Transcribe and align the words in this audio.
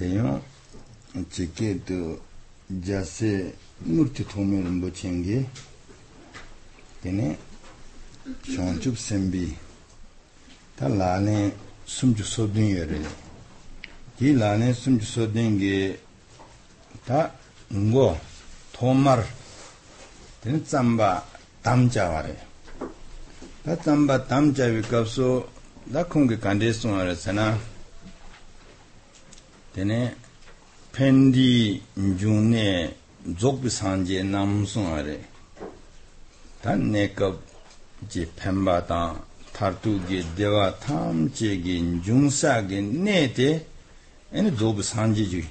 대요 0.00 0.42
지게도 1.30 2.20
자세 2.86 3.54
누르트 3.80 4.26
토메는 4.26 4.80
뭐 4.80 4.92
챙기 4.92 5.46
되네 29.73 30.13
펜디 30.91 31.81
중에 32.19 32.93
족비 33.37 33.69
산제 33.69 34.23
남송아래 34.23 35.21
단 36.61 36.91
내가 36.91 37.37
제 38.09 38.29
펜바다 38.35 39.23
타르투게 39.53 40.35
대와 40.35 40.77
탐제게 40.79 42.01
중사게 42.03 42.81
내데 42.81 43.65
에네 44.33 44.57
족비 44.57 44.83
산제지 44.83 45.47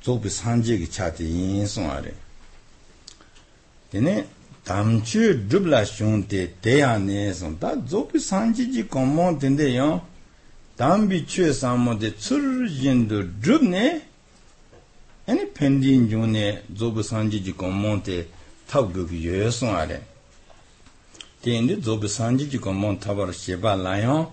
족비 0.00 0.28
산제게 0.28 0.90
차데 0.90 1.24
인송아래 1.24 2.12
되네 3.90 4.26
담추 4.64 5.46
드블라숑데 5.48 6.54
대안에서 6.60 7.56
다 7.60 7.86
족비 7.86 8.18
산제지 8.18 8.88
고몬 8.88 9.38
된대요 9.38 10.07
담비 10.78 11.26
최 11.26 11.52
사모데 11.52 12.16
추르진도 12.18 13.40
드브네. 13.40 14.06
아니 15.26 15.52
펜딘 15.52 16.08
존에 16.08 16.62
조부 16.78 17.02
산지지 17.02 17.50
고몬테 17.52 18.28
탑극 18.68 19.12
예송 19.12 19.74
아래. 19.74 20.00
텐데 21.42 21.80
조부 21.80 22.06
산지지 22.06 22.58
고몬 22.58 23.00
타버 23.00 23.32
쉐바 23.32 23.74
라요. 23.74 24.32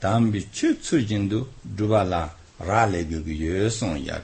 담비 0.00 0.50
최 0.50 0.80
추르진도 0.80 1.46
드발라 1.76 2.34
라레 2.58 3.04
극 3.04 3.28
예송 3.28 4.06
야레 4.06 4.22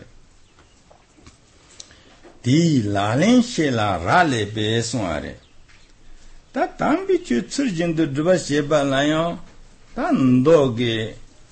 디 2.42 2.82
라렌 2.90 3.42
쉐라 3.42 3.98
라레 3.98 4.54
베송 4.54 5.04
아래. 5.04 5.36
다 6.50 6.74
담비 6.78 7.24
최 7.24 7.46
추르진도 7.46 8.14
드바 8.14 8.38
쉐바 8.38 8.84
라요. 8.84 9.38
다 9.94 10.10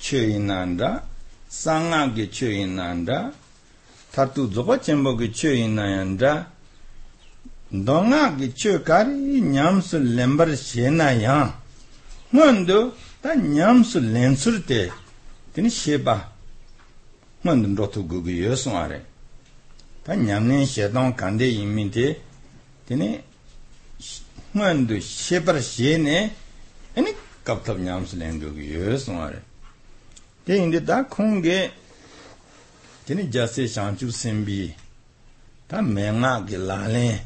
chöinanda 0.01 1.03
sanga 1.49 2.07
ge 2.15 2.27
chöinanda 2.31 3.33
tatu 4.13 4.51
zoba 4.53 4.79
chenpo 4.79 5.17
ge 5.19 5.29
chöinanda 5.33 6.47
donga 7.71 8.35
ge 8.39 8.53
chökari 8.55 9.41
nyamsu 9.41 9.99
lembar 9.99 10.57
shena 10.57 11.11
yang 11.13 11.53
ngondo 12.33 12.95
ta 13.23 13.35
nyamsu 13.35 14.01
lensur 14.01 14.63
te 14.67 14.91
teni 15.53 15.71
sheba. 15.71 16.33
Ngondo 17.47 17.83
rotu 17.83 18.03
gugu 18.03 18.31
yoswa 18.31 18.89
re 18.89 19.01
ta 20.05 20.15
nyamnen 20.15 20.67
shedong 20.67 21.15
kande 21.15 21.47
imin 21.47 21.91
te 21.91 22.21
teni 22.87 23.21
ngondo 24.55 24.99
shebar 25.01 25.63
shene 25.63 26.31
eni 26.97 27.11
kaptab 27.45 27.79
nyamsu 27.79 28.17
lengugu 28.17 28.61
yoswa 28.61 29.31
re 29.31 29.41
ten 30.47 30.63
indi 30.65 30.81
ta 30.89 30.97
khungi 31.15 31.59
teni 33.05 33.23
jase 33.35 33.63
shanchu 33.75 34.07
simbi 34.21 34.75
ta 35.69 35.77
menga 35.83 36.33
ki 36.49 36.57
lalin 36.69 37.19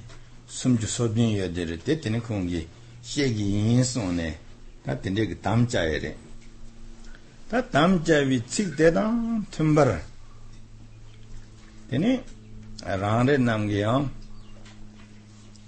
sumchu 0.48 0.86
sobyin 0.96 1.30
yodiri 1.38 1.76
te 1.86 1.92
teni 2.02 2.18
khungi 2.26 2.60
shegi 3.10 3.46
yin 3.54 3.84
sone 3.84 4.28
ta 4.84 4.92
teni 5.02 5.22
ki 5.28 5.36
tamcha 5.44 5.80
yore 5.90 6.12
ta 7.48 7.58
tamcha 7.74 8.16
vi 8.28 8.38
cik 8.52 8.68
te 8.78 8.86
tang 8.96 9.44
tumbar 9.52 9.90
teni 11.88 12.10
rangre 13.02 13.36
namgi 13.48 13.78
yang 13.84 14.08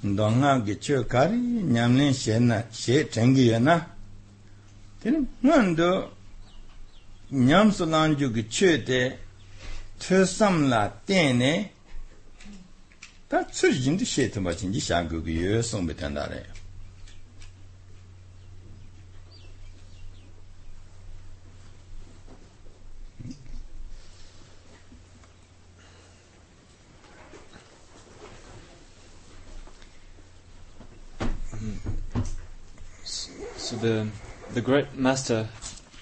ndonga 0.02 0.50
ki 0.66 0.74
chö 0.84 1.04
kari 1.12 1.38
nyamlin 1.74 2.12
she 2.12 2.38
na 2.38 2.62
she 2.72 3.04
tengi 3.04 3.44
yo 3.50 3.58
na. 3.58 3.76
Teni 5.00 5.18
ngandu 5.44 5.88
nyamsu 7.32 7.86
lanju 7.86 8.30
ki 8.32 8.46
che 8.48 8.82
te 8.82 9.18
tsam 9.98 10.68
la 10.68 10.90
tenne 11.06 11.70
ta 13.28 13.42
tsu 13.44 13.70
jindu 13.72 14.04
she 14.04 14.28
tumba 14.28 14.52
chingi 14.54 14.78
shangu 14.80 15.22
ki 15.24 15.32
yo 15.40 15.62
songbe 15.62 15.94
tandare 15.94 16.44
So 33.56 33.76
the 33.76 34.06
the 34.52 34.60
great 34.60 34.94
master 34.94 35.48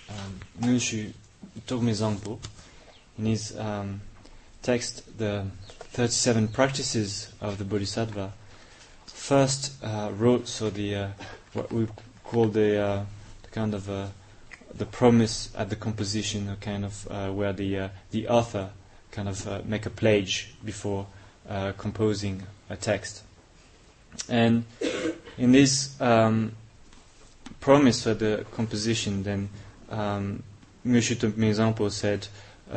um, 0.09 0.41
Mushu 0.61 1.13
Togme 1.67 1.93
Zangpo 1.93 2.39
in 3.19 3.27
his 3.27 3.57
um, 3.59 4.01
text 4.63 5.19
the 5.19 5.47
37 5.93 6.49
practices 6.49 7.33
of 7.41 7.59
the 7.59 7.65
Bodhisattva, 7.65 8.33
first 9.07 9.73
uh, 9.85 10.11
wrote 10.15 10.49
so 10.49 10.71
the 10.71 10.95
uh, 10.95 11.09
what 11.53 11.73
we 11.73 11.87
call 12.25 12.47
the, 12.47 12.81
uh, 12.81 13.05
the 13.43 13.49
kind 13.51 13.75
of 13.75 13.91
uh, 13.91 14.07
the 14.75 14.87
promise 14.87 15.51
at 15.57 15.69
the 15.69 15.77
composition, 15.77 16.49
a 16.49 16.57
kind 16.57 16.85
of 16.85 17.09
uh, 17.11 17.29
where 17.31 17.53
the 17.53 17.79
uh, 17.79 17.89
the 18.13 18.29
author 18.29 18.71
kind 19.11 19.29
of 19.29 19.67
make 19.67 19.87
a 19.87 19.91
pledge 19.91 20.55
before 20.65 21.07
composing 21.79 22.45
a 22.69 22.77
text, 22.77 23.25
and 24.29 24.65
in 25.37 25.51
this 25.51 26.01
um, 26.01 26.53
promise 27.61 28.05
for 28.05 28.15
the 28.15 28.47
composition, 28.53 29.25
then 29.25 29.49
um, 29.91 30.45
Mizampo 30.85 31.91
said 31.91 32.29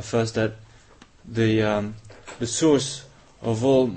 first 0.01 0.35
that 0.35 0.55
the 1.25 1.61
um, 1.63 1.95
the 2.39 2.47
source 2.47 3.05
of 3.41 3.63
all 3.63 3.95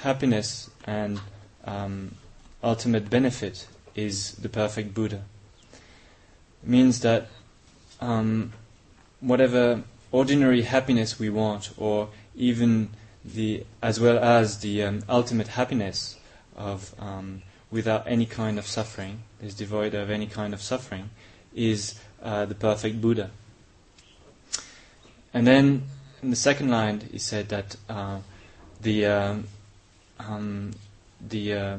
happiness 0.00 0.70
and 0.86 1.20
um, 1.64 2.14
ultimate 2.62 3.08
benefit 3.10 3.66
is 3.94 4.32
the 4.32 4.48
perfect 4.48 4.94
Buddha. 4.94 5.22
It 6.62 6.68
means 6.68 7.00
that 7.00 7.28
um, 8.00 8.52
whatever 9.20 9.82
ordinary 10.12 10.62
happiness 10.62 11.18
we 11.18 11.30
want, 11.30 11.70
or 11.76 12.08
even 12.34 12.90
the 13.24 13.64
as 13.82 14.00
well 14.00 14.18
as 14.18 14.60
the 14.60 14.82
um, 14.82 15.02
ultimate 15.08 15.48
happiness 15.48 16.16
of 16.56 16.94
um, 16.98 17.42
without 17.70 18.04
any 18.06 18.26
kind 18.26 18.58
of 18.58 18.66
suffering, 18.66 19.22
is 19.42 19.54
devoid 19.54 19.94
of 19.94 20.10
any 20.10 20.26
kind 20.26 20.54
of 20.54 20.60
suffering, 20.62 21.10
is 21.54 21.94
uh, 22.22 22.44
the 22.46 22.54
perfect 22.54 23.00
Buddha. 23.00 23.30
And 25.34 25.46
then 25.46 25.84
in 26.22 26.30
the 26.30 26.36
second 26.36 26.70
line, 26.70 27.00
he 27.12 27.18
said 27.18 27.48
that 27.50 27.76
uh, 27.88 28.18
the 28.80 29.06
um, 29.06 29.44
um, 30.18 30.72
the 31.20 31.54
uh, 31.54 31.78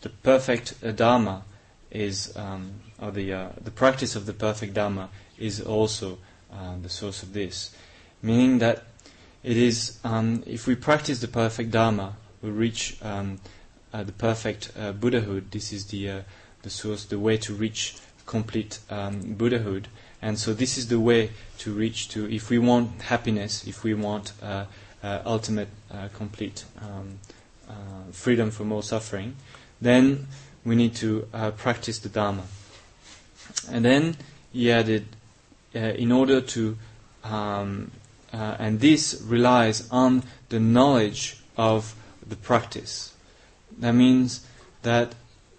the 0.00 0.08
perfect 0.08 0.74
uh, 0.84 0.90
dharma 0.92 1.44
is, 1.90 2.36
um, 2.36 2.72
or 3.00 3.10
the 3.10 3.32
uh, 3.32 3.48
the 3.62 3.70
practice 3.70 4.16
of 4.16 4.26
the 4.26 4.32
perfect 4.32 4.74
dharma 4.74 5.08
is 5.38 5.60
also 5.60 6.18
uh, 6.52 6.76
the 6.82 6.88
source 6.88 7.22
of 7.22 7.32
this, 7.32 7.74
meaning 8.22 8.58
that 8.58 8.84
it 9.42 9.56
is 9.56 9.98
um, 10.04 10.42
if 10.46 10.66
we 10.66 10.74
practice 10.74 11.20
the 11.20 11.28
perfect 11.28 11.70
dharma, 11.70 12.16
we 12.42 12.50
reach 12.50 12.96
um, 13.02 13.38
uh, 13.92 14.02
the 14.02 14.12
perfect 14.12 14.72
Buddhahood. 15.00 15.50
This 15.50 15.72
is 15.72 15.86
the 15.86 16.22
the 16.62 16.70
source, 16.70 17.04
the 17.04 17.18
way 17.18 17.36
to 17.36 17.54
reach 17.54 17.94
complete 18.26 18.80
um, 18.90 19.34
Buddhahood. 19.34 19.88
And 20.20 20.38
so 20.38 20.52
this 20.52 20.76
is 20.76 20.88
the 20.88 21.00
way 21.00 21.30
to 21.58 21.72
reach 21.72 22.08
to, 22.10 22.30
if 22.30 22.50
we 22.50 22.58
want 22.58 23.02
happiness, 23.02 23.66
if 23.66 23.84
we 23.84 23.94
want 23.94 24.32
uh, 24.42 24.64
uh, 25.02 25.22
ultimate, 25.24 25.68
uh, 25.90 26.08
complete 26.14 26.64
um, 26.82 27.18
uh, 27.68 27.72
freedom 28.12 28.50
from 28.50 28.72
all 28.72 28.82
suffering, 28.82 29.36
then 29.80 30.26
we 30.64 30.74
need 30.74 30.94
to 30.96 31.28
uh, 31.32 31.50
practice 31.52 31.98
the 31.98 32.08
Dharma. 32.08 32.42
And 33.70 33.84
then 33.84 34.16
he 34.52 34.72
added, 34.72 35.06
uh, 35.74 35.78
in 35.78 36.10
order 36.10 36.40
to, 36.40 36.76
um, 37.22 37.90
and 38.32 38.80
this 38.80 39.22
relies 39.24 39.88
on 39.90 40.22
the 40.48 40.60
knowledge 40.60 41.38
of 41.56 41.94
the 42.26 42.36
practice. 42.36 43.14
That 43.78 43.92
means 43.92 44.44
that 44.82 45.14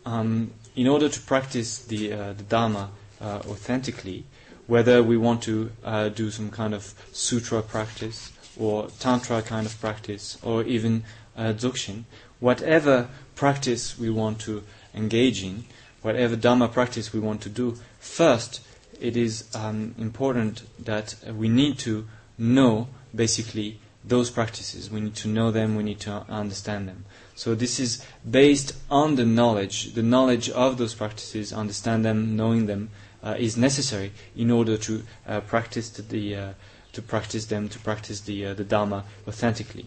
um, 0.06 0.52
in 0.78 0.88
order 0.88 1.10
to 1.10 1.20
practice 1.20 1.80
the, 1.80 2.10
the 2.10 2.46
Dharma 2.48 2.92
authentically, 3.22 4.24
whether 4.68 5.02
we 5.02 5.18
want 5.18 5.42
to 5.44 5.72
uh, 5.84 6.10
do 6.10 6.30
some 6.30 6.52
kind 6.52 6.74
of 6.74 6.94
sutra 7.12 7.62
practice 7.62 8.32
or 8.60 8.88
Tantra 9.00 9.42
kind 9.42 9.66
of 9.66 9.80
practice, 9.80 10.38
or 10.42 10.64
even 10.64 11.04
uh, 11.38 11.54
Dzogchen, 11.54 12.04
whatever 12.40 13.08
practice 13.36 13.98
we 13.98 14.10
want 14.10 14.40
to 14.42 14.64
engage 14.96 15.44
in, 15.44 15.66
whatever 16.02 16.36
Dharma 16.36 16.68
practice 16.68 17.14
we 17.14 17.20
want 17.20 17.42
to 17.42 17.50
do, 17.50 17.78
first 18.00 18.62
it 19.00 19.16
is 19.16 19.48
um, 19.56 19.94
important 20.00 20.64
that 20.84 21.16
we 21.34 21.48
need 21.48 21.78
to 21.80 22.08
know 22.38 22.88
basically 23.14 23.80
those 24.04 24.32
practices. 24.32 24.90
We 24.90 25.02
need 25.02 25.16
to 25.18 25.28
know 25.28 25.52
them, 25.52 25.76
we 25.76 25.84
need 25.84 26.00
to 26.02 26.26
understand 26.30 26.88
them. 26.88 27.06
So 27.38 27.54
this 27.54 27.80
is 27.80 28.04
based 28.30 28.74
on 28.90 29.16
the 29.16 29.24
knowledge. 29.24 29.94
The 29.94 30.02
knowledge 30.02 30.50
of 30.50 30.80
those 30.80 30.96
practices, 30.96 31.54
understand 31.54 32.04
them, 32.04 32.36
knowing 32.36 32.66
them, 32.66 32.90
uh, 33.24 33.36
is 33.38 33.56
necessary 33.56 34.12
in 34.36 34.50
order 34.50 34.76
to 34.78 35.04
uh, 35.28 35.42
practice 35.42 35.90
the 35.92 36.36
uh, 36.36 36.54
to 36.94 37.02
practice 37.04 37.46
them, 37.46 37.70
to 37.70 37.78
practice 37.78 38.22
the 38.22 38.48
uh, 38.48 38.54
the 38.56 38.64
Dharma 38.64 39.04
authentically. 39.28 39.86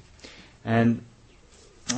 And 0.64 1.02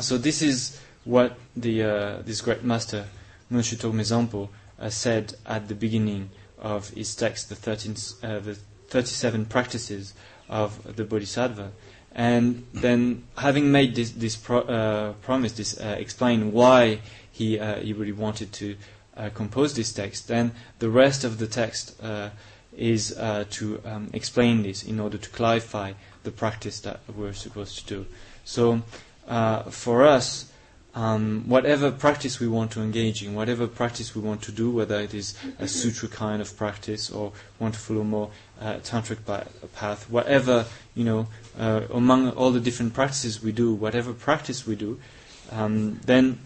so 0.00 0.16
this 0.16 0.40
is 0.40 0.80
what 1.04 1.36
the 1.54 1.82
uh, 1.82 2.22
this 2.22 2.40
great 2.40 2.64
master 2.64 3.04
Munshi 3.52 3.76
Togme 3.76 4.48
uh 4.80 4.88
said 4.88 5.34
at 5.44 5.68
the 5.68 5.74
beginning 5.74 6.30
of 6.58 6.88
his 6.90 7.14
text, 7.14 7.50
the 7.50 7.56
13, 7.56 7.92
the 8.22 8.56
37 8.88 9.44
practices 9.44 10.14
of 10.48 10.96
the 10.96 11.04
Bodhisattva. 11.04 11.72
And 12.14 12.66
then, 12.74 13.24
having 13.38 13.72
made 13.72 13.94
this, 13.94 14.10
this 14.10 14.36
pro, 14.36 14.60
uh, 14.60 15.12
promise, 15.22 15.52
this 15.52 15.80
uh, 15.80 15.96
explain 15.98 16.52
why 16.52 17.00
he 17.30 17.58
uh, 17.58 17.76
he 17.76 17.94
really 17.94 18.12
wanted 18.12 18.52
to 18.52 18.76
uh, 19.16 19.30
compose 19.30 19.74
this 19.74 19.92
text, 19.92 20.28
then 20.28 20.52
the 20.78 20.90
rest 20.90 21.24
of 21.24 21.38
the 21.38 21.46
text 21.46 22.00
uh, 22.02 22.28
is 22.76 23.16
uh, 23.18 23.44
to 23.50 23.80
um, 23.86 24.10
explain 24.12 24.62
this 24.62 24.82
in 24.82 25.00
order 25.00 25.16
to 25.16 25.30
clarify 25.30 25.92
the 26.22 26.30
practice 26.30 26.80
that 26.80 27.00
we're 27.16 27.32
supposed 27.32 27.78
to 27.78 27.94
do. 27.94 28.06
So, 28.44 28.82
for 29.70 30.06
us, 30.06 30.50
um, 30.94 31.44
whatever 31.46 31.90
practice 31.90 32.38
we 32.38 32.48
want 32.48 32.70
to 32.72 32.82
engage 32.82 33.22
in, 33.22 33.34
whatever 33.34 33.66
practice 33.66 34.14
we 34.14 34.20
want 34.20 34.42
to 34.42 34.52
do, 34.52 34.70
whether 34.70 35.00
it 35.00 35.14
is 35.14 35.34
a 35.58 35.66
sutra 35.66 36.08
kind 36.08 36.42
of 36.42 36.54
practice 36.58 37.10
or 37.10 37.32
want 37.58 37.72
to 37.74 37.80
follow 37.80 38.04
more 38.04 38.30
tantric 38.60 39.18
path, 39.74 40.10
whatever 40.10 40.66
you 40.94 41.04
know, 41.04 41.26
uh, 41.58 41.82
among 41.92 42.30
all 42.30 42.50
the 42.50 42.60
different 42.60 42.94
practices 42.94 43.42
we 43.42 43.52
do, 43.52 43.74
whatever 43.74 44.12
practice 44.12 44.66
we 44.66 44.74
do, 44.76 44.98
um, 45.50 46.00
then 46.06 46.38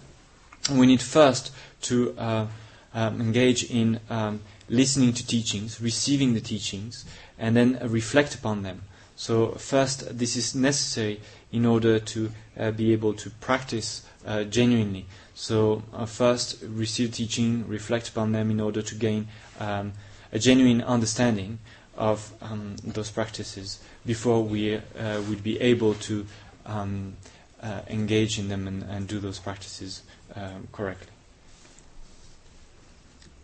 we 0.71 0.87
need 0.87 1.01
first 1.01 1.53
to 1.83 2.17
uh, 2.19 2.47
um, 2.95 3.21
engage 3.21 3.65
in 3.71 4.01
um, 4.11 4.41
listening 4.69 5.13
to 5.13 5.27
teachings, 5.27 5.81
receiving 5.81 6.35
the 6.35 6.41
teachings, 6.41 7.05
and 7.39 7.57
then 7.57 7.79
reflect 7.83 8.35
upon 8.35 8.63
them. 8.63 8.83
So 9.15 9.53
first, 9.53 10.19
this 10.19 10.37
is 10.37 10.55
necessary 10.55 11.21
in 11.53 11.65
order 11.65 11.99
to 11.99 12.33
uh, 12.59 12.71
be 12.73 12.93
able 12.93 13.15
to 13.15 13.31
practice 13.31 14.03
uh, 14.27 14.45
genuinely. 14.45 15.07
So 15.35 15.83
uh, 15.95 16.07
first, 16.07 16.59
receive 16.63 17.13
teaching, 17.13 17.67
reflect 17.69 18.09
upon 18.09 18.33
them 18.33 18.51
in 18.51 18.61
order 18.61 18.83
to 18.83 18.95
gain 18.95 19.29
um, 19.61 19.93
a 20.33 20.39
genuine 20.39 20.83
understanding 20.83 21.59
of 21.97 22.33
um, 22.43 22.77
those 22.85 23.11
practices 23.11 23.81
before 24.07 24.43
we 24.43 24.77
uh, 24.77 24.81
would 25.29 25.43
be 25.43 25.61
able 25.61 25.95
to 25.95 26.25
um, 26.65 27.15
uh, 27.63 27.81
engage 27.89 28.39
in 28.39 28.49
them 28.49 28.67
and, 28.67 28.83
and 28.85 29.09
do 29.09 29.19
those 29.19 29.39
practices 29.39 30.03
um, 30.35 30.69
correctly. 30.73 31.13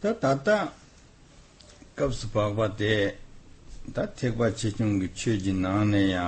Tā 0.03 0.15
tātā 0.19 0.57
kāpsi 1.95 2.27
pākwa 2.35 2.67
te 2.75 2.95
tā 3.95 4.07
tekwa 4.19 4.49
chechung 4.55 4.99
ki 5.03 5.09
chē 5.15 5.37
ji 5.39 5.53
nāne 5.55 6.01
ya 6.09 6.25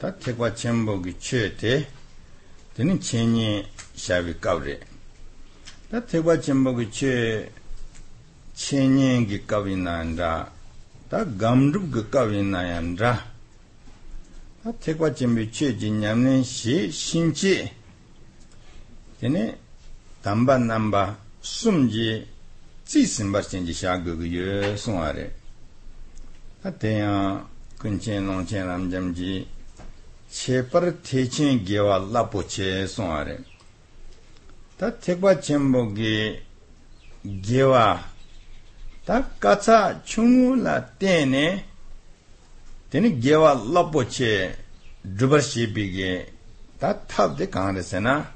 tā 0.00 0.12
tekwa 0.16 0.48
chembo 0.56 0.94
ki 1.04 1.12
chē 1.20 1.40
te 1.60 1.74
tēne 2.76 2.96
chēnyi 3.00 3.64
shābi 3.96 4.36
kāpri 4.40 4.78
tā 5.90 6.00
tekwa 6.12 6.36
chembo 6.40 6.72
ki 6.78 6.86
chē 6.98 7.14
chēnyi 8.56 9.26
ki 9.28 9.42
kāpi 9.48 9.76
nāyandrā 9.80 10.32
tā 11.12 11.24
gāmrup 11.42 11.90
ki 11.96 12.06
kāpi 12.16 12.44
nāyandrā 12.54 13.12
tekwa 14.78 15.10
chenpe 15.10 15.48
che 15.48 15.74
je 15.74 15.88
nyamlen 15.90 16.44
she 16.44 16.90
shinche 16.92 17.72
tene 19.18 19.58
tamba 20.20 20.58
namba 20.58 21.16
sumje 21.40 22.26
tsi 22.84 23.06
simbar 23.06 23.46
chenje 23.46 23.72
sha 23.72 23.96
gogo 23.96 24.22
yo 24.24 24.76
songwa 24.76 25.10
re 25.12 25.34
a 26.62 26.70
tenya 26.72 27.42
kunchen 27.78 28.26
longchen 28.26 28.66
ramjamji 28.66 29.46
che 30.30 30.62
par 30.62 30.92
techen 31.00 31.64
gewa 31.64 31.96
lapo 31.98 32.44
che 32.44 32.86
songwa 32.86 33.22
re 33.22 33.44
ta 34.76 34.90
tekwa 34.92 35.38
chenpo 35.38 35.90
ge 35.94 36.42
gewa 37.22 37.98
ta 39.04 39.26
kacha 39.38 40.02
chungu 40.04 40.54
la 40.56 40.82
tenne 40.82 41.69
teni 42.90 43.18
gewa 43.18 43.54
lapo 43.54 44.04
che 44.04 44.56
drubar 45.00 45.42
shepi 45.42 45.90
ge 45.92 46.32
ta 46.78 46.94
tabde 46.94 47.48
kaanre 47.48 47.82
se 47.82 48.00
na 48.00 48.32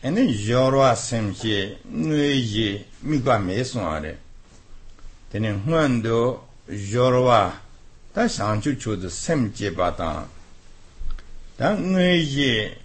ene 0.00 0.20
yorwa 0.20 0.94
sem 0.94 1.34
che 1.34 1.78
nue 1.82 2.32
ye 2.34 2.86
mikwa 3.00 3.38
me 3.38 3.64
suwa 3.64 3.98
re. 3.98 4.18
Teni 5.30 5.50
huan 5.64 6.00
do 6.00 6.48
yorwa 6.66 7.60
ta 8.12 8.28
shanchu 8.28 8.76
chudu 8.76 9.08
sem 9.08 9.52
che 9.52 9.72
pa 9.72 9.92
ta. 9.92 10.26
Nue 11.76 12.16
ye 12.16 12.76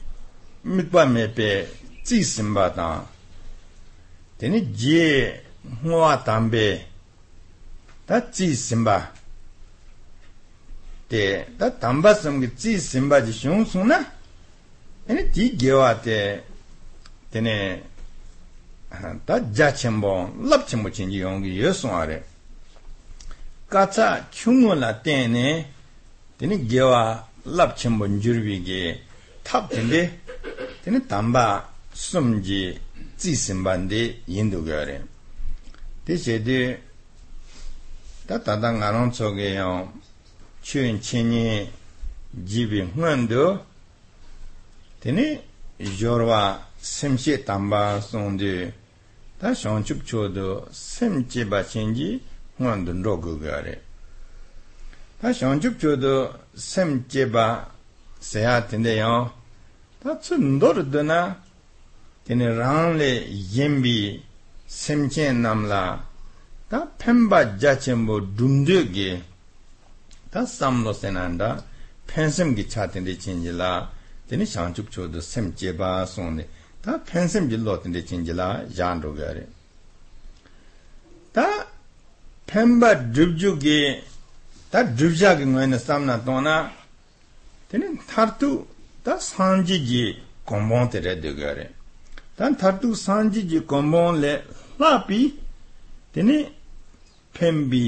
mikwa 0.64 1.06
me 1.06 1.28
pe 1.30 1.68
tsi 2.04 2.24
sim 2.24 2.54
pa 2.54 3.06
teni 4.38 4.72
je 4.74 5.44
huwa 5.84 6.18
tambe 6.24 6.86
ta 8.06 8.22
tsi 8.22 8.56
sim 8.56 8.84
pa 8.84 9.19
te 11.10 11.46
ta 11.58 11.72
tamba 11.72 12.14
samgi 12.14 12.54
tsi 12.54 12.80
simba 12.80 13.20
ji 13.26 13.32
shiong 13.34 13.66
sung 13.66 13.88
na 13.88 13.98
ene 15.08 15.30
ti 15.32 15.56
gewa 15.58 15.96
te 15.96 16.44
tene 17.32 17.82
ta 19.26 19.42
ja 19.52 19.72
chenpo 19.74 20.30
lap 20.44 20.68
chenpo 20.68 20.90
chenji 20.90 21.18
yongi 21.18 21.50
yo 21.58 21.74
sung 21.74 21.94
are 21.94 22.24
kacha 23.68 24.28
kyungo 24.30 24.76
la 24.76 24.94
tene 24.94 25.66
tene 26.38 26.56
gewa 26.68 27.28
lap 27.46 27.76
chenpo 27.76 28.06
njurbi 28.06 28.62
ge 28.64 29.02
tap 29.42 29.68
tende 29.72 30.02
tene 30.84 31.00
tamba 31.08 31.74
sumji 31.92 32.80
tsi 33.18 33.36
simba 33.36 33.78
ndi 33.78 34.02
yindu 34.28 34.62
go 34.64 34.74
are 34.78 35.02
te 36.06 36.16
she 36.18 36.38
de 36.40 36.80
ta 38.28 38.38
tata 38.38 38.70
nga 38.74 38.92
춘친이 40.70 41.68
집이 42.46 42.82
흥한도 42.82 43.66
되니 45.00 45.42
요르와 46.00 46.64
심시 46.80 47.44
담바 47.44 48.02
송디 48.02 48.72
다 49.40 49.52
성축초도 49.52 50.68
심지 50.72 51.50
바친지 51.50 52.24
흥한도 52.58 53.02
로그가래 53.02 53.82
다 55.20 55.34
성축초도 55.34 56.36
심지 56.56 57.32
바 57.32 57.72
세야 58.20 58.68
된대요 58.68 59.34
다 60.04 60.20
춘도르드나 60.20 61.42
되니 62.26 62.46
랑레 62.46 63.28
옌비 63.56 64.24
심첸 64.68 65.42
남라 65.42 66.08
다 66.70 66.92
펜바 67.00 67.58
자체모 67.58 68.36
둠드게 68.36 69.24
shangchup 74.47 74.89
chodo 74.91 75.21
semche 75.21 75.73
ba 75.77 76.07
sonde 76.07 76.45
tā 76.85 76.99
pēnsēm 77.09 77.47
jī 77.49 77.59
lō 77.65 77.75
tīndē 77.83 78.01
chīngjī 78.09 78.35
lā 78.37 78.49
yān 78.77 79.01
rō 79.01 79.11
gā 79.17 79.29
rē 79.37 79.45
tā 81.37 81.47
pēmbā 82.51 82.91
drupchū 83.15 83.53
kī 83.63 83.77
tā 84.73 84.83
drupchā 84.99 85.33
kī 85.39 85.49
ngōy 85.53 85.71
nā 85.73 85.79
sām 85.81 86.05
nā 86.11 86.19
tō 86.27 86.35
nā 86.45 86.57
tēne 87.71 87.89
thār 88.11 88.35
tū 88.41 88.51
tā 89.07 89.17
sāngjī 89.29 89.79
jī 89.93 90.05
gōmbōng 90.51 90.93
tē 90.93 91.05
rē 91.07 91.15
dō 91.25 91.33
gā 91.41 91.55
rē 91.61 91.67
tā 92.37 92.53
thār 92.61 92.77
tū 92.83 92.93
sāngjī 93.07 93.47
jī 93.49 93.65
gōmbōng 93.73 94.21
lē 94.21 94.35
lā 94.85 94.93
pī 95.09 95.23
tēne 96.13 96.39
pēmbī 97.39 97.85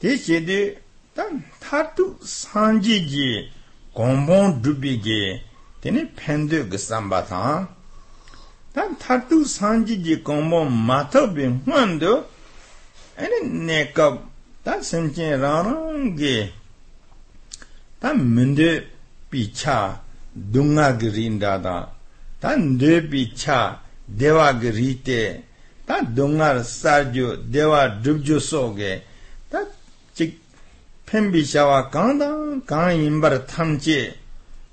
Te 0.00 0.16
shedi 0.18 0.76
ta 1.14 1.24
thatu 1.60 2.16
sanji 2.22 3.06
ji 3.06 3.50
gombon 3.94 4.60
dhubbi 4.62 5.00
ge 5.00 5.42
teni 5.80 6.04
pendu 6.06 6.64
gisamba 6.70 7.22
ta. 7.22 7.68
Ta 8.74 8.82
thatu 8.98 9.44
sanji 9.44 9.96
ji 10.02 10.16
gombon 10.26 10.68
matabi 10.88 11.44
huandu 11.64 12.12
ene 13.16 13.38
nekab 13.66 14.14
ta 14.64 14.72
semchen 14.82 15.40
ranang 15.42 16.16
ge 16.18 16.52
ta 18.00 18.12
mundu 18.12 18.70
picha 19.30 20.00
dunga 20.34 20.92
girinda 21.00 21.58
da 21.62 21.76
ta 22.40 22.56
ndu 22.56 22.92
picha 23.10 23.83
dewa 24.06 24.52
ge 24.60 24.70
rite 24.70 25.42
ta 25.86 26.00
dungar 26.02 26.64
sarjo 26.64 27.36
dewa 27.36 27.88
drubjo 27.88 28.40
soge 28.40 29.02
ta 29.50 29.58
chik 30.14 30.38
pembi 31.04 31.44
shawa 31.44 31.90
kanda 31.90 32.28
kan 32.66 32.90
imbar 32.90 33.46
thamche. 33.46 34.14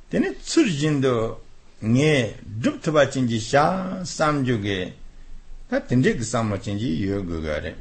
Tene 0.10 0.36
tsurjindo 0.44 1.40
nge 1.84 2.36
drubtba 2.44 3.10
chinji 3.10 3.40
sha 3.40 4.02
samjo 4.04 4.58
ge 4.62 4.94
ta 5.70 5.80
tendrik 5.80 6.22
samlo 6.24 6.58
chinji 6.58 7.02
yogo 7.02 7.40
gare 7.42 7.76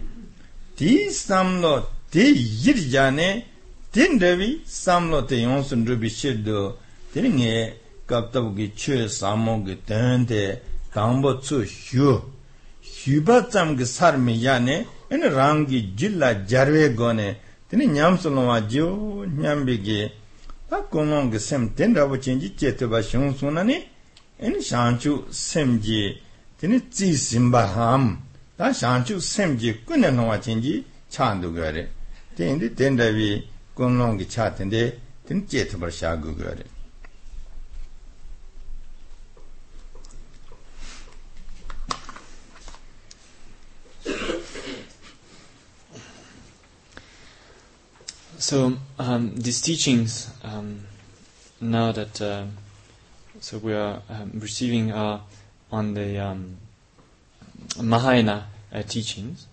ti 0.77 1.11
samlo 1.11 1.91
te 2.09 2.23
yir 2.63 2.79
jane 2.89 3.45
ten 3.91 4.19
ravi 4.19 4.63
samlo 4.65 5.27
te 5.27 5.37
yonsun 5.43 5.85
rubi 5.85 6.09
shirdo 6.09 6.79
tene 7.13 7.29
nge 7.29 7.75
kaptabu 8.07 8.55
ge 8.55 8.73
che 8.75 9.09
samo 9.09 9.63
ge 9.65 9.77
tende 9.85 10.63
gāngbō 10.95 11.31
tsū 11.45 11.63
hyū 11.71 12.13
hyūpa 12.83 13.37
tsam 13.51 13.77
kī 13.79 13.87
sār 13.87 14.17
mī 14.19 14.35
yā 14.45 14.57
nē 14.59 14.77
āni 15.13 15.29
rāng 15.37 15.63
kī 15.69 15.79
jīla 15.99 16.31
jarvē 16.51 16.91
gō 16.99 17.11
nē. 17.19 17.29
Tēne 17.71 17.87
ñam 17.97 18.17
sū 18.19 18.33
lō 18.35 18.43
wā 18.51 18.59
jīw 18.73 18.89
ñam 19.43 19.63
bī 19.67 19.77
kī 19.87 19.99
tā 20.71 20.81
kōng 20.91 21.13
lōng 21.13 21.31
kī 21.33 21.39
sēm 21.47 21.69
tēn 21.79 21.95
rābu 21.99 22.19
chēn 22.25 22.43
jī 22.43 22.51
chē 22.59 22.75
tē 22.79 22.91
bā 22.91 22.99
shiong 23.09 23.31
sū 23.39 23.53
na 23.55 23.63
nē 23.71 23.77
āni 24.43 24.59
shāngchū 24.71 25.13
sēm 25.31 25.79
jī. 25.87 26.03
Tēne 26.59 26.83
tsī 26.91 27.13
sīmbā 27.27 27.63
hām 27.77 28.11
tā 28.59 28.73
shāngchū 28.81 29.21
sēm 29.33 29.55
jī 29.63 29.77
kū 29.87 30.01
nē 30.03 30.11
lō 30.19 30.27
wā 30.31 30.41
chēn 30.43 30.59
jī 30.67 30.75
chāndu 31.15 31.55
gā 31.55 31.71
rē. 31.77 31.87
Tēne 32.35 32.75
tēn 32.75 32.99
rābi 32.99 33.31
kōng 33.79 33.95
lōng 34.03 34.19
kī 34.19 34.27
chā 34.35 34.51
tēn 34.59 34.75
dē 34.75 34.85
tēne 35.27 35.47
chē 35.47 35.69
tē 35.71 35.79
bā 35.79 35.95
shā 35.95 36.17
gō 36.19 36.35
gā 36.43 36.59
rē. 36.59 36.80
So 48.41 48.79
um, 48.99 49.35
these 49.37 49.61
teachings, 49.61 50.31
um, 50.43 50.87
now 51.61 51.93
that 51.93 52.23
uh, 52.23 52.45
so 53.39 53.59
we 53.59 53.75
are 53.75 54.01
um, 54.09 54.33
receiving 54.37 54.93
are 54.93 55.21
on 55.71 55.93
the 55.93 56.19
um, 56.19 56.57
Mahayana 57.79 58.47
uh, 58.73 58.83
teachings, 58.83 59.47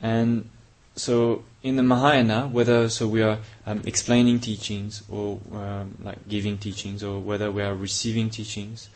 and 0.00 0.48
so 0.96 1.44
in 1.62 1.76
the 1.76 1.82
Mahayana, 1.82 2.48
whether 2.48 2.88
so 2.88 3.06
we 3.06 3.20
are 3.20 3.38
um, 3.66 3.82
explaining 3.84 4.40
teachings 4.40 5.02
or 5.10 5.38
um, 5.52 5.98
like 6.02 6.26
giving 6.26 6.56
teachings, 6.56 7.04
or 7.04 7.20
whether 7.20 7.52
we 7.52 7.60
are 7.60 7.74
receiving 7.74 8.30
teachings, 8.30 8.88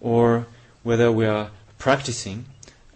or 0.00 0.46
whether 0.82 1.12
we 1.12 1.26
are 1.26 1.50
practicing, 1.76 2.46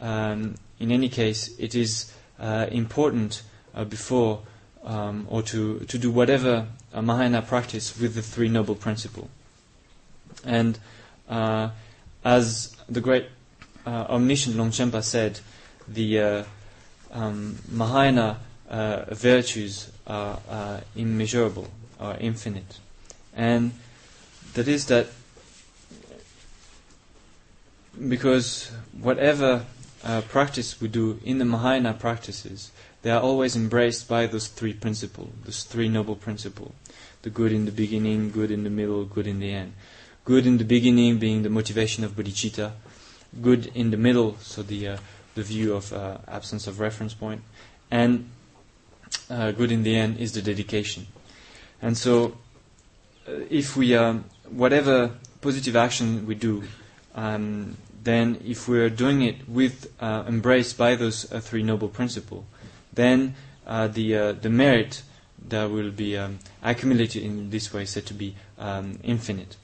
in 0.00 0.56
any 0.80 1.10
case, 1.10 1.54
it 1.58 1.74
is 1.74 2.14
uh, 2.38 2.66
important 2.70 3.42
uh, 3.74 3.84
before 3.84 4.40
um, 4.84 5.26
or 5.30 5.42
to, 5.42 5.80
to 5.80 5.99
do 5.99 6.10
whatever 6.10 6.66
a 6.92 7.02
Mahayana 7.02 7.42
practice 7.42 7.99
with 7.99 8.14
the 8.14 8.22
Three 8.22 8.49
Noble 8.49 8.75
Principle. 8.75 9.28
And 10.44 10.78
uh, 11.28 11.70
as 12.25 12.76
the 12.88 13.00
great 13.00 13.26
uh, 13.87 14.06
omniscient 14.08 14.56
Longchenpa 14.56 15.02
said, 15.02 15.40
the 15.87 16.18
uh, 16.20 16.44
um, 17.12 17.58
Mahayana 17.70 18.38
uh, 18.68 19.04
virtues 19.14 19.90
are, 20.06 20.38
are 20.49 20.80
immeasurable, 20.96 21.68
are 21.99 22.16
infinite. 22.18 22.78
And 23.34 23.72
that 24.54 24.68
is 24.68 24.87
that 24.87 25.06
because 28.08 28.70
whatever 29.00 29.64
uh, 30.04 30.22
practice 30.22 30.80
we 30.80 30.88
do 30.88 31.20
in 31.25 31.38
the 31.38 31.44
Mahayana 31.44 31.92
practices, 31.94 32.70
they 33.02 33.11
are 33.11 33.21
always 33.21 33.57
embraced 33.57 34.09
by 34.09 34.26
those 34.26 34.49
three 34.49 34.75
principles, 34.75 35.30
those 35.45 35.62
three 35.64 35.88
noble 35.88 36.16
principles. 36.16 36.73
The 37.23 37.30
good 37.30 37.52
in 37.52 37.64
the 37.66 37.73
beginning, 37.73 38.30
good 38.30 38.50
in 38.50 38.64
the 38.64 38.71
middle, 38.71 39.04
good 39.04 39.26
in 39.26 39.40
the 39.40 39.52
end. 39.52 39.73
Good 40.25 40.47
in 40.47 40.59
the 40.59 40.64
beginning 40.64 41.19
being 41.19 41.42
the 41.42 41.50
motivation 41.50 42.04
of 42.04 42.12
bodhicitta, 42.12 42.73
good 43.40 43.71
in 43.75 43.90
the 43.90 43.97
middle, 43.97 44.37
so 44.40 44.62
the 44.62 44.88
uh, 44.88 44.97
the 45.35 45.42
view 45.42 45.75
of 45.75 45.92
uh, 45.92 46.19
absence 46.28 46.66
of 46.66 46.80
reference 46.80 47.14
point, 47.14 47.42
and 47.90 48.28
uh, 49.30 49.52
good 49.52 49.73
in 49.73 49.83
the 49.83 49.97
end 49.97 50.19
is 50.19 50.33
the 50.33 50.42
dedication. 50.42 51.07
And 51.80 51.97
so, 51.97 52.37
uh, 53.26 53.33
if 53.49 53.76
we 53.76 53.97
um, 53.97 54.25
whatever 54.50 55.12
positive 55.40 55.76
action 55.76 56.26
we 56.26 56.35
do, 56.35 56.64
um, 57.14 57.76
then 58.02 58.40
if 58.45 58.69
we're 58.69 58.90
doing 58.90 59.23
it 59.23 59.49
with 59.49 59.90
uh, 60.00 60.25
embraced 60.28 60.76
by 60.76 60.95
those 60.97 61.30
uh, 61.33 61.40
three 61.40 61.62
noble 61.62 61.88
principles, 61.88 62.45
then 62.92 63.35
uh, 63.66 63.87
the 63.88 64.16
uh, 64.16 64.32
the 64.32 64.50
merit 64.50 65.02
that 65.49 65.70
will 65.70 65.90
be 65.90 66.16
um, 66.16 66.38
accumulated 66.62 67.23
in 67.23 67.50
this 67.50 67.73
way 67.73 67.82
is 67.82 67.90
said 67.90 68.06
to 68.06 68.14
be 68.14 68.35
um, 68.59 68.99
infinite. 69.02 69.56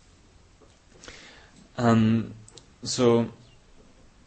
Um, 1.79 2.35
so, 2.83 3.29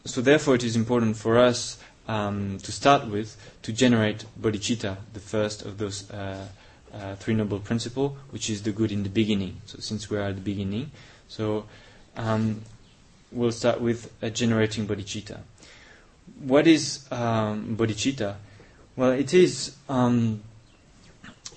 so 0.06 0.22
therefore, 0.22 0.56
it 0.56 0.63
is 0.63 0.75
important 0.75 1.18
for 1.18 1.38
us 1.38 1.77
um, 2.08 2.60
to 2.60 2.72
start 2.72 3.08
with 3.08 3.36
to 3.63 3.72
generate 3.74 4.25
bodhicitta, 4.39 4.98
the 5.13 5.20
first 5.20 5.63
of 5.63 5.77
those 5.77 6.10
uh, 6.12 6.46
uh, 6.94 7.15
three 7.15 7.34
noble 7.34 7.60
principles, 7.60 8.18
which 8.32 8.50
is 8.50 8.63
the 8.63 8.72
good 8.72 8.91
in 8.91 9.03
the 9.03 9.10
beginning. 9.10 9.62
So, 9.65 9.79
since 9.79 10.10
we 10.10 10.18
are 10.18 10.24
at 10.24 10.36
the 10.36 10.41
beginning, 10.41 10.91
so 11.27 11.65
um, 12.18 12.62
we'll 13.32 13.51
start 13.51 13.82
with 13.82 14.12
uh, 14.22 14.29
generating 14.29 14.88
bodhicitta. 14.88 15.39
What 16.39 16.68
is 16.68 17.08
um, 17.12 17.75
bodhicitta? 17.75 18.36
Well, 19.00 19.12
it 19.12 19.34
is 19.34 19.77
um, 19.88 20.44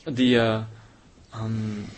the 0.07 0.39
uh, 0.39 0.63
um, 1.33 1.89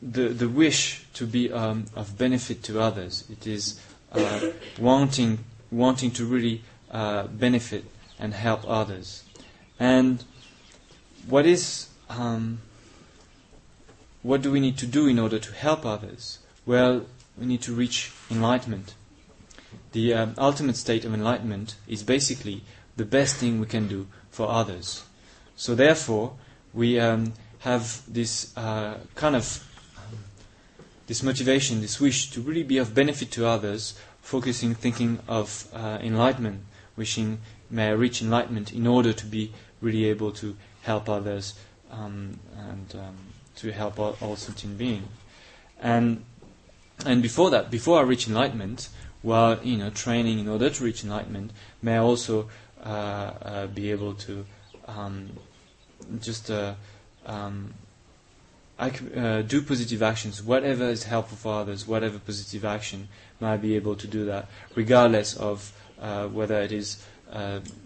the 0.00 0.28
the 0.28 0.48
wish 0.48 1.04
to 1.12 1.26
be 1.26 1.52
um, 1.52 1.84
of 1.94 2.16
benefit 2.16 2.62
to 2.62 2.80
others. 2.80 3.24
It 3.30 3.46
is 3.46 3.78
uh, 4.12 4.52
wanting 4.78 5.44
wanting 5.70 6.10
to 6.12 6.24
really 6.24 6.62
uh, 6.90 7.24
benefit 7.26 7.84
and 8.18 8.32
help 8.32 8.66
others. 8.66 9.24
And 9.78 10.24
what 11.26 11.44
is 11.44 11.90
um, 12.08 12.62
what 14.22 14.40
do 14.40 14.50
we 14.50 14.58
need 14.58 14.78
to 14.78 14.86
do 14.86 15.06
in 15.06 15.18
order 15.18 15.38
to 15.38 15.52
help 15.52 15.84
others? 15.84 16.38
Well, 16.64 17.04
we 17.38 17.44
need 17.44 17.60
to 17.60 17.74
reach 17.74 18.10
enlightenment. 18.30 18.94
The 19.92 20.14
uh, 20.14 20.26
ultimate 20.38 20.76
state 20.76 21.04
of 21.04 21.12
enlightenment 21.12 21.76
is 21.86 22.02
basically 22.02 22.62
the 22.98 23.04
best 23.04 23.36
thing 23.36 23.60
we 23.60 23.66
can 23.66 23.88
do 23.88 24.06
for 24.30 24.48
others. 24.50 25.04
So 25.56 25.74
therefore, 25.74 26.34
we 26.74 27.00
um, 27.00 27.32
have 27.60 28.02
this 28.06 28.56
uh, 28.56 28.98
kind 29.14 29.34
of 29.34 29.64
um, 29.96 30.18
this 31.06 31.22
motivation, 31.22 31.80
this 31.80 32.00
wish 32.00 32.30
to 32.32 32.40
really 32.40 32.62
be 32.62 32.78
of 32.78 32.94
benefit 32.94 33.30
to 33.32 33.46
others, 33.46 33.98
focusing, 34.20 34.74
thinking 34.74 35.20
of 35.26 35.66
uh, 35.74 35.98
enlightenment, 36.02 36.60
wishing 36.96 37.40
may 37.70 37.88
I 37.88 37.92
reach 37.92 38.20
enlightenment 38.22 38.72
in 38.72 38.86
order 38.86 39.12
to 39.12 39.26
be 39.26 39.52
really 39.80 40.06
able 40.06 40.32
to 40.32 40.56
help 40.82 41.08
others 41.08 41.54
um, 41.90 42.38
and 42.56 42.94
um, 42.94 43.16
to 43.56 43.72
help 43.72 43.98
all, 43.98 44.16
all 44.20 44.36
sentient 44.36 44.76
beings. 44.76 45.08
And 45.80 46.24
and 47.06 47.22
before 47.22 47.50
that, 47.50 47.70
before 47.70 48.00
I 48.00 48.02
reach 48.02 48.26
enlightenment, 48.26 48.88
while 49.22 49.58
you 49.62 49.76
know 49.76 49.90
training 49.90 50.38
in 50.38 50.48
order 50.48 50.70
to 50.70 50.84
reach 50.84 51.04
enlightenment, 51.04 51.52
may 51.82 51.94
I 51.94 51.98
also 51.98 52.48
be 53.74 53.90
able 53.90 54.14
to 54.14 54.44
um, 54.86 55.30
just 56.20 56.50
uh, 56.50 56.74
um, 57.26 57.74
I 58.78 58.90
do 58.90 59.62
positive 59.62 60.02
actions, 60.02 60.42
whatever 60.42 60.84
is 60.84 61.02
helpful 61.04 61.36
for 61.36 61.60
others, 61.60 61.86
whatever 61.86 62.18
positive 62.18 62.64
action, 62.64 63.08
might 63.40 63.56
be 63.58 63.74
able 63.74 63.96
to 63.96 64.06
do 64.06 64.24
that, 64.26 64.48
regardless 64.76 65.36
of 65.36 65.72
whether 66.32 66.60
it 66.60 66.70
is 66.72 67.04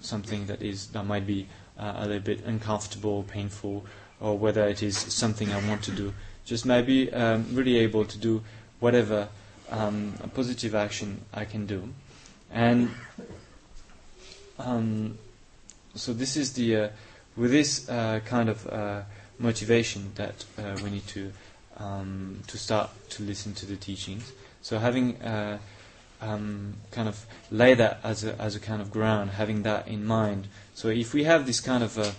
something 0.01 0.47
that 0.47 0.61
is 0.61 0.89
that 0.89 1.05
might 1.05 1.27
be 1.27 1.49
a 1.79 2.07
little 2.07 2.21
bit 2.21 2.45
uncomfortable, 2.45 3.11
or 3.11 3.23
painful, 3.25 3.87
or 4.21 4.37
whether 4.39 4.67
it 4.69 4.83
is 4.83 4.97
something 4.97 5.51
I 5.51 5.67
want 5.67 5.83
to 5.85 5.93
do. 5.93 6.13
Just 6.45 6.67
maybe 6.67 7.11
um, 7.13 7.47
really 7.53 7.79
able 7.79 8.05
to 8.05 8.19
do 8.19 8.43
whatever 8.81 9.29
um, 9.71 10.13
positive 10.35 10.75
action 10.75 11.25
I 11.33 11.45
can 11.47 11.65
do, 11.67 11.89
and 12.53 12.91
um, 14.59 15.19
so 15.95 16.13
this 16.13 16.37
is 16.37 16.53
the 16.55 16.77
uh, 16.77 16.89
with 17.37 17.51
this 17.51 17.89
uh, 17.89 18.21
kind 18.25 18.49
of 18.49 18.67
uh, 18.67 19.03
motivation 19.39 20.13
that 20.15 20.45
uh, 20.59 20.79
we 20.83 20.91
need 20.91 21.07
to 21.09 21.33
um, 21.79 22.41
to 22.47 22.59
start 22.59 22.91
to 23.11 23.23
listen 23.23 23.55
to 23.55 23.67
the 23.67 23.77
teachings. 23.77 24.33
So 24.63 24.79
having 24.79 25.21
uh, 25.23 25.59
um, 26.21 26.75
kind 26.91 27.09
of 27.09 27.27
lay 27.51 27.75
that 27.75 28.01
as 28.05 28.25
a, 28.25 28.41
as 28.41 28.55
a 28.55 28.61
kind 28.61 28.81
of 28.81 28.91
ground, 28.91 29.33
having 29.33 29.63
that 29.65 29.89
in 29.89 30.05
mind. 30.05 30.47
So 30.75 30.89
if 30.89 31.13
we 31.13 31.25
have 31.25 31.47
this 31.47 31.61
kind 31.61 31.83
of 31.83 31.99
a, 31.99 32.15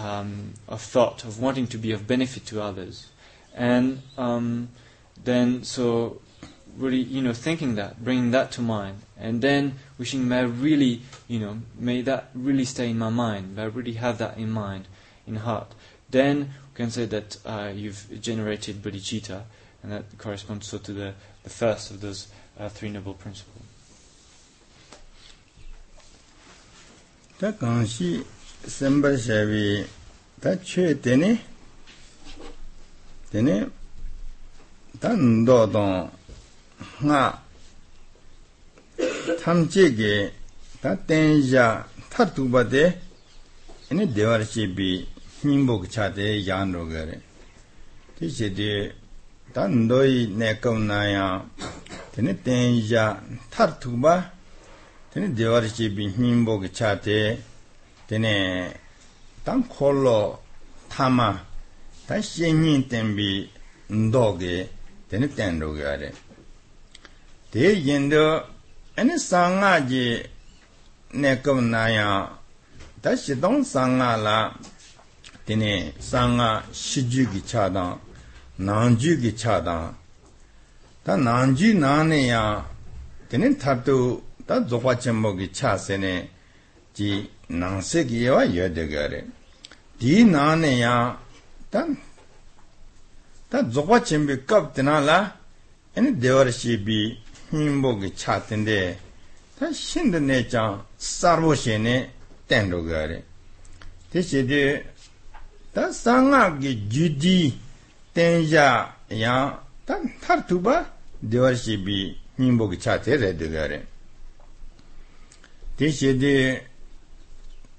um, 0.00 0.54
thought 0.68 1.24
of 1.24 1.40
wanting 1.40 1.66
to 1.68 1.78
be 1.78 1.92
of 1.92 2.06
benefit 2.06 2.46
to 2.46 2.62
others, 2.62 3.08
and 3.54 4.02
um, 4.16 4.68
then 5.22 5.64
so 5.64 6.20
really 6.76 6.98
you 7.00 7.22
know 7.22 7.32
thinking 7.32 7.74
that, 7.76 8.02
bringing 8.04 8.30
that 8.32 8.50
to 8.52 8.62
mind, 8.62 9.02
and 9.18 9.42
then 9.42 9.74
wishing 9.98 10.28
may 10.28 10.38
I 10.38 10.42
really 10.42 11.02
you 11.28 11.38
know 11.38 11.58
may 11.78 12.02
that 12.02 12.30
really 12.34 12.64
stay 12.64 12.90
in 12.90 12.98
my 12.98 13.10
mind, 13.10 13.56
may 13.56 13.62
I 13.62 13.66
really 13.66 13.94
have 13.94 14.18
that 14.18 14.36
in 14.38 14.50
mind, 14.50 14.86
in 15.26 15.36
heart. 15.36 15.74
Then 16.10 16.38
we 16.72 16.76
can 16.76 16.90
say 16.90 17.06
that 17.06 17.38
uh, 17.46 17.72
you've 17.74 18.20
generated 18.20 18.82
bodhicitta, 18.82 19.42
and 19.82 19.92
that 19.92 20.18
corresponds 20.18 20.68
so 20.68 20.78
to 20.78 20.92
the, 20.92 21.14
the 21.42 21.50
first 21.50 21.90
of 21.90 22.00
those 22.00 22.28
uh, 22.58 22.68
three 22.68 22.90
noble 22.90 23.14
principles. 23.14 23.62
tā 27.42 27.50
kāngshī 27.58 28.22
sāmbar 28.70 29.16
shāvī 29.18 29.82
tā 30.38 30.52
chē 30.62 30.94
tēne 31.02 31.32
nga 37.04 37.22
tamche 39.42 39.84
ge 39.98 40.32
ta 40.80 40.90
tenja 41.08 41.66
tar 42.12 42.28
tukpa 42.34 42.62
de 42.64 42.84
ene 43.90 44.04
dewar 44.16 44.42
shebi 44.52 45.06
himbo 45.42 45.80
kicha 45.82 46.08
de 46.16 46.26
yan 46.48 46.72
ro 46.72 46.86
gare 46.86 47.16
ti 48.16 48.28
she 48.36 48.48
de 48.58 48.94
ta 49.54 49.62
ndoi 49.66 50.14
ne 50.38 50.48
kaw 50.62 50.76
na 50.78 50.98
ya 51.14 51.26
tene 52.12 52.32
tenja 52.42 53.04
tar 53.50 53.70
tukpa 53.82 54.14
tene 55.10 55.26
dewar 55.38 55.64
shebi 55.76 56.04
himbo 56.16 56.52
kicha 56.62 56.90
de 56.96 57.18
tene 58.08 58.34
tang 59.44 59.62
kolo 59.74 60.18
tama 60.88 61.28
ta 62.06 62.14
shenyin 62.20 62.82
tenbi 62.88 63.48
ndo 63.88 64.36
ge 64.40 64.68
tene 65.08 65.26
ten 65.36 65.60
ro 65.60 65.72
gare 65.72 66.12
Te 67.52 67.74
yendo, 67.74 68.46
ene 68.96 69.18
sanga 69.18 69.78
ji 69.80 70.22
nekab 71.12 71.58
naya, 71.60 72.30
ta 73.02 73.10
shidong 73.14 73.62
sanga 73.62 74.16
la, 74.16 74.38
tene 75.44 75.92
sanga 75.98 76.64
shiju 76.72 77.28
ki 77.30 77.42
chadang, 77.44 77.98
nanju 78.56 79.20
ki 79.20 79.32
chadang, 79.36 79.92
ta 81.04 81.14
nanju 81.16 81.74
nane 81.74 82.20
ya, 82.32 82.64
tene 83.28 83.54
tatu, 83.58 84.22
ta 84.46 84.58
dzogwa 84.60 84.96
chenpo 84.96 85.36
ki 85.36 85.48
chasene, 85.52 86.30
ji 86.94 87.28
nangse 87.48 88.06
ki 88.06 88.16
yewa 88.24 88.44
yodegare. 88.44 89.26
Di 89.98 90.24
nane 90.24 90.78
ya, 90.78 91.18
ta, 91.68 91.84
ta 93.50 93.60
dzogwa 93.60 94.00
chenpo 94.00 94.32
kab 94.46 94.72
tena 94.72 95.00
la, 95.00 95.36
ene 95.92 96.16
dewar 96.16 96.50
shibi, 96.50 97.20
님복이 97.52 98.16
차던데 98.16 98.98
다 99.58 99.70
신도 99.72 100.20
내장 100.20 100.84
사로시네 100.98 102.10
땡도 102.48 102.84
가래 102.84 103.22
대체데 104.10 104.92
다 105.72 105.90
상하게 105.90 106.88
지디 106.88 107.58
땡야 108.14 108.96
야다 109.10 110.00
타르투바 110.20 110.92
데워시비 111.30 112.18
님복이 112.38 112.78
차테레데 112.78 113.50
가래 113.50 113.84
대체데 115.76 116.66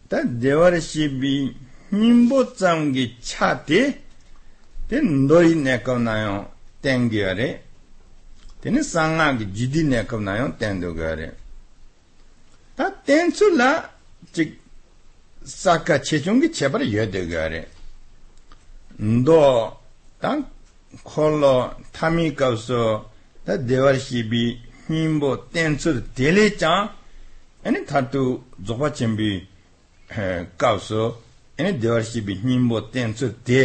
다 0.09 0.17
데워시비 0.39 1.55
님보 1.91 2.55
짱게 2.55 3.15
차데 3.21 4.01
된 4.87 5.27
너희 5.27 5.55
내꺼나요 5.55 6.51
땡겨래 6.81 7.62
teni 8.63 8.79
sāngā 8.87 9.27
ki 9.39 9.45
jidī 9.59 9.81
nekab 9.91 10.21
nāyō 10.23 10.47
tēndu 10.59 10.93
gārē. 10.97 11.27
Tā 12.79 12.85
tēnsu 13.07 13.49
lā 13.59 13.71
chik 14.33 14.53
sākā 15.53 15.97
chechungi 16.07 16.49
chebar 16.55 16.81
yodo 16.87 17.21
gārē. 17.33 17.61
Ndō 19.03 19.41
tā 20.23 20.31
kholo 21.03 21.53
tamī 21.97 22.29
kāpso 22.39 22.79
tā 23.45 23.57
devar 23.67 23.99
shībī 23.99 24.43
hīmbo 24.87 25.33
tēnsu 25.53 25.97
tēlē 26.17 26.47
chāng 26.61 26.89
ane 27.67 27.83
tātū 27.91 28.23
dzogwa 28.63 28.89
chēmbī 28.95 29.29
kāpso 30.61 31.03
ane 31.59 31.75
devar 31.83 32.03
shībī 32.07 32.39
hīmbo 32.45 32.79
tēnsu 32.95 33.33
tē 33.47 33.61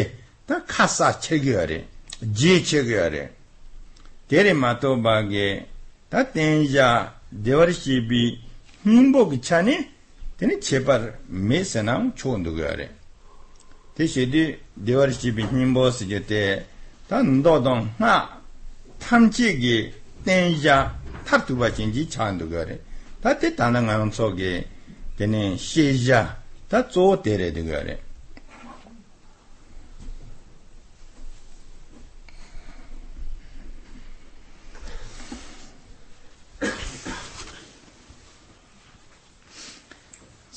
tā 0.48 0.58
khāsā 0.74 1.12
chegi 1.22 1.52
gārē, 1.54 1.78
jī 2.22 2.54
chegi 2.64 2.94
gārē. 2.96 3.24
tere 4.28 4.52
mato 4.52 4.96
bage 4.96 5.66
ta 6.08 6.24
tenja 6.24 6.88
devar 7.28 7.72
shibi 7.72 8.38
himbo 8.84 9.26
gichani 9.30 9.76
teni 10.38 10.60
chepar 10.60 11.02
me 11.28 11.64
senam 11.64 12.12
chondu 12.14 12.54
gore 12.54 12.88
te 13.94 14.06
shedi 14.06 14.56
devar 14.74 15.10
shibi 15.12 15.42
himbo 15.52 15.90
sige 15.90 16.20
te 16.24 16.64
ta 17.08 17.22
ndo 17.22 17.58
dong 17.58 17.88
na 17.98 18.12
tamche 18.98 19.58
gi 19.58 19.92
tenja 20.24 20.98
탑두 21.28 21.58
바진지 21.58 22.08
찬도 22.08 22.48
거래 22.48 22.80
다때 23.20 23.54
다는 23.54 23.86
가면 23.86 24.10
속에 24.10 24.64
되는 25.18 25.58
시자 25.58 26.40
다 26.68 26.88
조데레 26.88 27.52
되거래 27.52 28.00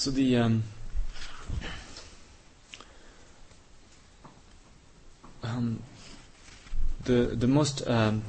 So 0.01 0.09
the 0.09 0.35
um, 0.37 0.63
um, 5.43 5.83
the 7.03 7.13
the 7.13 7.45
most 7.45 7.87
um, 7.87 8.23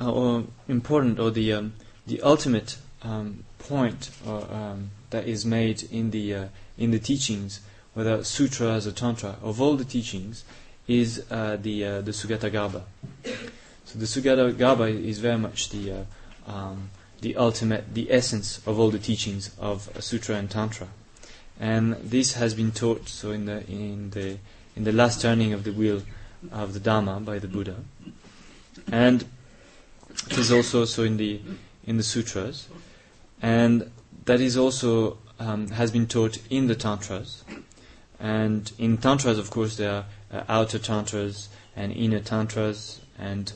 uh, 0.00 0.10
or 0.10 0.44
important 0.66 1.20
or 1.20 1.30
the 1.30 1.52
um, 1.52 1.74
the 2.06 2.22
ultimate 2.22 2.78
um, 3.02 3.44
point 3.58 4.08
or, 4.26 4.50
um, 4.50 4.90
that 5.10 5.28
is 5.28 5.44
made 5.44 5.82
in 5.92 6.12
the 6.12 6.34
uh, 6.34 6.44
in 6.78 6.92
the 6.92 6.98
teachings, 6.98 7.60
whether 7.92 8.24
sutras 8.24 8.86
or 8.86 8.92
tantra, 8.92 9.36
of 9.42 9.60
all 9.60 9.76
the 9.76 9.84
teachings, 9.84 10.44
is 10.88 11.26
uh, 11.30 11.58
the 11.60 11.84
uh, 11.84 12.00
the 12.00 12.12
Sugata 12.12 12.50
Garbha. 12.50 12.84
So 13.84 13.98
the 13.98 14.06
Sugata 14.06 14.50
Garbha 14.54 14.88
is 14.88 15.18
very 15.18 15.36
much 15.36 15.68
the 15.68 16.06
uh, 16.48 16.74
the 17.24 17.36
ultimate, 17.36 17.94
the 17.94 18.12
essence 18.12 18.60
of 18.66 18.78
all 18.78 18.90
the 18.90 18.98
teachings 18.98 19.50
of 19.58 19.90
sutra 19.98 20.36
and 20.36 20.48
tantra, 20.50 20.88
and 21.58 21.94
this 21.94 22.34
has 22.34 22.54
been 22.54 22.70
taught 22.70 23.08
so 23.08 23.32
in 23.32 23.46
the 23.46 23.66
in 23.68 24.10
the 24.10 24.38
in 24.76 24.84
the 24.84 24.92
last 24.92 25.20
turning 25.20 25.52
of 25.52 25.64
the 25.64 25.72
wheel 25.72 26.02
of 26.52 26.74
the 26.74 26.80
Dharma 26.80 27.18
by 27.20 27.38
the 27.40 27.48
Buddha, 27.48 27.76
and 28.92 29.24
it 30.30 30.38
is 30.38 30.52
also 30.52 30.84
so 30.84 31.02
in 31.02 31.16
the 31.16 31.40
in 31.86 31.96
the 31.96 32.02
sutras 32.02 32.68
and 33.44 33.90
that 34.24 34.40
is 34.40 34.56
also 34.56 35.18
um, 35.38 35.68
has 35.68 35.90
been 35.90 36.06
taught 36.06 36.38
in 36.48 36.66
the 36.66 36.74
tantras. 36.74 37.44
And 38.18 38.72
in 38.78 38.96
tantras, 38.96 39.38
of 39.38 39.50
course, 39.50 39.76
there 39.76 39.90
are 39.92 40.04
uh, 40.32 40.44
outer 40.48 40.78
tantras 40.78 41.50
and 41.76 41.92
inner 41.92 42.20
tantras, 42.20 43.02
and 43.18 43.52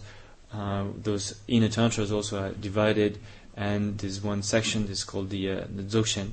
uh, 0.52 0.84
those 1.02 1.40
inner 1.48 1.70
tantras 1.70 2.12
also 2.12 2.42
are 2.42 2.50
divided. 2.50 3.18
And 3.58 3.98
there's 3.98 4.22
one 4.22 4.42
section 4.42 4.86
that's 4.86 5.02
called 5.02 5.30
the 5.30 5.50
uh, 5.50 5.54
the 5.74 5.82
dzogchen. 5.82 6.30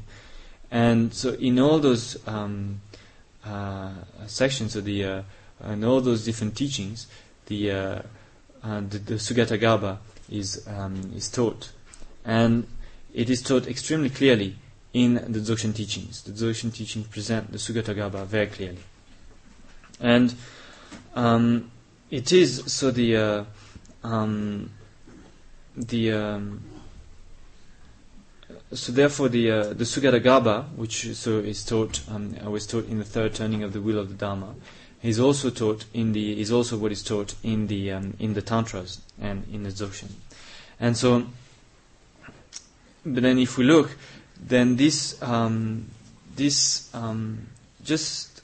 And 0.69 1.11
so, 1.11 1.33
in 1.33 1.57
all 1.59 1.79
those 1.79 2.17
um, 2.27 2.81
uh, 3.43 3.93
sections 4.27 4.75
of 4.75 4.85
the 4.85 5.03
uh, 5.03 5.21
and 5.59 5.83
all 5.83 6.01
those 6.01 6.23
different 6.23 6.55
teachings, 6.55 7.07
the 7.47 7.71
uh, 7.71 8.01
the, 8.63 8.99
the 8.99 9.15
Sugata 9.15 9.59
Garbha 9.59 9.97
is 10.29 10.67
um, 10.67 11.11
is 11.15 11.29
taught, 11.29 11.71
and 12.23 12.67
it 13.13 13.29
is 13.29 13.41
taught 13.41 13.65
extremely 13.67 14.09
clearly 14.11 14.55
in 14.93 15.15
the 15.15 15.39
Dzogchen 15.39 15.75
teachings. 15.75 16.21
The 16.21 16.31
Dzogchen 16.31 16.73
teachings 16.73 17.07
present 17.07 17.51
the 17.51 17.57
Sugata 17.57 17.93
Garbha 17.95 18.25
very 18.25 18.47
clearly. 18.47 18.79
And 19.99 20.33
um, 21.15 21.69
it 22.09 22.31
is 22.31 22.63
so 22.71 22.91
the 22.91 23.17
uh, 23.17 23.43
um, 24.03 24.71
the 25.75 26.11
um, 26.13 26.63
so 28.73 28.91
therefore 28.91 29.29
the 29.29 29.51
uh, 29.51 29.63
the 29.73 29.83
Sugata 29.83 30.21
Garbha, 30.21 30.65
which 30.75 31.15
so 31.15 31.39
is 31.39 31.63
taught 31.63 32.01
um, 32.09 32.35
was 32.51 32.65
taught 32.65 32.87
in 32.87 32.97
the 32.97 33.05
third 33.05 33.35
turning 33.35 33.63
of 33.63 33.73
the 33.73 33.81
wheel 33.81 33.99
of 33.99 34.09
the 34.09 34.15
Dharma, 34.15 34.55
is 35.03 35.19
also 35.19 35.49
taught 35.49 35.85
in 35.93 36.13
the 36.13 36.39
is 36.39 36.51
also 36.51 36.77
what 36.77 36.91
is 36.91 37.03
taught 37.03 37.35
in 37.43 37.67
the 37.67 37.91
um, 37.91 38.15
in 38.19 38.33
the 38.33 38.41
tantras 38.41 39.01
and 39.21 39.45
in 39.51 39.63
the 39.63 39.69
Dzogchen, 39.69 40.11
and 40.79 40.97
so 40.97 41.27
but 43.05 43.21
then 43.21 43.37
if 43.37 43.57
we 43.57 43.65
look, 43.65 43.95
then 44.41 44.77
this 44.77 45.21
um, 45.21 45.85
this 46.35 46.89
um, 46.93 47.47
just 47.83 48.41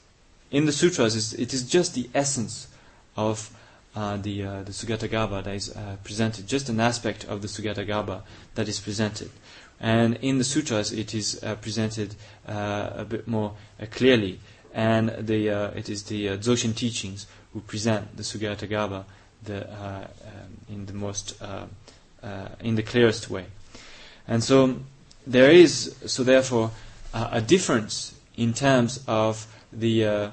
in 0.52 0.66
the 0.66 0.72
sutras 0.72 1.16
is 1.16 1.34
it 1.34 1.52
is 1.52 1.68
just 1.68 1.94
the 1.94 2.08
essence 2.14 2.68
of 3.16 3.50
uh, 3.96 4.16
the 4.18 4.44
uh, 4.44 4.62
the 4.62 4.70
that 4.72 5.46
is 5.48 5.74
uh, 5.74 5.96
presented, 6.04 6.46
just 6.46 6.68
an 6.68 6.80
aspect 6.80 7.24
of 7.24 7.42
the 7.42 7.48
Sugatagarbha 7.48 8.22
that 8.54 8.68
is 8.68 8.78
presented. 8.78 9.30
And 9.82 10.16
in 10.22 10.38
the 10.38 10.44
sutras, 10.44 10.92
it 10.92 11.12
is 11.12 11.42
uh, 11.42 11.56
presented 11.56 12.14
uh, 12.48 12.90
a 12.94 13.04
bit 13.04 13.26
more 13.26 13.52
uh, 13.80 13.86
clearly, 13.90 14.38
and 14.72 15.08
the 15.18 15.48
it 15.76 15.88
is 15.90 16.04
the 16.04 16.28
uh, 16.30 16.36
Dzogchen 16.36 16.74
teachings 16.74 17.26
who 17.52 17.60
present 17.60 18.16
the 18.16 18.22
Sugatagarbha 18.22 19.04
the, 19.42 19.68
um, 19.68 20.06
in 20.68 20.86
the 20.86 20.92
most 20.92 21.34
in 22.60 22.76
the 22.76 22.82
clearest 22.84 23.28
way. 23.28 23.46
And 24.28 24.42
so 24.44 24.76
there 25.26 25.50
is 25.50 25.96
so 26.06 26.22
therefore 26.22 26.70
a 27.12 27.40
difference 27.40 28.14
in 28.36 28.54
terms 28.54 29.02
of 29.08 29.48
the 29.72 30.30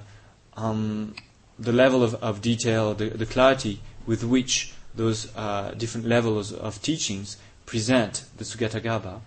um, 0.56 1.16
the 1.58 1.74
level 1.74 2.04
of, 2.04 2.14
of 2.16 2.42
detail, 2.42 2.94
the, 2.94 3.10
the 3.10 3.26
clarity 3.26 3.82
with 4.06 4.24
which 4.24 4.74
those 4.96 5.36
uh, 5.36 5.74
different 5.78 6.08
levels 6.08 6.52
of 6.54 6.82
teachings 6.82 7.38
present 7.66 8.24
the 8.38 8.44
Sugatagarbha. 8.44 9.20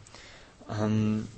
Um, 0.68 1.28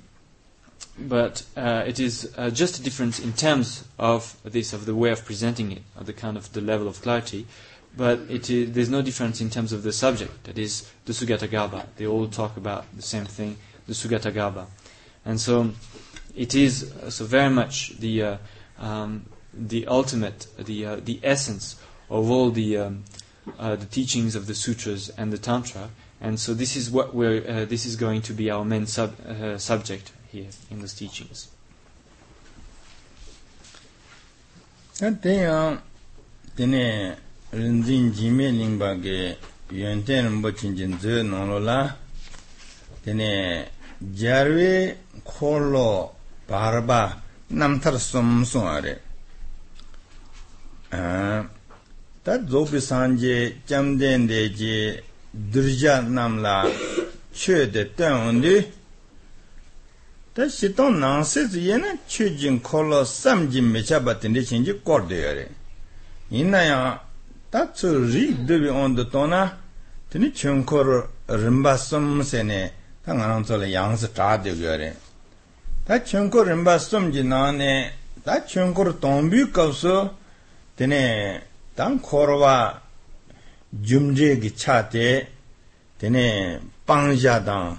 but 0.97 1.43
uh, 1.57 1.83
it 1.85 1.99
is 1.99 2.33
uh, 2.37 2.49
just 2.49 2.79
a 2.79 2.83
difference 2.83 3.19
in 3.19 3.33
terms 3.33 3.83
of 3.99 4.37
this, 4.43 4.71
of 4.71 4.85
the 4.85 4.95
way 4.95 5.09
of 5.11 5.25
presenting 5.25 5.71
it, 5.71 5.81
of 5.97 6.05
the 6.05 6.13
kind 6.13 6.37
of 6.37 6.51
the 6.53 6.61
level 6.61 6.87
of 6.87 7.01
clarity. 7.01 7.45
But 7.97 8.27
there's 8.27 8.89
no 8.89 9.01
difference 9.01 9.39
in 9.41 9.49
terms 9.49 9.71
of 9.71 9.83
the 9.83 9.93
subject, 9.93 10.43
that 10.45 10.57
is 10.57 10.89
the 11.05 11.13
Sugatagarbha. 11.13 11.85
They 11.95 12.05
all 12.07 12.27
talk 12.27 12.57
about 12.57 12.85
the 12.95 13.01
same 13.01 13.25
thing, 13.25 13.57
the 13.87 13.93
Sugatagarbha. 13.93 14.65
And 15.25 15.39
so 15.39 15.71
it 16.35 16.53
is 16.55 16.91
uh, 16.91 17.09
so 17.09 17.25
very 17.25 17.49
much 17.49 17.97
the 17.99 18.21
uh, 18.23 18.37
um, 18.79 19.25
the 19.53 19.87
ultimate, 19.87 20.47
the 20.57 20.85
uh, 20.85 20.95
the 20.97 21.19
essence 21.23 21.77
of 22.09 22.29
all 22.29 22.51
the 22.51 22.77
um, 22.77 23.03
uh, 23.57 23.75
the 23.77 23.85
teachings 23.85 24.35
of 24.35 24.47
the 24.47 24.55
sutras 24.55 25.09
and 25.17 25.31
the 25.31 25.37
tantra. 25.37 25.89
And 26.25 26.39
so 26.39 26.55
this 26.55 26.75
is 26.75 26.89
what 26.89 27.13
we're, 27.13 27.47
uh, 27.47 27.65
this 27.65 27.85
is 27.85 27.95
going 27.95 28.23
to 28.23 28.33
be 28.33 28.49
our 28.49 28.65
main 28.65 28.87
sub, 28.87 29.13
uh, 29.29 29.59
subject 29.59 30.11
here 30.31 30.47
in 30.71 30.79
those 30.79 30.95
teachings. 30.95 31.49
And 34.99 35.21
then, 35.21 35.47
uh, 35.47 35.79
then, 36.55 37.15
rinzin 37.53 38.11
jime 38.11 38.49
lingba 38.57 38.99
ge 39.03 39.37
yonten 39.69 40.25
rinpo 40.25 40.49
chinchin 40.51 40.99
zi 40.99 41.21
nonglo 41.21 41.63
la, 41.63 41.91
then, 43.03 43.67
jarwe 44.01 44.97
kolo 45.23 46.09
barba 46.47 47.21
namtar 47.51 47.99
somsung 47.99 48.65
are. 48.65 48.99
Uh, 50.91 51.43
tat 52.23 52.41
zobi 52.47 52.81
sanje 52.81 53.57
chamden 53.67 54.27
deji 54.27 55.03
dhirja 55.35 56.01
namla 56.01 56.69
che 57.31 57.69
de 57.69 57.93
tenundi 57.93 58.71
ta 60.33 60.47
shiton 60.47 60.97
nangse 60.97 61.47
ziye 61.49 61.75
na 61.77 61.97
che 62.07 62.33
jing 62.35 62.61
kolo 62.61 63.03
sam 63.03 63.49
jing 63.49 63.67
mecha 63.69 63.99
batindi 63.99 64.45
chingi 64.45 64.81
kordo 64.81 65.13
yore 65.13 65.49
ina 66.29 66.61
ya 66.61 67.01
ta 67.49 67.67
tsu 67.67 68.05
rik 68.05 68.45
dhubi 68.45 68.69
ondo 68.69 69.07
tona 69.09 69.57
tini 70.09 70.31
chenkor 70.31 71.09
rinpa 71.25 71.75
sum 71.77 72.21
se 72.21 72.41
ne 72.41 72.71
ta 73.03 73.13
nga 73.13 73.25
rang 73.27 73.43
tsola 73.43 73.65
yangsi 73.65 74.07
chade 74.13 74.51
yore 74.51 74.95
ta 75.83 76.01
chenkor 76.01 76.45
rinpa 76.47 76.79
sum 76.79 77.11
ji 77.11 77.23
na 77.23 77.51
ne 77.51 77.91
ta 78.23 78.41
chenkor 78.45 78.97
tongbi 78.99 79.51
kapsu 79.51 80.09
tini 80.75 81.41
tang 81.75 81.99
korwa 81.99 82.84
jumje 83.81 84.39
gi 84.41 84.51
chate 84.55 85.27
tene 85.97 86.59
pangja 86.85 87.39
dang 87.39 87.77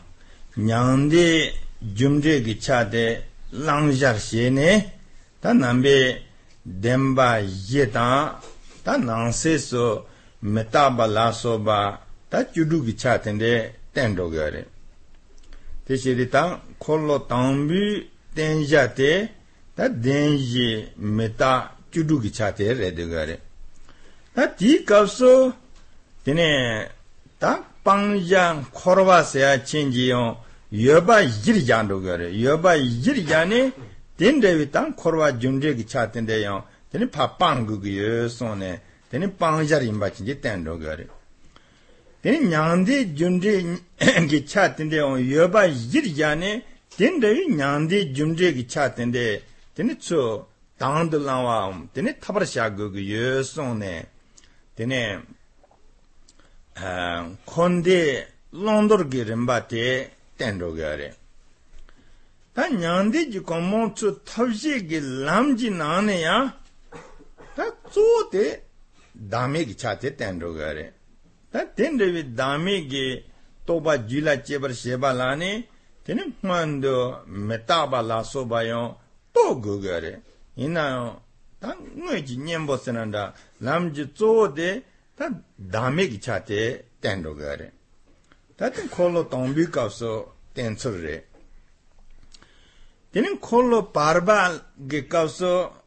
nyangde 0.56 1.52
jumje 1.94 2.42
gi 2.44 2.58
chate 2.58 3.04
langjar 3.52 4.18
she 4.18 4.50
ne 4.50 4.92
ta 5.40 5.52
nambe 5.52 6.22
demba 6.64 7.38
ye 7.68 7.90
ta 7.90 8.40
ta 8.84 8.96
nangse 8.96 9.58
so 9.58 10.06
metaba 10.42 11.06
la 11.06 11.30
so 11.32 11.58
ba 11.58 12.00
ta 12.28 12.44
chudu 12.52 12.84
gi 12.84 12.94
chate 12.96 13.30
de 13.38 13.72
ten 13.92 14.14
do 14.14 14.28
gare 14.28 14.66
te 15.84 15.96
she 15.96 16.14
de 16.14 16.28
ta 16.28 16.60
kollo 16.78 17.16
tangbi 17.26 18.10
tenja 18.34 18.88
te 18.88 19.30
ta 19.74 19.88
denji 19.88 20.88
meta 20.98 21.76
chudu 21.92 22.20
gi 22.22 22.30
chate 22.30 22.72
re 22.74 22.92
de 22.92 23.04
gare 23.08 23.40
ta 24.34 24.46
ti 24.48 24.84
kapso 24.84 25.32
dine 26.26 26.88
딱 27.38 27.84
방장 27.84 28.66
코르바세야 28.72 29.62
진지요 29.62 30.42
여바 30.74 31.22
일장도 31.22 32.00
그래 32.02 32.42
여바 32.42 32.74
일장이 32.74 33.70
딘데위 34.16 34.72
땅 34.72 34.96
코르바 34.96 35.38
준제기 35.38 35.86
차텐데요 35.86 36.64
되니 36.90 37.08
파빵 37.12 37.66
그게 37.66 38.26
손에 38.26 38.82
되니 39.08 39.36
빵자리 39.36 39.86
임바친지 39.86 40.40
땡도 40.40 40.80
그래 40.80 41.06
되니 42.22 42.48
냥데 42.48 43.14
준제 43.14 43.78
기 44.28 44.46
차텐데요 44.46 45.32
여바 45.32 45.66
일장이 45.66 46.64
딘데위 46.90 47.54
냥데 47.54 48.14
준제기 48.14 48.66
차텐데 48.66 49.42
되니 49.76 50.00
저 50.00 50.48
당들라와 50.78 51.84
되니 51.94 52.18
타버샤 52.18 52.74
그게 52.74 53.44
손에 53.44 54.06
되니 54.74 55.18
rē 70.77 72.07
wī 72.15 72.23
dāmē 72.39 72.75
gī 72.91 73.05
tōpa 73.67 73.93
jūlā 74.09 74.33
chēbar 74.45 74.71
shē 74.81 74.95
bā 75.03 75.11
lā 75.19 75.31
nē 75.41 75.51
tēne 76.05 76.23
mwāndō 76.43 76.95
mē 77.47 77.57
tā 77.67 77.79
bā 77.91 77.99
lā 78.09 78.21
sō 78.31 78.45
bā 78.51 78.61
yō 78.67 78.83
tō 79.35 79.45
gu 79.63 79.75
gā 79.83 79.99
rē 80.03 80.13
이나요 80.55 81.21
당 81.59 81.75
뭐지 81.95 82.37
냠보스난다 82.37 83.33
남지 83.59 84.13
쪼데 84.13 84.83
다 85.15 85.29
담메기 85.71 86.19
차테 86.19 86.87
땡도 87.01 87.35
거래 87.35 87.71
다든 88.57 88.89
콜로 88.89 89.29
동비 89.29 89.71
값서 89.71 90.35
땡처래 90.53 91.23
되는 93.11 93.39
콜로 93.39 93.91
바르발 93.91 94.61
게 94.89 95.07
값서 95.07 95.83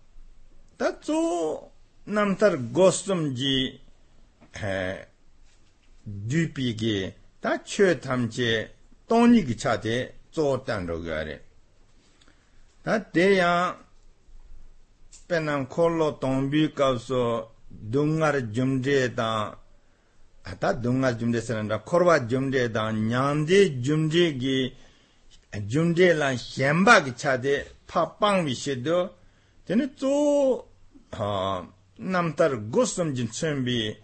다쪼 0.77 1.73
남터 2.05 2.73
고스tum지 2.73 3.81
에 4.63 5.07
뒤피게 6.29 7.17
다 7.41 7.63
최탐제 7.63 8.75
동니기 9.09 9.57
차테 9.57 10.19
쪼 10.31 10.65
땡도 10.65 11.03
거래 11.03 11.41
다 12.83 13.11
대야 13.11 13.85
penam 15.29 15.67
kolo 15.67 16.19
tongbi 16.21 16.75
kapso 16.75 17.55
dungar 17.82 18.36
jumde 18.52 19.14
da 19.16 19.56
ata 20.44 20.74
dungar 20.74 21.18
jumde 21.20 21.42
sananda 21.42 21.80
korwa 21.80 22.20
jumde 22.20 22.70
da 22.72 22.92
nyande 22.92 23.82
jumde 23.82 24.38
gi 24.40 24.74
jumde 25.68 26.14
la 26.14 26.30
hemba 26.34 27.02
gi 27.06 27.14
chade 27.16 27.66
papang 27.88 28.44
wi 28.46 28.54
shedo 28.56 28.98
tene 29.66 29.94
to 29.96 30.66
ha 31.12 31.66
namtar 31.98 32.52
gosum 32.70 33.14
jin 33.16 33.28
chembi 33.30 33.96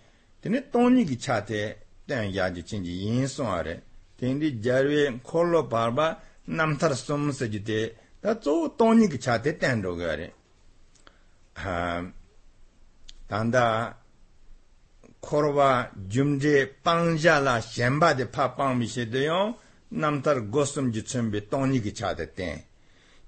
tene 0.41 0.69
toni 0.71 1.05
gi 1.05 1.17
chade 1.17 1.77
ten 2.07 2.31
ya 2.33 2.49
ji 2.51 2.63
chin 2.63 2.83
ji 2.83 2.91
yin 2.91 3.27
so 3.27 3.43
are 3.45 3.81
tendi 4.17 4.59
jarwe 4.61 5.19
kholo 5.23 5.63
barba 5.63 6.19
namtar 6.47 6.95
sum 6.95 7.31
se 7.31 7.49
ji 7.49 7.61
te 7.63 7.95
da 8.21 8.33
to 8.35 8.73
toni 8.77 9.07
gi 9.07 9.17
chade 9.17 9.57
ten 9.57 9.81
do 9.81 9.95
ga 9.95 10.15
re. 10.15 10.33
Ha 11.53 12.03
단다 13.28 13.98
코로바 15.20 15.92
줌제 16.08 16.76
빵자라 16.82 17.60
셴바데 17.60 18.30
파빵미시데요 18.30 19.56
남터 19.90 20.50
고슴 20.50 20.92
지쳔비 20.92 21.50
똥니기 21.50 21.94
차데테 21.94 22.66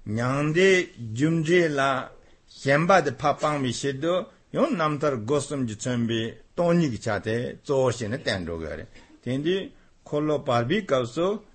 냥데 0.03 1.13
줌제라 1.13 2.11
셴바데 2.47 3.17
파빵미시도 3.17 4.31
요 4.55 4.67
남터 4.69 5.25
고슴 5.25 5.67
지쳔비 5.67 6.37
똥니기 6.55 6.99
차데 6.99 7.61
조시네 7.63 8.23
땡로거레 8.23 8.87
텐디 9.23 9.73
콜로 10.03 10.43
바비 10.43 10.85
카우소 10.85 11.53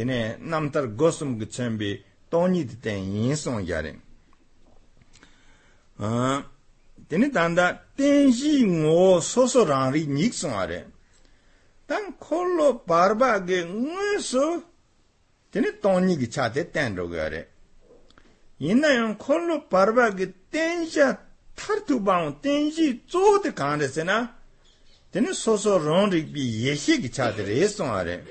tene 0.00 0.36
namtar 0.40 0.96
gosum 0.96 1.38
ge 1.38 1.46
chenbi 1.46 2.04
toni 2.30 2.64
de 2.64 2.76
ten 2.80 2.98
yin 3.12 3.36
song 3.36 3.60
yare 3.66 3.92
a 5.98 6.42
teni 7.09 7.31
tanda 7.31 7.79
tenji 7.95 8.65
ngo 8.65 9.21
soso 9.21 9.63
rangri 9.65 10.05
nikso 10.07 10.47
nga 10.49 10.65
re. 10.65 10.85
Tang 11.87 12.17
kolo 12.19 12.81
barba 12.87 13.39
ge 13.45 13.63
ngwe 13.63 14.19
so 14.19 14.63
teni 15.51 15.69
toni 15.81 16.17
ki 16.17 16.27
chate 16.27 16.71
ten 16.71 16.95
rogo 16.95 17.15
ya 17.15 17.27
re. 17.29 17.47
Ina 18.59 18.89
yon 18.93 19.15
kolo 19.17 19.65
barba 19.69 20.09
ge 20.11 20.33
tenja 20.49 21.17
tartu 21.55 21.99
baung 21.99 22.41
tenji 22.41 23.01
zote 23.07 23.53
kanda 23.53 23.87
se 23.87 24.03
na 24.03 24.27
teni 25.11 25.33
soso 25.33 25.77
rangri 25.77 26.23
bi 26.23 26.41
yeshi 26.65 27.01
ki 27.01 27.09
chate 27.09 27.45
re 27.45 27.67
so 27.67 27.85
nga 27.85 28.01
re. 28.03 28.23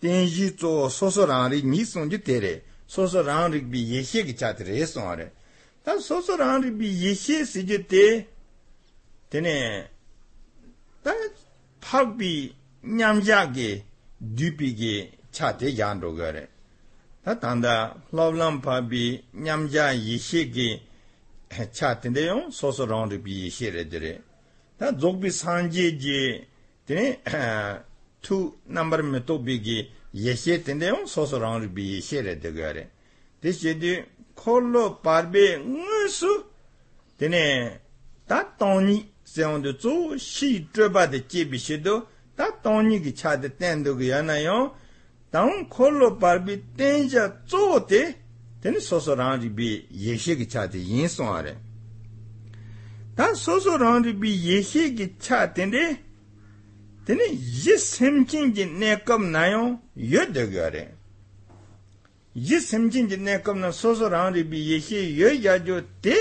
Tenji 0.00 0.56
zo 0.58 0.88
soso 0.88 1.24
rangri 1.26 1.62
nikso 1.62 2.04
nji 2.04 2.18
tere 2.18 2.62
soso 2.86 3.22
rangri 3.22 3.60
bi 3.60 3.80
yeshi 3.94 4.24
ki 4.24 4.34
chate 4.34 4.64
re 4.64 4.84
so 4.86 5.00
nga 5.00 5.14
re. 5.14 5.30
다 5.84 5.98
소소랑 5.98 6.62
리비 6.62 7.06
예시 7.06 7.44
시제 7.44 7.86
때 7.86 8.26
되네. 9.28 9.90
다 11.02 11.12
파비 11.80 12.54
냠자게 12.80 13.84
듀피게 14.36 15.12
차데 15.30 15.78
양도가래. 15.78 16.48
다 17.22 17.38
단다 17.38 18.02
플로블럼 18.10 18.62
파비 18.62 19.24
냠자 19.32 19.98
예시게 19.98 20.82
차텐데요. 21.72 22.50
소소랑 22.50 23.10
리비 23.10 23.44
예시레드레 23.44 24.20
다 24.78 24.96
족비 24.96 25.30
산제지 25.30 26.46
되네. 26.86 27.22
투 28.22 28.56
넘버 28.64 29.02
메토비게 29.02 29.90
예시 30.14 30.64
텐데요. 30.64 31.04
소소랑 31.06 31.60
리비 31.60 31.96
예시레드가래. 31.96 32.88
대시디 33.42 34.04
콜로 34.34 35.00
바르베 35.00 35.56
응수 35.56 36.46
되네 37.18 37.80
다 38.26 38.56
돈이 38.56 39.12
세온도 39.24 39.78
조 39.78 40.16
시드바데 40.16 41.28
제비시도 41.28 42.06
다 42.36 42.60
돈이 42.60 43.02
기차데 43.02 43.56
텐도 43.56 43.96
그야나요 43.96 44.76
다운 45.30 45.68
콜로 45.68 46.18
바르비 46.18 46.76
텐자 46.76 47.44
조데 47.44 48.22
되네 48.60 48.80
소소랑지 48.80 49.54
비 49.54 49.88
예시 49.92 50.36
기차데 50.36 50.78
인송하래 50.78 51.58
다 53.14 53.34
소소랑지 53.34 54.18
비 54.18 54.50
예시 54.50 54.94
기차데네 54.94 56.02
되네 57.04 57.32
예심킹지 57.66 58.66
내겁 58.66 59.22
나요 59.22 59.80
여드거래 59.98 60.93
yi 62.34 62.60
semjin 62.60 63.08
ji 63.08 63.16
nekab 63.16 63.56
na 63.56 63.72
soso 63.72 64.08
rangri 64.08 64.44
bi 64.44 64.58
yeshi 64.70 65.16
yo 65.18 65.28
yajo 65.28 65.80
te 66.00 66.14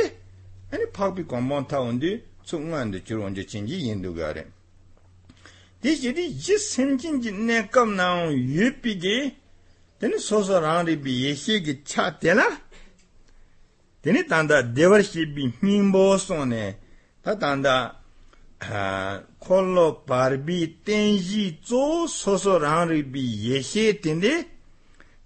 ani 0.72 0.86
pakbi 0.94 1.24
kongpon 1.26 1.66
ta 1.68 1.80
undi 1.82 2.22
tsu 2.46 2.60
ngan 2.60 2.92
de 2.92 3.00
churu 3.04 3.24
onje 3.24 3.44
chingi 3.46 3.76
yindu 3.86 4.14
gare. 4.14 4.46
Di 5.82 5.96
shiri 5.96 6.26
yi 6.46 6.58
semjin 6.60 7.22
ji 7.22 7.32
nekab 7.32 7.88
na 7.90 8.26
yupi 8.30 8.98
gi 9.02 9.36
teni 10.00 10.20
soso 10.20 10.60
rangri 10.60 10.96
bi 10.98 11.12
yeshi 11.24 11.64
gi 11.66 11.82
cha 11.84 12.12
tela 12.22 12.46
teni 14.02 14.24
tanda 14.28 14.62
devar 14.62 15.04
shi 15.04 15.26
bi 15.26 15.44
mingbo 15.62 16.18
so 16.18 16.44
ne 16.46 16.78
ta 17.24 17.36
tanda 17.42 17.76
kollo 19.40 20.04
barbi 20.08 20.78
tenji 20.86 21.58
zo 21.66 22.06
soso 22.08 22.58
rangri 22.60 23.02
bi 23.04 23.22
yeshi 23.50 24.00
tende 24.00 24.53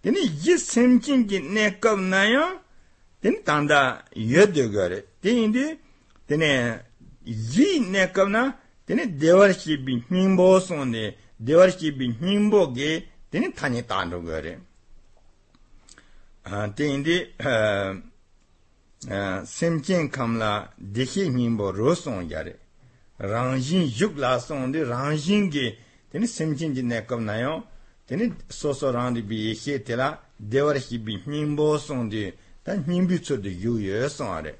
Tene 0.01 0.19
yi 0.43 0.57
semkin 0.57 1.27
ki 1.27 1.39
ne 1.55 1.79
kav 1.79 1.97
naya, 1.99 2.61
tene 3.21 3.43
tanda 3.43 4.03
yedyo 4.15 4.71
gare. 4.71 5.05
Tene 5.21 5.43
indi, 5.43 5.79
tene 6.27 6.81
yi 7.25 7.79
ne 7.79 8.11
kav 8.11 8.29
na, 8.29 8.57
tene 8.85 9.05
devar 9.21 9.53
shibi 9.53 10.03
himbo 10.09 10.59
sonde, 10.59 11.15
devar 11.39 11.69
shibi 11.71 12.15
himbo 12.21 12.73
ge, 12.75 13.03
tene 13.31 13.51
tani 13.53 13.83
tando 13.87 14.21
gare. 14.21 14.59
Ah, 16.45 16.67
tene 16.75 16.93
indi, 16.93 17.17
ah, 17.39 17.93
ah, 19.11 19.43
semkin 19.45 20.09
kamla 20.09 20.73
dekhi 20.77 21.23
himbo 21.25 21.71
ro 21.71 21.95
son 21.95 22.27
gare. 22.27 22.55
Rangjin 23.19 23.89
yuk 23.99 24.17
la 24.17 24.39
sonde, 24.39 24.83
rangjin 24.85 25.49
ge, 25.49 25.75
tene 26.11 26.27
semkin 26.27 26.73
ki 26.75 26.83
ne 26.83 27.05
kav 27.05 27.19
naya, 27.19 27.63
teni 28.07 28.33
soso 28.47 28.91
rangdi 28.91 29.21
bi 29.21 29.53
xe 29.53 29.83
tela 29.83 30.07
dewar 30.37 30.77
xe 30.79 30.97
bi 30.97 31.21
nyingbo 31.25 31.77
songdi 31.77 32.33
tan 32.63 32.83
nyingbi 32.87 33.19
tsordi 33.19 33.49
yu 33.63 33.77
yu 33.77 34.09
songare 34.09 34.57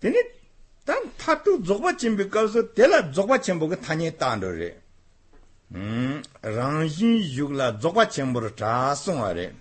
teni 0.00 0.20
tan 0.84 1.02
tatu 1.16 1.58
dzogba 1.62 1.96
chenpi 1.96 2.28
kalso 2.28 2.60
tela 2.76 3.02
dzogba 3.02 3.38
chenpo 3.40 3.68
ka 3.68 3.76
tanye 3.76 4.16
tando 4.16 4.50
re. 4.50 4.70
Hmm, 5.72 6.20
rangxin 6.42 7.16
yugla 7.36 7.72
dzogba 7.72 8.04
chenpo 8.06 8.40
ra 8.40 8.50
cha 8.60 8.94
songare 8.94 9.54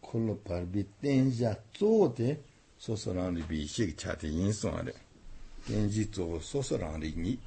콜로 0.08 0.38
바비 0.40 0.84
땡자 1.00 1.56
쪼데 1.72 2.42
소소랑리 2.78 3.46
비식 3.46 3.96
차데 3.96 4.28
인송아레 4.28 4.92
땡지 5.66 6.10
쪼 6.10 6.38
소소랑리 6.40 7.14
니 7.16 7.38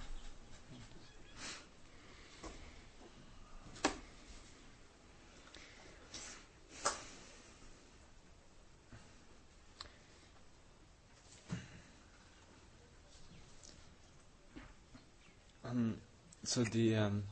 Um, 15.70 16.00
so 16.46 16.64
the 16.64 16.96
um, 16.96 17.24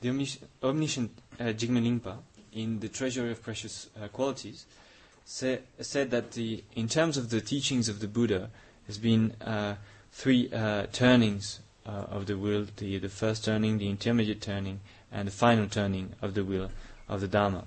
the 0.00 0.10
omniscient, 0.10 0.48
omniscient 0.62 1.10
uh, 1.40 1.52
Jigme 1.52 1.80
Lingpa 1.80 2.16
in 2.55 2.79
the 2.79 2.89
Treasury 2.89 3.31
of 3.31 3.41
Precious 3.41 3.89
uh, 4.01 4.07
Qualities, 4.07 4.65
say, 5.25 5.59
said 5.79 6.11
that 6.11 6.31
the, 6.31 6.63
in 6.75 6.87
terms 6.87 7.17
of 7.17 7.29
the 7.29 7.41
teachings 7.41 7.89
of 7.89 7.99
the 7.99 8.07
Buddha, 8.07 8.49
there's 8.87 8.97
been 8.97 9.33
uh, 9.41 9.75
three 10.11 10.49
uh, 10.53 10.87
turnings 10.91 11.59
uh, 11.85 12.05
of 12.09 12.27
the 12.27 12.37
wheel: 12.37 12.65
the 12.77 12.97
the 12.97 13.09
first 13.09 13.45
turning, 13.45 13.77
the 13.77 13.89
intermediate 13.89 14.41
turning, 14.41 14.79
and 15.11 15.27
the 15.27 15.31
final 15.31 15.67
turning 15.67 16.13
of 16.21 16.33
the 16.33 16.43
wheel 16.43 16.71
of 17.09 17.21
the 17.21 17.27
Dharma. 17.27 17.65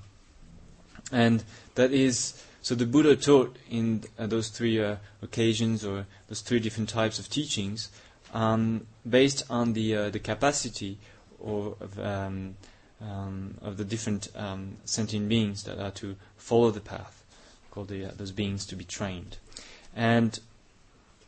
And 1.13 1.45
that 1.75 1.93
is 1.93 2.43
so 2.63 2.75
the 2.75 2.87
Buddha 2.87 3.17
taught 3.17 3.57
in 3.71 4.05
uh, 4.19 4.27
those 4.27 4.49
three 4.49 4.79
occasions 5.23 5.85
or 5.85 6.07
those 6.29 6.41
three 6.41 6.61
different 6.61 6.89
types 6.89 7.19
of 7.19 7.29
teachings 7.29 7.91
um, 8.35 8.87
based 9.09 9.45
on 9.49 9.73
the 9.75 10.11
the 10.11 10.19
capacity 10.19 10.99
of, 11.43 11.99
um, 12.01 12.57
um, 13.01 13.55
of 13.63 13.77
the 13.77 13.85
different 13.85 14.29
um, 14.37 14.77
sentient 14.85 15.29
beings 15.29 15.65
that 15.65 15.79
are 15.79 15.91
to 15.93 16.17
follow 16.37 16.71
the 16.71 16.81
path, 16.81 17.23
called 17.71 17.89
the, 17.89 18.07
uh, 18.07 18.11
those 18.17 18.33
beings 18.33 18.67
to 18.67 18.77
be 18.77 18.85
trained, 18.85 19.37
and 19.95 20.41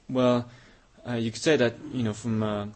well, 0.08 0.48
uh, 1.08 1.14
you 1.14 1.30
could 1.30 1.42
say 1.42 1.56
that 1.56 1.74
you 1.92 2.02
know 2.02 2.12
from 2.14 2.42
uh, 2.42 2.66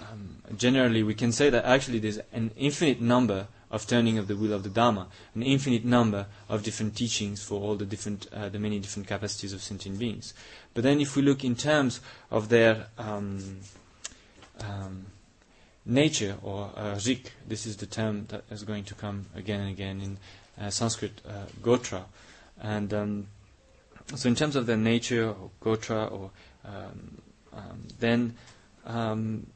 um, 0.00 0.36
generally 0.56 1.02
we 1.02 1.14
can 1.14 1.32
say 1.32 1.50
that 1.50 1.64
actually 1.64 1.98
there's 1.98 2.20
an 2.32 2.50
infinite 2.56 3.00
number 3.00 3.46
of 3.70 3.86
turning 3.88 4.18
of 4.18 4.28
the 4.28 4.36
wheel 4.36 4.52
of 4.52 4.62
the 4.62 4.68
Dharma, 4.68 5.08
an 5.34 5.42
infinite 5.42 5.84
number 5.84 6.26
of 6.48 6.62
different 6.62 6.94
teachings 6.94 7.42
for 7.42 7.60
all 7.60 7.74
the 7.74 7.84
different, 7.84 8.28
uh, 8.32 8.48
the 8.48 8.58
many 8.58 8.78
different 8.78 9.08
capacities 9.08 9.52
of 9.52 9.60
sentient 9.60 9.98
beings. 9.98 10.32
But 10.74 10.84
then, 10.84 11.00
if 11.00 11.16
we 11.16 11.22
look 11.22 11.42
in 11.42 11.56
terms 11.56 12.00
of 12.30 12.50
their 12.50 12.86
um, 12.98 13.58
um, 14.60 15.06
nature 15.86 16.36
or 16.42 16.70
uh, 16.76 16.94
this 17.46 17.66
is 17.66 17.76
the 17.76 17.86
term 17.86 18.26
that 18.28 18.42
is 18.50 18.62
going 18.62 18.84
to 18.84 18.94
come 18.94 19.26
again 19.34 19.60
and 19.60 19.70
again 19.70 20.00
in 20.00 20.18
uh, 20.64 20.70
Sanskrit, 20.70 21.20
uh, 21.28 21.44
gotra, 21.62 22.04
and 22.60 22.94
um, 22.94 23.26
so 24.14 24.28
in 24.28 24.34
terms 24.34 24.54
of 24.56 24.66
their 24.66 24.76
nature 24.76 25.28
or 25.30 25.50
gotra, 25.62 26.10
or 26.10 26.30
um, 26.64 27.18
um, 27.52 27.82
then 27.98 28.34
um, 28.86 29.46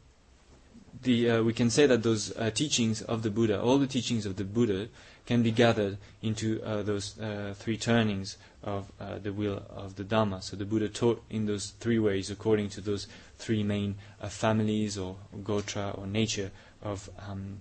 the, 1.03 1.31
uh, 1.31 1.43
we 1.43 1.53
can 1.53 1.71
say 1.71 1.87
that 1.87 2.03
those 2.03 2.37
uh, 2.37 2.51
teachings 2.51 3.03
of 3.03 3.23
the 3.23 3.31
Buddha, 3.31 3.61
all 3.61 3.79
the 3.79 3.87
teachings 3.87 4.27
of 4.27 4.37
the 4.37 4.45
Buddha, 4.45 4.89
can 5.29 5.43
be 5.43 5.51
gathered 5.51 5.99
into 6.23 6.59
uh, 6.63 6.83
those 6.83 7.21
uh, 7.21 7.53
three 7.55 7.77
turnings 7.77 8.39
of 8.65 8.91
uh, 8.99 9.19
the 9.19 9.31
wheel 9.31 9.63
of 9.69 9.95
the 9.97 10.03
Dharma. 10.03 10.41
So 10.41 10.57
the 10.57 10.65
Buddha 10.65 10.89
taught 10.89 11.23
in 11.29 11.45
those 11.45 11.75
three 11.81 11.99
ways 11.99 12.31
according 12.31 12.71
to 12.71 12.81
those 12.81 13.07
three 13.37 13.63
main 13.63 13.97
uh, 14.23 14.29
families 14.31 14.97
or, 14.97 15.17
gotra 15.43 15.99
or 15.99 16.07
nature 16.07 16.51
of 16.83 17.11
um, 17.29 17.61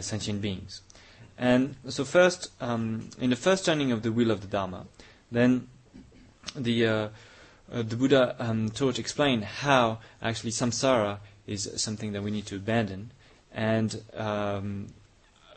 sentient 0.00 0.40
beings. 0.40 0.80
And 1.36 1.76
so 1.88 2.06
first, 2.06 2.50
um, 2.62 3.10
in 3.20 3.28
the 3.28 3.36
first 3.36 3.66
turning 3.66 3.92
of 3.92 4.02
the 4.02 4.10
wheel 4.10 4.30
of 4.30 4.40
the 4.40 4.46
Dharma, 4.46 4.86
then 5.30 5.68
the 6.56 7.10
the 7.68 7.96
Buddha 7.96 8.34
um, 8.38 8.70
taught, 8.70 8.98
explained 8.98 9.44
how 9.44 9.98
actually 10.22 10.52
samsara 10.52 11.18
is 11.46 11.70
something 11.76 12.12
that 12.12 12.22
we 12.22 12.30
need 12.30 12.46
to 12.46 12.56
abandon, 12.56 13.10
and 13.52 14.02
um, 14.14 14.86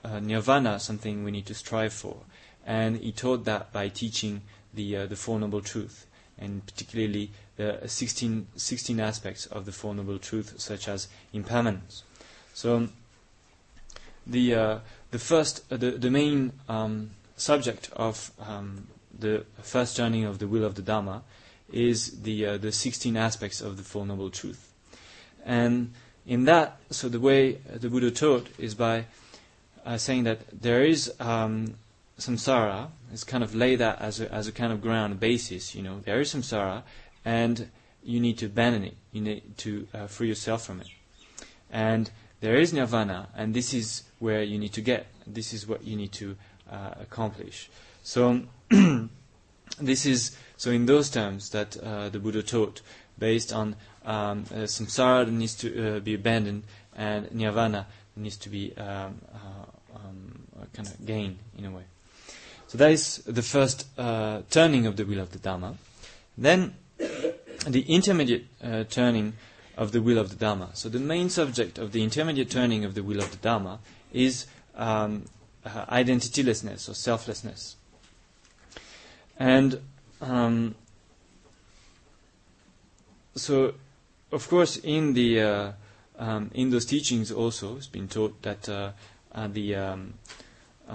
uh, 0.04 0.20
nirvana 0.20 0.80
something 0.80 1.24
we 1.24 1.32
need 1.32 1.46
to 1.46 1.54
strive 1.54 1.94
for. 1.94 2.18
And 2.66 2.98
he 2.98 3.12
taught 3.12 3.46
that 3.46 3.72
by 3.72 3.90
teaching 3.90 4.42
the 4.74 4.98
uh, 4.98 5.06
the 5.06 5.16
Four 5.16 5.40
Noble 5.40 5.62
Truths, 5.62 6.06
and 6.38 6.66
particularly 6.66 7.32
the 7.56 7.80
16, 7.86 8.48
16 8.56 9.00
aspects 9.00 9.46
of 9.48 9.66
the 9.66 9.72
Four 9.72 9.96
Noble 9.96 10.20
Truths, 10.20 10.64
such 10.64 10.88
as 10.88 11.08
impermanence. 11.34 12.04
So 12.54 12.90
the 14.26 14.56
uh, 14.56 14.80
the 15.12 15.20
first 15.20 15.64
uh, 15.72 15.78
the 15.78 15.92
the 15.92 16.12
main 16.12 16.54
um, 16.68 17.12
subject 17.38 17.90
of 17.96 18.32
um, 18.40 18.88
the 19.18 19.46
first 19.62 19.96
turning 19.98 20.26
of 20.26 20.40
the 20.40 20.48
wheel 20.48 20.66
of 20.66 20.76
the 20.76 20.82
Dharma 20.82 21.24
is 21.72 22.22
the 22.22 22.46
uh, 22.46 22.58
the 22.58 22.72
16 22.72 23.16
aspects 23.18 23.62
of 23.62 23.78
the 23.78 23.84
Four 23.84 24.06
Noble 24.06 24.30
Truths. 24.30 24.68
And 25.46 25.94
in 26.26 26.44
that, 26.46 26.78
so 26.92 27.08
the 27.08 27.22
way 27.22 27.54
the 27.74 27.90
Buddha 27.90 28.12
taught 28.12 28.48
is 28.58 28.76
by 28.76 29.06
uh, 29.88 29.98
saying 29.98 30.26
that 30.26 30.40
there 30.52 30.84
is 30.84 31.12
um, 31.20 31.76
samsara, 32.20 32.90
it's 33.14 33.24
kind 33.24 33.44
of 33.44 33.56
lay 33.56 33.76
that 33.78 34.02
as 34.02 34.20
a, 34.20 34.32
as 34.34 34.48
a 34.48 34.52
kind 34.52 34.74
of 34.74 34.82
ground 34.82 35.18
basis, 35.20 35.74
you 35.74 35.82
know, 35.82 36.02
there 36.02 36.20
is 36.20 36.34
samsara, 36.34 36.84
and 37.24 37.70
you 38.04 38.20
need 38.20 38.38
to 38.38 38.48
abandon 38.48 38.84
it, 38.84 38.98
you 39.14 39.22
need 39.22 39.58
to 39.58 39.88
uh, 39.94 40.08
free 40.08 40.28
yourself 40.28 40.66
from 40.66 40.82
it. 40.82 40.90
And 41.72 42.12
there 42.42 42.56
is 42.58 42.74
nirvana, 42.74 43.30
and 43.36 43.54
this 43.54 43.74
is 43.74 44.04
where 44.20 44.44
you 44.44 44.60
need 44.60 44.74
to 44.74 44.82
get, 44.82 45.08
this 45.26 45.54
is 45.54 45.66
what 45.66 45.86
you 45.86 45.96
need 45.96 46.12
to 46.14 46.36
uh, 46.70 46.92
accomplish. 47.00 47.70
So, 48.04 48.42
this 49.80 50.06
is, 50.06 50.36
so 50.58 50.72
in 50.72 50.86
those 50.86 51.10
terms 51.10 51.50
that 51.52 51.78
uh, 51.78 52.10
the 52.10 52.20
Buddha 52.20 52.44
taught, 52.44 52.82
based 53.18 53.54
on 53.54 53.76
um, 54.06 54.44
uh, 54.52 54.68
samsara 54.68 55.32
needs 55.32 55.56
to 55.56 55.98
uh, 55.98 56.00
be 56.00 56.14
abandoned 56.14 56.64
and 56.96 57.32
nirvana 57.34 57.88
needs 58.16 58.38
to 58.38 58.50
be 58.50 58.76
um, 58.78 59.20
um, 60.04 60.44
kind 60.74 60.88
of 60.88 61.06
gained 61.06 61.38
in 61.58 61.66
a 61.66 61.72
way. 61.72 61.84
So 62.68 62.78
that 62.78 62.92
is 62.92 63.18
the 63.26 63.42
first 63.42 63.88
uh, 63.98 64.42
turning 64.50 64.86
of 64.86 64.98
the 64.98 65.06
wheel 65.06 65.20
of 65.20 65.32
the 65.32 65.40
Dharma. 65.40 65.76
Then 66.38 66.76
the 66.98 67.82
intermediate 67.88 68.46
uh, 68.64 68.84
turning 68.90 69.34
of 69.78 69.92
the 69.92 70.02
wheel 70.02 70.18
of 70.18 70.30
the 70.30 70.36
Dharma. 70.36 70.70
So 70.74 70.90
the 70.90 71.00
main 71.00 71.30
subject 71.30 71.78
of 71.78 71.92
the 71.92 72.04
intermediate 72.04 72.50
turning 72.50 72.84
of 72.84 72.94
the 72.96 73.04
wheel 73.04 73.20
of 73.20 73.32
the 73.32 73.38
Dharma 73.38 73.80
is 74.12 74.48
um, 74.76 75.26
uh, 75.66 75.86
identitylessness 75.86 76.90
or 76.90 76.94
selflessness. 76.94 77.76
And 79.40 79.80
um, 80.22 80.76
so 83.36 83.76
of 84.32 84.48
course, 84.50 84.78
in 84.78 85.14
the 85.14 85.42
uh, 85.42 85.72
um, 86.20 86.52
in 86.54 86.70
those 86.72 86.86
teachings 86.86 87.32
also, 87.32 87.78
it's 87.78 87.88
been 87.88 88.08
taught 88.08 88.42
that 88.42 88.68
uh, 89.38 89.42
uh, 89.42 89.48
the, 89.48 89.76
um, 89.76 90.14
uh, 90.90 90.94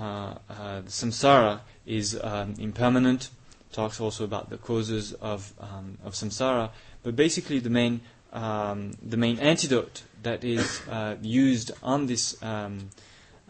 uh, 0.51 0.83
samsara 0.87 1.61
is 1.87 2.19
um, 2.23 2.55
impermanent. 2.59 3.31
Talks 3.73 4.01
also 4.01 4.25
about 4.25 4.51
the 4.51 4.59
causes 4.59 5.15
of 5.15 5.53
um, 5.59 5.97
of 6.05 6.13
samsara, 6.13 6.71
but 7.03 7.17
basically 7.17 7.59
the 7.59 7.71
main 7.71 8.03
um, 8.33 8.93
the 9.03 9.17
main 9.17 9.39
antidote 9.39 10.03
that 10.23 10.45
is 10.45 10.83
uh, 10.91 11.17
used 11.23 11.71
on 11.83 12.07
this 12.07 12.43
um, 12.43 12.91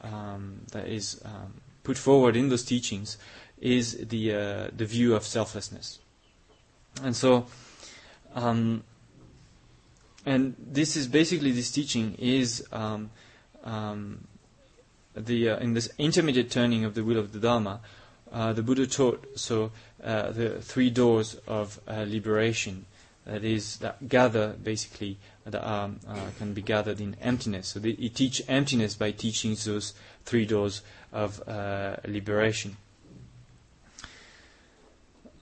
that 0.03 0.87
is 0.87 1.21
put 1.83 1.99
forward 1.99 2.37
in 2.37 2.51
those 2.51 2.65
teachings 2.65 3.19
is 3.61 3.97
the 4.09 4.71
the 4.77 4.85
view 4.85 5.15
of 5.17 5.25
selflessness, 5.25 5.99
and 7.03 7.17
so. 7.17 7.47
Um, 8.35 8.85
and 10.25 10.55
this 10.59 10.97
is 10.97 11.07
basically 11.09 11.51
this 11.51 11.71
teaching 11.73 12.15
is 12.15 12.65
um, 12.73 13.11
um, 13.65 14.25
the 15.15 15.51
uh, 15.51 15.57
in 15.59 15.75
this 15.75 15.91
intermediate 15.99 16.51
turning 16.51 16.85
of 16.85 16.95
the 16.95 17.05
wheel 17.05 17.19
of 17.19 17.33
the 17.33 17.39
Dharma, 17.39 17.81
uh, 18.33 18.53
the 18.53 18.63
Buddha 18.63 18.87
taught 18.87 19.39
so 19.39 19.71
uh, 20.03 20.31
the 20.33 20.61
three 20.61 20.91
doors 20.91 21.37
of 21.47 21.81
uh, 21.87 22.05
liberation 22.09 22.87
that 23.27 23.45
is 23.45 23.77
that 23.79 24.09
gather 24.09 24.55
basically 24.63 25.19
that 25.45 25.65
um, 25.67 26.01
uh, 26.09 26.17
can 26.39 26.55
be 26.55 26.63
gathered 26.63 27.01
in 27.01 27.17
emptiness. 27.21 27.69
So 27.69 27.81
they, 27.81 27.93
he 27.93 28.09
teach 28.09 28.43
emptiness 28.49 28.95
by 28.95 29.11
teaching 29.13 29.57
those 29.65 29.95
three 30.25 30.47
doors 30.47 30.83
of 31.13 31.41
liberation. 32.07 32.77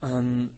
Um, 0.02 0.56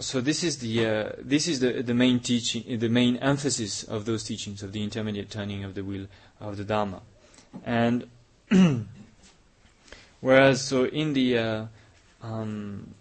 so 0.00 0.20
this 0.20 0.42
is 0.44 0.58
the 0.58 0.86
uh, 0.86 1.12
this 1.18 1.48
is 1.48 1.60
the 1.60 1.82
the 1.82 1.94
main 1.94 2.20
teaching, 2.20 2.78
the 2.78 2.88
main 2.88 3.16
emphasis 3.18 3.82
of 3.84 4.04
those 4.04 4.24
teachings 4.24 4.62
of 4.62 4.72
the 4.72 4.82
intermediate 4.82 5.30
turning 5.30 5.64
of 5.64 5.74
the 5.74 5.84
wheel 5.84 6.06
of 6.40 6.56
the 6.56 6.64
Dharma, 6.64 7.02
and 7.64 8.08
whereas 10.20 10.60
so 10.62 10.84
in 10.84 11.12
the 11.12 11.38
uh, 11.38 11.66
um, 12.22 12.94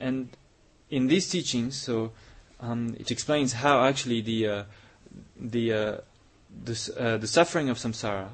and 0.00 0.28
in 0.90 1.06
these 1.06 1.28
teachings, 1.30 1.76
so 1.80 2.12
um, 2.60 2.94
it 2.98 3.10
explains 3.10 3.52
how 3.54 3.84
actually 3.84 4.20
the 4.20 4.46
uh, 4.48 4.64
the 5.40 5.72
uh, 5.72 5.96
the, 6.64 6.94
uh, 6.98 7.16
the 7.16 7.26
suffering 7.26 7.68
of 7.70 7.78
samsara 7.78 8.28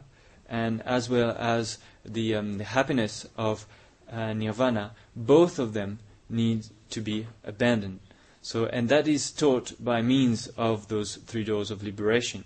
and 0.48 0.82
as 0.82 1.08
well 1.10 1.36
as 1.38 1.78
the, 2.04 2.34
um, 2.34 2.58
the 2.58 2.64
happiness 2.64 3.28
of 3.36 3.66
uh, 4.10 4.32
nirvana, 4.32 4.92
both 5.14 5.58
of 5.58 5.74
them 5.74 5.98
need 6.30 6.66
to 6.90 7.00
be 7.00 7.26
abandoned. 7.44 8.00
So, 8.40 8.66
and 8.66 8.88
that 8.88 9.06
is 9.06 9.30
taught 9.30 9.72
by 9.82 10.00
means 10.00 10.46
of 10.48 10.88
those 10.88 11.16
three 11.16 11.44
doors 11.44 11.70
of 11.70 11.82
liberation. 11.82 12.44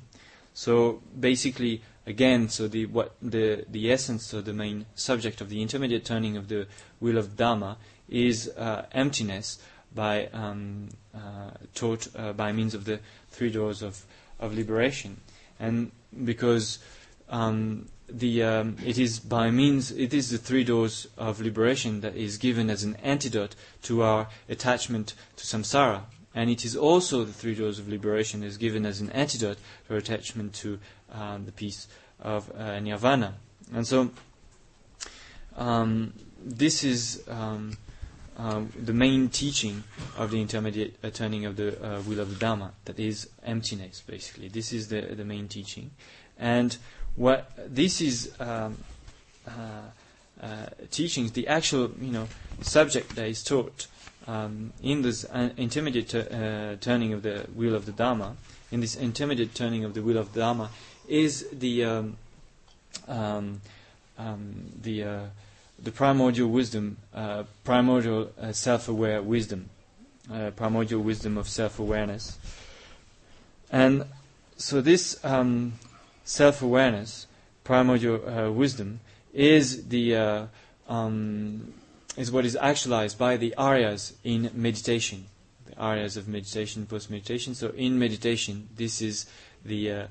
So, 0.55 1.03
basically, 1.19 1.83
again, 2.07 2.49
so 2.49 2.69
the 2.69 2.87
what 2.87 3.15
the 3.23 3.65
the 3.69 3.91
essence 3.93 4.27
so 4.27 4.41
the 4.41 4.53
main 4.53 4.87
subject 4.95 5.41
of 5.41 5.49
the 5.49 5.63
intermediate 5.63 6.05
turning 6.05 6.37
of 6.37 6.49
the 6.49 6.67
wheel 7.01 7.19
of 7.19 7.37
Dharma 7.37 7.77
is 8.09 8.49
uh, 8.57 8.87
emptiness 8.93 9.59
by 9.95 10.27
um, 10.29 10.89
uh, 11.15 11.51
taught 11.75 12.09
uh, 12.17 12.33
by 12.33 12.53
means 12.53 12.75
of 12.75 12.85
the 12.85 13.01
three 13.31 13.51
doors 13.51 13.83
of 13.83 14.05
of 14.41 14.55
liberation, 14.55 15.21
and 15.61 15.91
because 16.25 16.79
um, 17.29 17.89
the 18.09 18.43
um, 18.43 18.77
it 18.85 18.99
is 18.99 19.19
by 19.21 19.51
means 19.51 19.91
it 19.93 20.13
is 20.13 20.31
the 20.31 20.39
three 20.39 20.65
doors 20.65 21.07
of 21.17 21.41
liberation 21.41 22.01
that 22.01 22.17
is 22.17 22.37
given 22.37 22.69
as 22.69 22.83
an 22.85 22.97
antidote 23.03 23.55
to 23.83 24.03
our 24.03 24.29
attachment 24.49 25.15
to 25.37 25.45
samsara, 25.47 26.03
and 26.35 26.51
it 26.51 26.65
is 26.65 26.77
also 26.77 27.25
the 27.25 27.33
three 27.33 27.55
doors 27.55 27.79
of 27.79 27.89
liberation 27.89 28.43
is 28.43 28.57
given 28.57 28.87
as 28.87 29.01
an 29.01 29.11
antidote 29.11 29.59
our 29.91 29.97
attachment 29.97 30.55
to 30.55 30.79
um, 31.13 31.45
the 31.45 31.53
peace 31.53 31.89
of 32.21 32.51
uh, 32.57 32.79
nirvana. 32.81 33.35
And 33.75 33.87
so, 33.87 34.11
um, 35.57 36.13
this 36.43 36.85
is 36.85 37.23
um, 37.29 37.77
um, 38.39 38.73
the 38.77 38.93
main 38.93 39.29
teaching 39.29 39.85
of 40.17 40.31
the 40.31 40.41
intermediate 40.41 40.97
uh, 41.05 41.11
turning 41.11 41.45
of 41.45 41.57
the 41.57 41.83
uh, 41.85 42.01
wheel 42.03 42.21
of 42.21 42.31
the 42.31 42.37
Dharma, 42.37 42.73
that 42.87 42.99
is 42.99 43.29
emptiness, 43.45 44.03
basically. 44.07 44.49
This 44.49 44.73
is 44.73 44.89
the, 44.89 45.01
the 45.01 45.25
main 45.25 45.49
teaching. 45.49 45.91
And 46.39 46.77
what 47.15 47.51
this 47.69 48.01
is 48.01 48.33
um, 48.41 48.79
uh, 49.47 49.51
uh 50.43 50.67
teachings, 50.91 51.33
the 51.33 51.47
actual 51.47 51.91
you 52.01 52.11
know 52.11 52.27
subject 52.63 53.15
that 53.17 53.29
is 53.29 53.45
taught 53.45 53.87
um, 54.27 54.73
in 54.83 55.03
this 55.03 55.25
uh, 55.25 55.51
intermediate 55.57 56.15
uh, 56.15 56.77
turning 56.81 57.13
of 57.13 57.23
the 57.23 57.47
wheel 57.55 57.75
of 57.75 57.87
the 57.87 57.93
Dharma, 57.93 58.37
in 58.71 58.81
this 58.81 58.97
intermediate 58.97 59.55
turning 59.55 59.85
of 59.85 59.95
the 59.95 60.03
wheel 60.03 60.19
of 60.19 60.33
the 60.33 60.41
Dharma, 60.41 60.71
is 61.09 61.49
the 61.53 61.85
um, 61.85 62.17
um, 63.09 63.61
um 64.19 64.73
the 64.81 65.31
the 65.83 65.91
primordial 65.91 66.49
wisdom, 66.49 66.97
uh, 67.13 67.43
primordial 67.65 68.31
uh, 68.41 68.53
self-aware 68.53 69.21
wisdom, 69.21 69.69
uh, 70.33 70.51
primordial 70.55 71.01
wisdom 71.01 71.37
of 71.37 71.49
self-awareness. 71.49 72.39
And 73.71 74.05
so 74.57 74.81
this 74.81 75.23
um, 75.25 75.73
self-awareness, 76.25 77.27
primordial 77.65 78.29
uh, 78.29 78.51
wisdom, 78.51 79.01
is 79.35 79.89
the 79.89 80.17
uh, 80.17 80.47
um, 80.89 81.73
is 82.17 82.31
what 82.31 82.45
is 82.45 82.57
actualized 82.57 83.19
by 83.19 83.37
the 83.37 83.55
aryas 83.59 84.13
in 84.25 84.51
meditation, 84.55 85.27
the 85.67 85.75
aryas 85.77 86.17
of 86.17 86.29
meditation, 86.29 86.87
post-meditation. 86.87 87.55
So 87.55 87.71
in 87.71 87.99
meditation, 87.99 88.69
this 88.77 89.01
is 89.01 89.27
the 89.65 89.91
uh, 89.91 90.07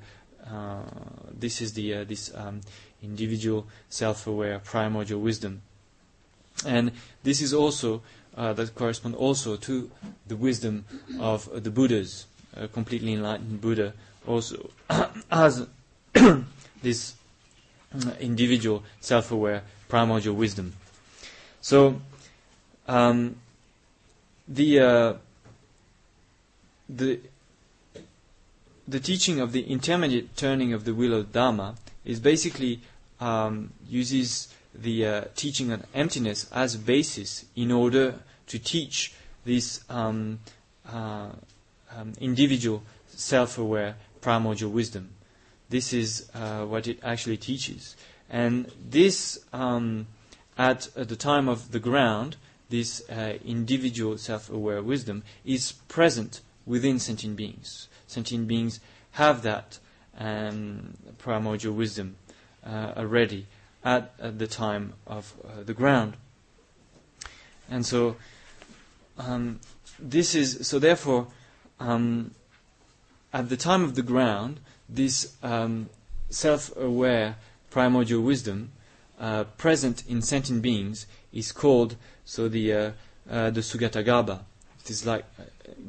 this 1.32 1.62
is 1.62 1.74
the 1.74 2.04
this 2.04 2.32
um, 2.36 2.62
individual, 3.04 3.68
self-aware, 3.90 4.60
primordial 4.60 5.20
wisdom. 5.20 5.62
And 6.66 6.92
this 7.24 7.42
is 7.42 7.54
also, 7.54 8.02
uh, 8.38 8.54
that 8.54 8.76
correspond 8.76 9.16
also 9.16 9.56
to 9.58 9.90
the 10.28 10.36
wisdom 10.36 10.86
of 11.20 11.50
uh, 11.50 11.60
the 11.60 11.72
Buddhas, 11.72 12.26
a 12.56 12.68
completely 12.68 13.14
enlightened 13.14 13.62
Buddha 13.62 13.94
also 14.28 14.70
has 15.32 15.66
this 16.84 17.16
uh, 17.96 18.12
individual, 18.20 18.84
self-aware, 19.00 19.64
primordial 19.90 20.36
wisdom. 20.36 20.74
So, 21.62 22.02
um, 22.88 23.36
the 24.48 24.80
uh, 24.80 25.14
the 26.90 27.20
the 28.88 29.00
teaching 29.00 29.40
of 29.40 29.52
the 29.52 29.62
intermediate 29.64 30.36
turning 30.36 30.74
of 30.74 30.84
the 30.86 30.94
wheel 30.94 31.14
of 31.14 31.32
Dharma 31.32 31.76
is 32.04 32.20
basically 32.20 32.82
um, 33.20 33.72
uses 33.88 34.54
the 34.74 35.06
uh, 35.06 35.24
teaching 35.36 35.72
on 35.72 35.84
emptiness 35.94 36.50
as 36.52 36.76
basis 36.76 37.46
in 37.56 37.72
order 37.72 38.16
to 38.48 38.60
teach 38.60 39.14
this 39.46 39.84
um, 39.90 40.40
uh, 40.92 41.30
um, 41.96 42.14
individual 42.20 42.82
self-aware 43.08 43.96
primordial 44.22 44.72
wisdom. 44.72 45.10
This 45.70 45.94
is 45.94 46.30
uh, 46.34 46.66
what 46.66 46.88
it 46.88 47.00
actually 47.04 47.38
teaches. 47.38 47.96
And 48.30 48.72
this, 48.90 49.40
um, 49.54 50.08
at, 50.58 50.88
the 50.96 51.16
time 51.16 51.48
of 51.48 51.72
the 51.72 51.80
ground, 51.80 52.38
this 52.70 53.08
uh, 53.10 53.38
individual 53.46 54.18
self-aware 54.18 54.82
wisdom 54.82 55.24
is 55.46 55.74
present 55.88 56.42
within 56.66 57.00
sentient 57.00 57.36
beings. 57.36 57.88
Sentient 58.08 58.48
beings 58.48 58.80
have 59.12 59.42
that 59.44 59.80
um, 60.18 60.96
primordial 61.18 61.74
wisdom 61.74 62.16
uh, 62.66 62.94
already 62.98 63.48
at, 63.84 64.14
at 64.20 64.40
the 64.40 64.48
time 64.48 64.94
of 65.08 65.34
uh, 65.44 65.64
the 65.64 65.74
ground. 65.74 66.16
And 67.70 67.86
so, 67.86 68.18
um, 69.18 69.60
this 70.00 70.36
is 70.36 70.68
so. 70.68 70.80
Therefore, 70.80 71.28
um, 71.80 72.32
at 73.34 73.50
the 73.50 73.58
time 73.58 73.84
of 73.84 73.96
the 73.96 74.02
ground, 74.02 74.60
this 74.90 75.36
um, 75.42 75.90
self-aware 76.30 77.38
primordial 77.70 78.22
wisdom 78.22 78.72
uh, 79.22 79.46
present 79.58 80.04
in 80.08 80.22
sentient 80.22 80.62
beings 80.62 81.06
is 81.32 81.54
called 81.54 81.96
so 82.26 82.50
the 82.50 82.74
uh, 82.74 82.92
uh, 83.30 83.50
the 83.52 83.62
Sugata 83.62 84.04
Garbha. 84.04 84.40
It 84.84 84.90
is 84.90 85.06
like 85.06 85.24
uh, 85.40 85.44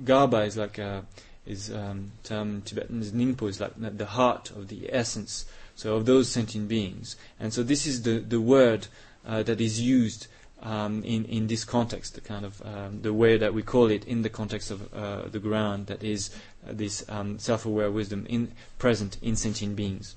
Garbha 0.04 0.46
is 0.46 0.56
like 0.56 0.78
a, 0.78 1.04
is 1.46 1.72
um, 1.72 2.12
term 2.22 2.62
Tibetan 2.62 3.00
is 3.00 3.10
Nyingpo 3.12 3.48
is 3.48 3.60
like 3.60 3.72
the 3.76 4.06
heart 4.06 4.50
of 4.50 4.68
the 4.68 4.88
essence 4.92 5.46
so 5.74 5.96
of 5.96 6.06
those 6.06 6.28
sentient 6.28 6.68
beings. 6.68 7.16
And 7.40 7.52
so 7.52 7.62
this 7.62 7.86
is 7.86 8.02
the, 8.02 8.18
the 8.18 8.40
word 8.40 8.86
uh, 9.26 9.42
that 9.42 9.60
is 9.60 9.80
used 9.80 10.26
um, 10.62 11.02
in, 11.02 11.24
in 11.24 11.48
this 11.48 11.64
context, 11.64 12.14
the 12.14 12.20
kind 12.20 12.44
of 12.44 12.62
um, 12.64 13.02
the 13.02 13.12
way 13.12 13.36
that 13.36 13.52
we 13.52 13.62
call 13.62 13.90
it 13.90 14.04
in 14.04 14.22
the 14.22 14.28
context 14.28 14.70
of 14.70 14.94
uh, 14.94 15.28
the 15.28 15.40
ground, 15.40 15.86
that 15.86 16.04
is 16.04 16.30
uh, 16.68 16.72
this 16.72 17.04
um, 17.08 17.38
self-aware 17.38 17.90
wisdom 17.90 18.26
in, 18.28 18.52
present 18.78 19.18
in 19.22 19.34
sentient 19.34 19.74
beings. 19.74 20.14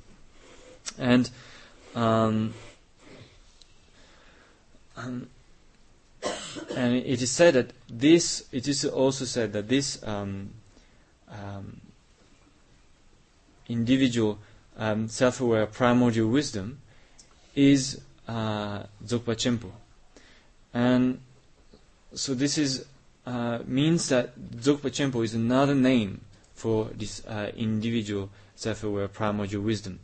And 1.00 1.30
um, 1.96 2.54
um, 4.98 5.28
and 6.76 6.96
it 6.96 7.22
is 7.22 7.32
said 7.32 7.54
that 7.56 7.72
this, 7.90 8.46
it 8.52 8.68
is 8.68 8.86
also 8.86 9.26
said 9.26 9.54
that 9.54 9.68
this 9.68 10.02
um, 10.04 10.52
individual 13.68 14.40
um, 14.78 15.08
self-aware 15.08 15.66
primordial 15.66 16.28
wisdom 16.30 16.80
is 17.56 18.02
uh, 18.28 18.84
Dzogpa 19.04 19.36
Chenpo. 19.36 19.72
And 20.74 21.20
so 22.14 22.34
this 22.34 22.58
is 22.58 22.86
uh, 23.26 23.60
means 23.66 24.10
that 24.10 24.38
Dzogpa 24.40 24.92
Chenpo 24.92 25.24
is 25.24 25.34
another 25.34 25.76
name 25.76 26.22
for 26.54 26.86
this 26.94 27.26
uh, 27.26 27.52
individual 27.56 28.30
self-aware 28.56 29.08
primordial 29.08 29.62
wisdom. 29.62 30.00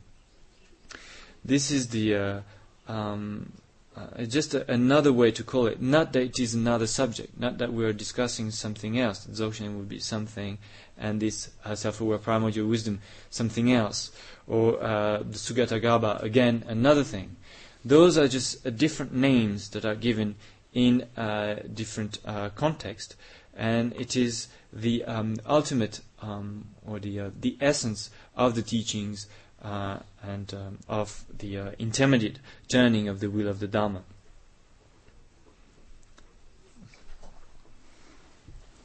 This 1.44 1.72
is 1.72 1.90
the 1.90 2.16
uh, 2.16 2.40
um, 2.88 3.52
uh, 3.96 4.24
just 4.24 4.54
a, 4.54 4.72
another 4.72 5.12
way 5.12 5.32
to 5.32 5.44
call 5.44 5.68
it. 5.68 5.82
Not 5.82 6.14
that 6.14 6.24
it 6.24 6.40
is 6.40 6.54
another 6.54 6.88
subject, 6.88 7.40
not 7.40 7.58
that 7.58 7.74
we 7.74 7.84
are 7.86 7.94
discussing 7.94 8.52
something 8.52 8.98
else. 9.00 9.28
Dzogchen 9.28 9.78
would 9.78 9.90
be 9.90 10.00
something, 10.00 10.58
and 10.98 11.22
this 11.22 11.50
uh, 11.66 11.76
self-aware 11.76 12.18
primordial 12.18 12.68
wisdom 12.68 13.00
something 13.30 13.72
else, 13.72 14.12
or 14.48 14.82
uh, 14.82 15.18
the 15.18 15.38
Sugata 15.38 15.82
Garbha 15.82 16.22
again 16.24 16.64
another 16.68 17.04
thing. 17.04 17.36
Those 17.84 18.18
are 18.18 18.28
just 18.28 18.66
uh, 18.66 18.70
different 18.70 19.14
names 19.14 19.70
that 19.70 19.84
are 19.84 19.96
given 19.96 20.36
in 20.74 21.08
uh, 21.18 21.56
different 21.74 22.20
uh, 22.26 22.50
context, 22.50 23.16
and 23.56 23.94
it 23.94 24.16
is 24.16 24.48
the 24.72 25.04
um, 25.04 25.38
ultimate 25.46 26.00
um, 26.22 26.70
or 26.88 27.00
the 27.00 27.32
the 27.40 27.58
essence 27.60 28.10
of 28.38 28.56
the 28.56 28.62
teachings 28.62 29.28
uh, 29.62 30.00
and 30.24 30.54
um, 30.54 30.78
of 30.88 31.24
the 31.40 31.58
uh, 31.58 31.72
intermediate 31.80 32.40
journeying 32.68 33.08
of 33.08 33.20
the 33.20 33.28
wheel 33.30 33.48
of 33.48 33.60
the 33.60 33.68
Dharma. 33.68 34.02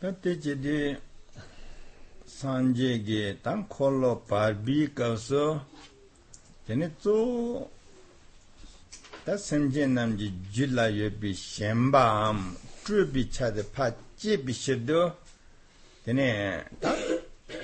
Tati 0.00 0.36
chidi 0.36 0.96
sanje 2.26 3.04
ge 3.04 3.36
tang 3.42 3.64
kholo 3.68 4.22
parbi 4.28 4.88
kawso 4.94 5.60
teni 6.66 6.88
tsu 7.00 7.66
ta 9.24 9.36
semje 9.36 9.86
namji 9.86 10.32
jula 10.52 10.88
yobi 10.88 11.32
shenba 11.34 12.28
am 12.28 12.56
chubi 12.84 13.24
chade 13.32 13.62
pa 13.74 13.90
chebi 14.18 14.52
shido 14.52 15.16
teni 16.04 16.28
ta 16.80 16.92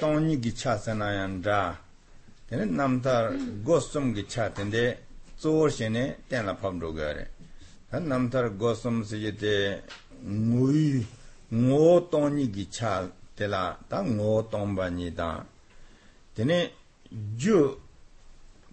tongni 0.01 0.41
gi 0.43 0.53
chasana 0.53 1.13
yandra 1.13 1.79
tene 2.53 2.67
namtar 2.67 3.33
gosum 3.65 4.13
gi 4.15 4.25
chatende 4.33 4.85
tsor 5.39 5.71
shene 5.71 6.05
tenla 6.29 6.55
pamdo 6.55 6.93
gare 6.93 7.25
tan 7.91 8.03
namtar 8.11 8.47
gosum 8.61 9.03
si 9.09 9.17
yete 9.25 9.83
ngui 10.23 11.07
ngo 11.61 12.09
toni 12.11 12.45
gi 12.55 12.65
cha 12.77 12.93
tela 13.35 13.63
ta 13.89 13.99
ngo 14.03 14.33
tomba 14.51 14.89
ni 14.91 15.11
da. 15.19 15.31
Tene 16.35 16.59
ju 17.41 17.59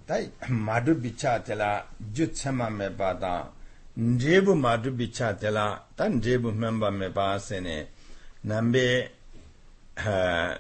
tai 0.06 0.30
madu 0.50 0.94
bicha 0.96 1.40
tela 1.48 1.86
ju 2.14 2.26
chama 2.38 2.68
me 2.70 2.90
ba 2.90 3.14
da. 3.14 3.50
Ndebu 3.96 4.56
madu 4.56 4.92
bicha 4.92 5.34
tela 5.42 5.88
ta 5.96 6.08
ndebu 6.10 6.52
memba 6.52 6.90
me 6.92 7.08
ba 7.10 7.40
sene 7.40 7.88
nambe 8.42 8.86
ha 10.04 10.60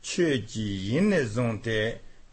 che 0.00 0.44
ji 0.44 0.66
yin 0.86 1.08
ne 1.08 1.24
zonte 1.24 1.78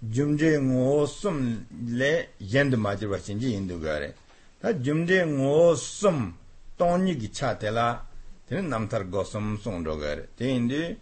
jumde 0.01 0.59
ngosum 0.61 1.65
le 1.87 2.29
yendu 2.39 2.77
majirwa 2.77 3.19
chinji 3.19 3.49
hindu 3.51 3.79
gare 3.79 4.13
ta 4.61 4.73
jumde 4.73 5.25
ngosum 5.25 6.33
tonyi 6.77 7.17
gi 7.17 7.29
cha 7.31 7.55
tela 7.55 8.05
tene 8.47 8.61
namtar 8.61 9.03
gosum 9.09 9.57
songdo 9.57 9.97
gare 9.97 10.29
te 10.35 10.45
indi 10.45 10.97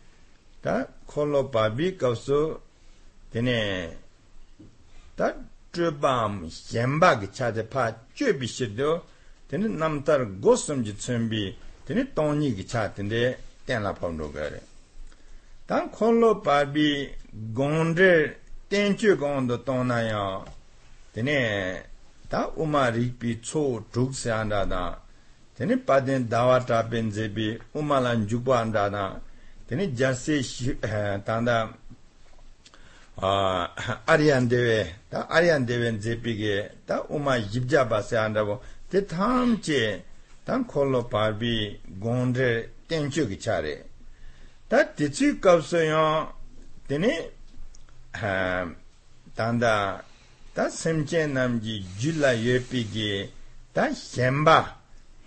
ta 0.62 0.88
kholo 1.06 1.50
pabi 1.50 1.96
kapsu 1.98 2.58
tene 3.32 3.98
ta 5.16 5.36
chubam 5.74 6.50
yenba 6.72 7.20
gi 7.20 7.28
cha 7.32 7.52
te 7.52 7.64
pa 7.64 7.84
chubi 8.16 8.48
shirdo 8.48 9.04
tene 9.48 9.68
namtar 9.68 10.22
gosum 10.39 10.82
ji 10.84 10.96
tsumbi 10.96 11.56
tene 11.86 12.14
tonyi 12.14 12.56
gi 12.56 12.66
cha 12.66 12.88
tende 12.89 13.38
tenla 13.66 13.91
pamdo 13.93 14.32
gare 14.32 14.62
ta 15.66 15.89
kholo 15.89 16.39
pabi 16.39 17.14
gondre 17.58 18.43
tenchu 18.70 19.16
gondo 19.18 19.57
tona 19.57 20.01
ya 20.01 20.43
tene 21.13 21.84
ta 22.30 22.51
uma 22.57 22.89
rikpi 22.89 23.39
tso 23.39 23.86
dhukse 23.93 24.32
anda 24.32 24.66
da 24.66 24.99
tene 25.55 25.78
paten 25.78 26.28
dawa 26.28 26.59
tapen 26.66 27.11
zebi 27.11 27.57
uma 27.74 27.99
lan 27.99 28.28
jukwa 28.28 28.59
anda 28.61 28.89
da 28.89 29.22
tene 29.68 29.93
jase 29.93 30.41
tanda 31.26 31.74
aryan 34.07 34.47
dewe 34.47 34.95
ta 35.09 35.28
aryan 35.30 35.66
dewe 35.66 35.97
zebi 35.99 36.36
ge 36.38 36.72
ta 36.86 37.03
uma 37.09 37.38
yibja 37.38 37.86
base 37.86 38.18
anda 38.18 38.43
bo 38.43 38.61
te 38.89 39.05
tham 39.05 39.59
che 39.61 40.03
tan 40.43 40.66
kholo 40.66 41.03
parbi 41.03 41.80
gondre 41.86 42.70
tenchu 42.88 43.28
ki 43.28 43.38
chare 43.38 43.86
ta 44.68 44.84
tichu 44.84 45.39
kapso 45.39 45.78
ya 45.78 46.28
tene 46.88 47.34
Ehm, 48.22 48.76
tanda 49.36 50.03
ta 50.53 50.70
semche 50.70 51.28
namji 51.28 51.86
jula 51.97 52.32
yepi 52.32 52.88
ge 52.89 53.30
ta 53.74 53.93
shemba 53.93 54.78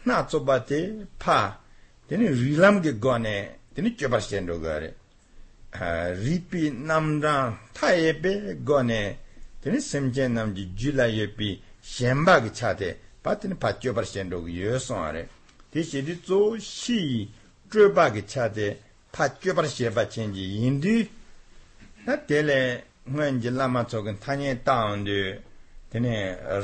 na 0.05 0.25
tsoba 0.25 0.61
te 0.61 1.07
pa 1.19 1.61
teni 2.09 2.29
rilam 2.29 2.81
ge 2.81 2.99
gone 2.99 3.59
teni 3.75 3.95
chobar 3.95 4.23
shendo 4.23 4.59
gare. 4.59 4.95
Ehm, 5.73 6.15
ripi 6.25 6.71
namdang 6.71 7.59
ta 7.75 7.91
yepe 7.93 8.57
gone 8.63 9.19
teni 9.61 9.81
semche 9.81 10.27
namji 10.29 10.73
jula 10.75 11.07
yepi 11.07 11.61
shemba 11.83 12.41
ge 12.41 12.51
chate 12.53 12.99
pa 13.21 13.37
teni 13.37 13.55
pa 13.55 13.75
chobar 13.75 14.07
shendo 14.07 14.43
ge 14.45 14.53
yoson 14.65 14.97
are. 14.97 15.29
Te 15.71 15.83
shedi 15.83 16.23
tso 16.23 16.57
shi 16.59 17.31
chobar 17.69 18.13
ge 18.15 18.25
chate 18.25 18.79
pa 19.11 19.29
chobar 19.29 19.69
sheba 19.69 20.07
chenji 20.07 20.65
indi 20.65 21.17
tā 22.09 22.17
tēlē 22.29 22.61
ngān 23.13 23.39
jī 23.45 23.51
lāma 23.53 23.83
tsōgān 23.85 24.17
tānyē 24.25 24.55
tāndū 24.65 25.17
tēne 25.93 26.15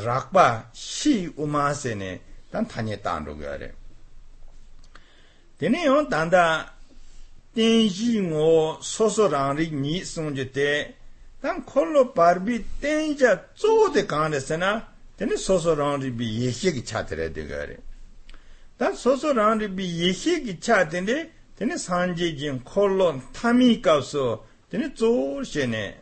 rākpa 0.05 0.45
shī 0.73 1.17
umā 1.45 1.65
sēne 1.77 2.13
tān 2.53 2.69
tānyē 2.73 2.97
tāndū 3.05 3.35
gā 3.41 3.57
rē 3.61 3.69
tēne 5.61 5.83
yōng 5.85 6.09
tāndā 6.13 6.45
tēn 7.57 7.85
jī 7.99 8.23
ngō 8.31 8.49
sōsō 8.93 9.29
rāng 9.35 9.53
rī 9.61 9.69
nī 9.83 9.99
sōng 10.13 10.33
jī 10.39 10.47
tē 10.57 10.71
tān 11.45 11.61
khōlō 11.69 12.07
pārbī 12.17 12.63
tēn 12.81 13.13
jā 13.21 13.35
tsō 13.61 13.75
tē 13.99 14.07
kāng 14.09 14.33
rē 14.33 14.41
sēnā 14.49 14.73
tēne 15.21 15.41
sōsō 15.45 15.77
rāng 15.83 16.01
rī 16.07 16.15
bī 16.23 16.31
yēxē 16.47 16.73
kī 16.79 16.87
chā 16.89 17.05
tē 17.09 17.21
rē 17.21 17.29
tē 17.37 17.45
gā 17.53 17.63
rē 17.69 17.79
tān 18.81 18.97
sōsō 19.05 19.37
rāng 19.37 19.61
rī 19.61 19.69
bī 19.77 19.93
yēxē 20.07 20.41
kī 20.49 20.57
chā 20.69 20.81
tē 20.89 21.05
rē 21.09 21.21
tēne 21.61 21.77
sāngjē 21.85 22.33
jī 22.41 22.57
khōlō 22.73 23.13
tāmī 23.37 23.71
kāp 23.85 24.05
sō 24.09 24.27
tene 24.71 24.93
zor 24.95 25.45
she 25.45 25.67
ne 25.67 25.95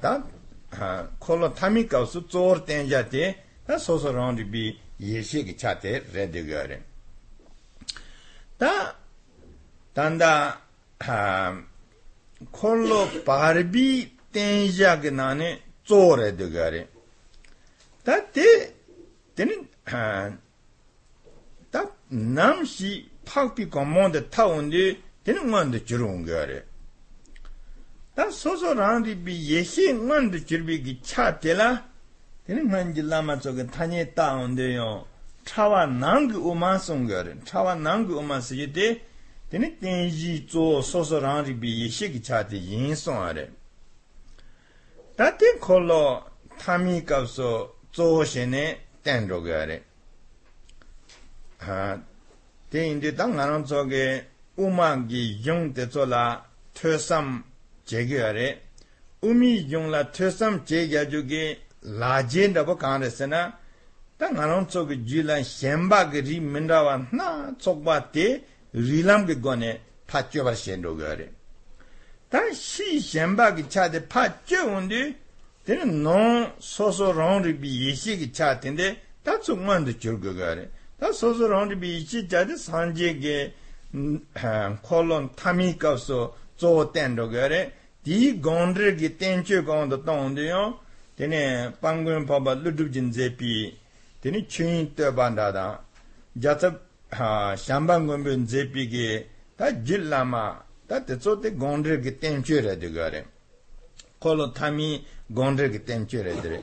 ta 0.00 0.22
kolo 1.18 1.48
tami 1.50 1.84
kawsu 1.88 2.24
zor 2.28 2.64
ten 2.64 2.86
ya 2.86 3.02
te 3.02 3.36
ta 3.66 3.78
soso 3.78 4.12
rong 4.12 4.42
bi 4.50 4.76
yeshe 4.98 5.44
ki 5.44 5.54
cha 5.56 5.74
te 5.74 6.02
re 6.12 6.26
de 6.30 6.42
go 6.44 6.62
re. 6.66 6.82
Ta 8.58 8.94
tanda 9.94 10.60
kolo 12.50 13.00
barbi 13.24 14.10
ten 14.32 14.70
ya 14.72 14.96
ki 15.00 15.10
na 15.10 15.34
ne 15.34 15.60
zor 15.86 16.18
re 16.18 16.32
de 16.32 16.50
go 16.50 16.68
re. 16.70 16.88
Ta 18.04 18.20
te 18.32 18.74
tene 19.34 19.54
ta 21.70 21.80
nam 22.10 22.64
shi 22.64 23.10
pakpi 23.24 23.68
komon 23.68 24.12
de 24.12 24.28
ta 24.28 24.46
onde 24.46 24.96
tene 25.24 25.40
ngon 25.44 25.70
de 25.70 25.78
jirung 25.84 26.24
go 26.26 26.44
re. 26.44 26.62
다 28.15 28.29
소소란디 28.29 29.23
비 29.23 29.55
예시 29.55 29.93
뭔데 29.93 30.43
줄비기 30.45 31.01
차텔라 31.01 31.87
데는 32.45 32.67
뭔지 32.67 33.01
라마 33.01 33.39
저게 33.39 33.67
타니 33.67 34.13
따운데요 34.13 35.05
차와 35.45 35.85
난그 35.85 36.39
오마송 36.39 37.07
거래 37.07 37.35
차와 37.45 37.75
난그 37.75 38.17
오마스이데 38.17 39.09
teni 39.49 39.79
tenji 39.79 40.45
zo 40.47 40.81
soso 40.81 41.19
rangri 41.19 41.53
bi 41.53 41.67
yeshe 41.81 42.11
ki 42.11 42.21
chati 42.21 42.57
yin 42.57 42.95
song 42.95 43.17
are. 43.17 43.49
Ta 45.17 45.31
ten 45.31 45.57
kolo 45.59 46.23
tami 46.59 47.01
kapso 47.01 47.71
zo 47.91 48.23
she 48.23 48.45
ne 48.45 48.77
ten 49.03 49.27
rogo 49.27 49.51
are. 49.51 49.81
Ten 52.69 52.83
indi 52.91 53.15
ta 53.15 53.25
ngaran 53.25 53.65
zo 53.65 53.87
ge 53.87 54.23
uma 54.57 54.95
ki 55.07 55.41
제게아레 57.84 58.62
우미 59.20 59.72
용라 59.72 60.12
퇴섬 60.12 60.64
제갸주게 60.64 61.60
라젠다보 61.82 62.76
칸레스나 62.76 63.58
땅아론 64.18 64.68
쪽이 64.68 65.06
줄란 65.06 65.42
셴바그리 65.42 66.40
민다와 66.40 67.08
나 67.12 67.52
쪽바테 67.58 68.46
릴람게 68.72 69.40
거네 69.40 69.82
파ච්여바 70.06 70.54
셴도가레 70.54 71.30
다시 72.30 73.00
셴바기 73.00 73.68
차데 73.68 74.08
파ච්여운데 74.08 75.16
되는 75.64 76.02
노 76.02 76.10
소소롱리 76.58 77.58
비 77.58 77.88
예시기 77.88 78.32
차텐데 78.32 79.00
다 79.22 79.40
쪽만도 79.40 79.98
줄거가레 79.98 80.68
다 80.98 81.12
소소롱리 81.12 81.78
비 81.80 81.94
예시 81.94 82.28
자데 82.28 82.56
산제게 82.56 83.54
콜론 84.82 85.30
타미카서 85.36 86.43
so 86.64 86.90
ten 86.90 87.14
do 87.14 87.28
gare 87.28 87.72
di 88.02 88.40
gondre 88.40 88.96
gi 88.96 89.16
ten 89.16 89.42
che 89.42 89.62
gong 89.62 89.88
do 89.90 89.96
tong 90.02 90.34
de 90.34 90.44
yo 90.52 90.62
tene 91.16 91.72
panggun 91.82 92.24
pa 92.24 92.38
ba 92.40 92.52
lu 92.54 92.70
du 92.78 92.84
jin 92.94 93.08
je 93.16 93.26
pi 93.38 93.52
tene 94.20 94.46
chin 94.52 94.94
te 94.96 95.10
ban 95.12 95.34
da 95.34 95.50
da 95.50 95.66
ja 96.42 96.52
ta 96.62 96.68
shambang 97.64 98.06
gun 98.08 98.22
ben 98.26 98.46
je 98.46 98.60
pi 98.72 98.82
gi 98.94 99.08
ta 99.58 99.66
jil 99.86 100.02
la 100.12 100.24
ma 100.32 100.44
ta 100.88 100.96
te 101.06 101.14
so 101.20 101.38
te 101.42 101.48
gondre 101.62 101.94
gi 102.04 102.12
ten 102.22 102.36
che 102.46 102.56
re 102.66 102.74
de 102.82 102.88
gare 102.96 103.20
ko 104.22 104.30
lo 104.38 104.46
ta 104.58 104.70
mi 104.70 104.88
gondre 105.26 105.66
gi 105.74 105.80
ten 105.88 106.06
che 106.06 106.22
re 106.26 106.34
de 106.44 106.56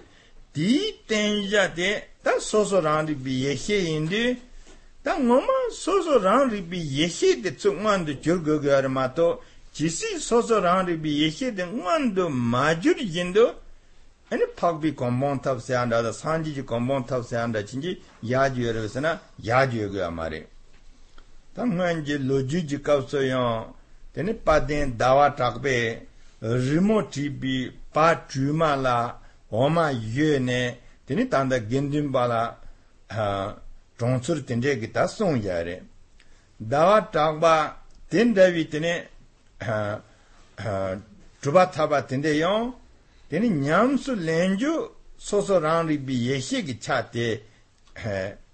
di 0.55 0.71
ten 1.09 1.31
ja 1.51 1.63
de 1.67 1.91
ta 2.23 2.39
so 2.39 2.59
so 2.69 2.77
ran 2.87 3.05
di 3.05 3.13
bi 3.13 3.33
ye 3.45 3.53
he 3.63 3.77
yin 3.89 4.05
di 4.13 4.23
ta 5.03 5.13
ngoma 5.27 5.57
so 5.71 5.93
so 6.01 6.19
ran 6.25 6.49
ri 6.49 6.61
bi 6.61 6.79
ye 6.97 7.05
he 7.17 7.29
de 7.43 7.51
tsuk 7.61 7.75
man 7.83 8.03
de 8.07 8.13
jur 8.23 8.39
go 8.47 8.59
gar 8.59 8.87
ma 8.97 9.07
to 9.17 9.27
jisi 9.75 10.19
soso 10.19 10.59
rāngri 10.61 10.97
bī 11.03 11.11
yexie 11.23 11.51
de 11.55 11.65
ngāndu 11.65 12.27
mājur 12.29 12.97
jindu 13.15 13.45
ane 14.31 14.45
pākbī 14.59 14.91
kōmbōng 14.99 15.39
tāp 15.45 15.59
sēyāndā 15.63 16.01
dā 16.05 16.11
sāngjī 16.15 16.53
jī 16.57 16.63
kōmbōng 16.71 17.05
tāp 17.07 17.23
sēyāndā 17.27 17.63
chīnjī 17.67 17.97
yāju 18.31 18.65
yorwa 18.67 18.87
sēnā 18.93 19.11
yāju 19.47 19.85
yorwa 19.85 20.09
mārī 20.17 20.41
tā 21.55 21.67
ngān 21.67 22.03
jī 22.07 22.19
lōjū 22.29 22.61
jī 22.71 22.79
kāp 22.87 23.07
sōyōng 23.11 23.65
tēne 24.15 24.35
pādēn 24.47 24.95
dāwā 24.99 25.29
tākbē 25.39 25.75
rīmo 26.41 27.01
tīpī 27.13 27.55
pā 27.95 28.07
chūmā 28.31 28.71
lā 28.85 28.97
ōmā 29.51 29.85
yō 30.15 30.39
nē 30.47 30.61
tēne 31.07 31.27
tāndā 31.31 31.59
gendūm 31.71 32.11
bā 32.15 32.23
lā 32.31 32.41
chōngsur 33.99 34.43
tēnjē 34.47 34.77
kī 34.83 34.91
tā 34.95 35.07
sōng 35.11 35.39
yārī 35.43 35.79
dāwā 36.75 36.99
tākbā 37.15 37.55
tēn 38.11 38.31
dāwī 38.35 38.67
tēne 38.71 38.93
dhruva 41.41 41.65
thaba 41.71 42.01
tende 42.07 42.37
yon, 42.37 42.73
teni 43.29 43.49
nyamsu 43.49 44.15
lenju 44.15 44.89
soso 45.17 45.59
rangri 45.59 45.97
bi 45.97 46.13
yeshe 46.13 46.63
ki 46.65 46.79
cha 46.79 47.01
te 47.03 47.43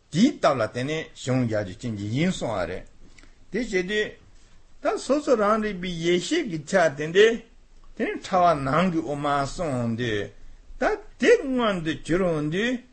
di 0.10 0.40
tabla 0.40 0.68
teni 0.68 1.08
shiong 1.14 1.50
yaju 1.50 1.74
chingi 1.78 2.06
yin 2.12 2.32
song 2.32 2.52
are. 2.52 2.86
Te 3.52 3.64
shedi, 3.64 4.12
ta 4.82 4.98
soso 4.98 5.36
rangri 5.36 5.74
bi 5.74 5.90
yeshe 5.90 6.50
ki 6.50 6.64
cha 6.66 6.90
tende, 6.90 7.44
teni 7.96 8.20
chawa 8.22 8.54
nangi 8.54 8.98
oma 8.98 9.46
song 9.46 9.96
de, 9.96 10.32
ta 10.78 10.96
te 11.18 11.40
nguan 11.44 11.84
de 11.84 12.02
chiron 12.02 12.50
de, 12.50 12.84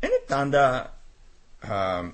eni 0.00 0.18
tanda 0.26 0.92
ah, 1.62 2.04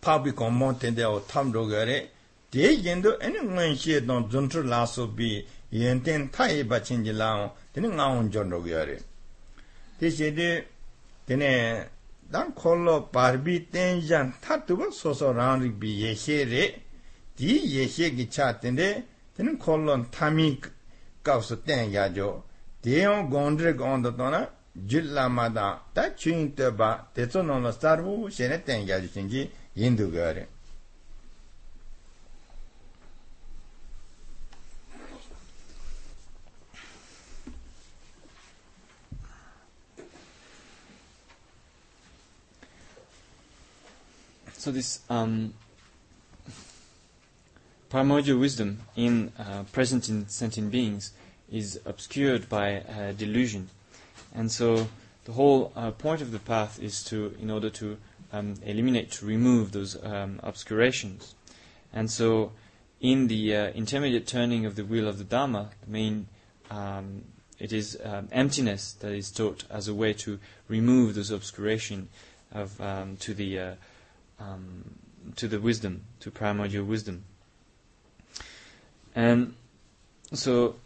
pabi 0.00 0.32
kombon 0.32 0.78
tende 0.78 1.04
o 1.04 1.20
tam 1.20 1.52
dhogare, 1.52 2.08
Te 2.52 2.68
yendo 2.84 3.10
ene 3.18 3.40
ngon 3.42 3.74
xie 3.80 4.00
don 4.04 4.28
zuntru 4.30 4.62
laso 4.62 5.06
bi 5.06 5.42
yenten 5.70 6.28
tayi 6.30 6.62
bachin 6.70 7.02
ji 7.02 7.12
laon, 7.12 7.50
tene 7.72 7.88
nga 7.88 8.04
on 8.08 8.28
jon 8.30 8.50
rogo 8.50 8.68
yore. 8.68 8.98
Te 9.98 10.10
xe 10.10 10.30
de, 10.32 10.50
tene, 11.24 11.88
dan 12.30 12.52
kolo 12.52 13.08
barbi 13.10 13.70
ten 13.70 14.00
jan 14.00 14.34
tatuwa 14.44 14.92
soso 14.92 15.32
raan 15.32 15.62
rik 15.62 15.78
bi 15.80 15.96
yexie 16.02 16.44
re, 16.44 16.64
di 17.34 17.52
yexie 17.74 18.14
ki 18.14 18.28
cha 18.28 18.52
tene, 18.52 18.88
tene 19.34 19.56
kolo 19.56 20.06
tami 20.10 20.60
kawso 21.22 21.56
ten 21.64 21.90
ya 21.90 22.10
jo. 22.12 22.44
Te 22.82 23.00
yon 23.00 23.30
gondre 23.30 23.72
gondo 23.72 24.12
tona, 24.12 24.46
jil 24.74 25.06
lama 25.10 25.48
dan, 25.48 25.78
ta 25.94 26.12
chuyin 26.14 26.54
te 26.54 26.70
ba, 26.70 27.08
te 27.14 27.26
tso 27.26 27.40
nono 27.40 27.72
sarvu, 27.72 28.28
xene 28.28 28.62
ten 28.62 28.84
ya 28.84 29.00
jo 29.00 29.08
chingi 29.08 29.50
yendo 29.72 30.10
go 30.10 30.18
yore. 30.18 30.51
So 44.62 44.70
this 44.70 45.00
um, 45.10 45.54
primordial 47.88 48.38
wisdom 48.38 48.82
in 48.94 49.32
uh, 49.36 49.64
present 49.72 50.08
in 50.08 50.28
sentient 50.28 50.70
beings 50.70 51.12
is 51.50 51.80
obscured 51.84 52.48
by 52.48 52.82
uh, 52.82 53.10
delusion, 53.10 53.70
and 54.32 54.52
so 54.52 54.86
the 55.24 55.32
whole 55.32 55.72
uh, 55.74 55.90
point 55.90 56.20
of 56.20 56.30
the 56.30 56.38
path 56.38 56.80
is 56.80 57.02
to, 57.06 57.34
in 57.40 57.50
order 57.50 57.70
to 57.70 57.98
um, 58.32 58.54
eliminate, 58.64 59.10
to 59.10 59.26
remove 59.26 59.72
those 59.72 60.00
um, 60.04 60.38
obscurations, 60.44 61.34
and 61.92 62.08
so 62.08 62.52
in 63.00 63.26
the 63.26 63.56
uh, 63.56 63.70
intermediate 63.70 64.28
turning 64.28 64.64
of 64.64 64.76
the 64.76 64.84
wheel 64.84 65.08
of 65.08 65.18
the 65.18 65.24
Dharma, 65.24 65.70
the 65.84 65.90
main 65.90 66.28
um, 66.70 67.24
it 67.58 67.72
is 67.72 67.98
um, 68.04 68.28
emptiness 68.30 68.92
that 69.00 69.10
is 69.10 69.32
taught 69.32 69.64
as 69.70 69.88
a 69.88 69.94
way 69.94 70.12
to 70.12 70.38
remove 70.68 71.16
those 71.16 71.32
obscuration 71.32 72.08
of 72.52 72.80
um, 72.80 73.16
to 73.16 73.34
the 73.34 73.58
uh, 73.58 73.74
um, 74.42 74.84
to 75.36 75.48
the 75.48 75.60
wisdom, 75.60 76.02
to 76.20 76.30
primordial 76.30 76.84
wisdom. 76.84 77.24
And 79.14 79.54
so 80.32 80.76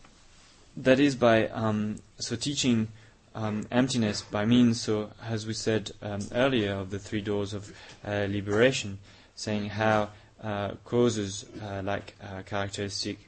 that 0.76 1.00
is 1.00 1.14
by 1.14 1.48
um, 1.48 1.96
so 2.18 2.36
teaching 2.36 2.88
um, 3.34 3.66
emptiness 3.70 4.22
by 4.22 4.44
means, 4.44 4.80
so 4.80 5.10
as 5.28 5.46
we 5.46 5.52
said 5.52 5.92
um, 6.02 6.20
earlier, 6.32 6.72
of 6.72 6.90
the 6.90 6.98
three 6.98 7.20
doors 7.20 7.54
of 7.54 7.72
uh, 8.04 8.26
liberation, 8.28 8.98
saying 9.34 9.68
how 9.68 10.08
uh, 10.42 10.70
causes 10.84 11.44
uh, 11.62 11.82
like 11.84 12.14
uh, 12.22 12.42
characteristic, 12.42 13.18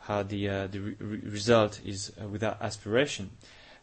how 0.00 0.22
the 0.22 0.48
uh, 0.48 0.66
the 0.68 0.80
re- 0.80 1.20
result 1.24 1.80
is 1.84 2.12
uh, 2.20 2.26
without 2.28 2.60
aspiration, 2.62 3.30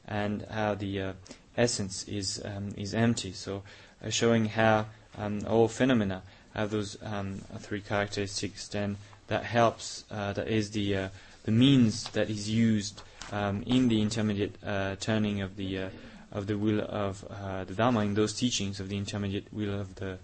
and 0.07 0.45
how 0.49 0.75
the 0.75 1.13
essence 1.55 2.03
is 2.07 2.41
um, 2.43 2.73
is 2.77 2.93
empty. 2.93 3.31
So 3.31 3.63
showing 4.09 4.45
how 4.45 4.87
um, 5.17 5.41
all 5.47 5.67
phenomena 5.67 6.21
have 6.55 6.71
those 6.71 6.97
um, 7.03 7.41
three 7.59 7.81
characteristics, 7.81 8.67
then 8.69 8.97
that 9.27 9.43
helps, 9.43 10.05
uh, 10.09 10.33
that 10.33 10.47
is 10.47 10.71
the, 10.71 10.95
uh, 10.95 11.09
the 11.43 11.51
means 11.51 12.09
that 12.11 12.29
is 12.29 12.49
used 12.49 13.01
um, 13.31 13.63
in 13.63 13.89
the 13.89 14.01
intermediate 14.01 14.55
uh, 14.65 14.95
turning 14.99 15.41
of 15.41 15.57
the, 15.57 15.79
uh, 15.79 15.89
of 16.31 16.47
the 16.47 16.57
will 16.57 16.81
of 16.81 17.25
uh, 17.29 17.63
the 17.65 17.73
Dharma, 17.73 18.01
in 18.01 18.13
those 18.13 18.33
teachings 18.33 18.79
of 18.79 18.89
the 18.89 18.97
intermediate 18.97 19.51
will 19.51 19.79
of 19.79 19.95
the 19.95 20.17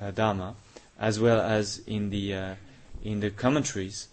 uh, 0.00 0.10
Dharma, 0.12 0.54
as 0.98 1.18
well 1.18 1.40
as 1.40 1.78
in 1.86 2.10
the, 2.10 2.56
in 3.02 3.20
the 3.20 3.30
commentaries 3.30 4.08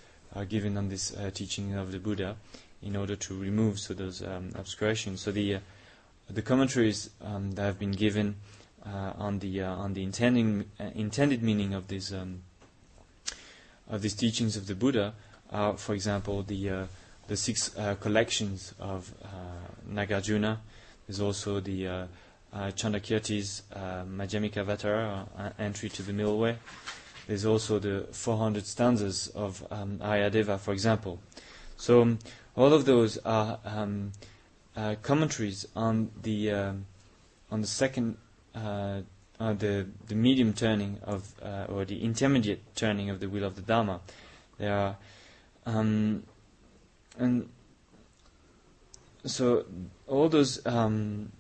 given 0.47 0.77
on 0.77 0.89
this 0.89 1.15
teaching 1.33 1.73
of 1.73 1.91
the 1.91 1.99
Buddha, 1.99 2.35
in 2.81 2.95
order 2.95 3.15
to 3.15 3.37
remove 3.37 3.79
so 3.79 3.93
those 3.93 4.23
um, 4.23 4.51
obscurations. 4.55 5.21
So 5.21 5.31
the, 5.31 5.57
the 6.29 6.41
commentaries 6.41 7.09
um, 7.21 7.51
that 7.51 7.63
have 7.63 7.79
been 7.79 7.91
given 7.91 8.35
uh, 8.39 8.58
on 8.85 9.39
the 9.39 9.61
uh, 9.61 9.75
on 9.75 9.93
the 9.93 10.03
intending 10.03 10.65
uh, 10.79 10.85
intended 10.95 11.43
meaning 11.43 11.73
of 11.73 11.87
these 11.87 12.13
um, 12.13 12.41
of 13.89 14.01
these 14.01 14.13
teachings 14.13 14.55
of 14.55 14.67
the 14.67 14.75
Buddha 14.75 15.13
for 15.77 15.93
example, 15.93 16.43
the 16.43 16.87
the 17.27 17.37
six 17.37 17.69
collections 17.99 18.73
of 18.79 19.11
Nagarjuna. 19.89 20.57
There's 21.07 21.21
also 21.21 21.59
the 21.59 22.07
uh, 22.51 22.71
Chandrakirti's 22.71 23.61
uh, 23.73 24.03
Vatara, 24.05 25.27
uh, 25.37 25.49
entry 25.59 25.89
to 25.89 26.01
the 26.01 26.13
middle 26.13 26.39
way. 26.39 26.57
There's 27.27 27.45
also 27.45 27.77
the 27.77 28.07
400 28.11 28.65
stanzas 28.65 29.27
of 29.29 29.65
um, 29.69 29.99
Aryadeva, 29.99 30.59
for 30.59 30.73
example. 30.73 31.19
So 31.77 32.01
um, 32.01 32.19
all 32.55 32.73
of 32.73 32.85
those 32.85 33.19
are 33.19 33.59
um, 33.65 34.13
uh, 34.75 34.95
commentaries 35.03 35.67
on 35.75 36.09
the 36.23 36.51
on 37.51 37.61
the 37.61 37.67
second 37.67 38.17
uh, 38.55 39.01
uh, 39.39 39.53
the 39.53 39.87
the 40.07 40.15
medium 40.15 40.53
turning 40.53 40.97
of 41.03 41.33
uh, 41.41 41.65
or 41.69 41.85
the 41.85 42.03
intermediate 42.03 42.75
turning 42.75 43.09
of 43.09 43.19
the 43.19 43.29
wheel 43.29 43.43
of 43.45 43.55
the 43.55 43.61
Dharma. 43.61 44.01
There 44.57 44.73
are 44.75 44.97
um, 45.65 46.23
and 47.17 47.49
so 49.25 49.65
all 50.07 50.27
those 50.29 50.65
um, 50.65 51.31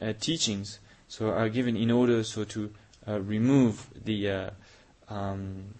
uh, 0.00 0.12
teachings 0.20 0.78
so 1.08 1.30
are 1.30 1.48
given 1.48 1.76
in 1.76 1.90
order 1.90 2.22
so 2.22 2.44
to 2.44 2.70
uh, 3.06 3.20
remove 3.20 3.86
the 4.04 4.30
uh, 4.30 4.50
um, 5.08 5.74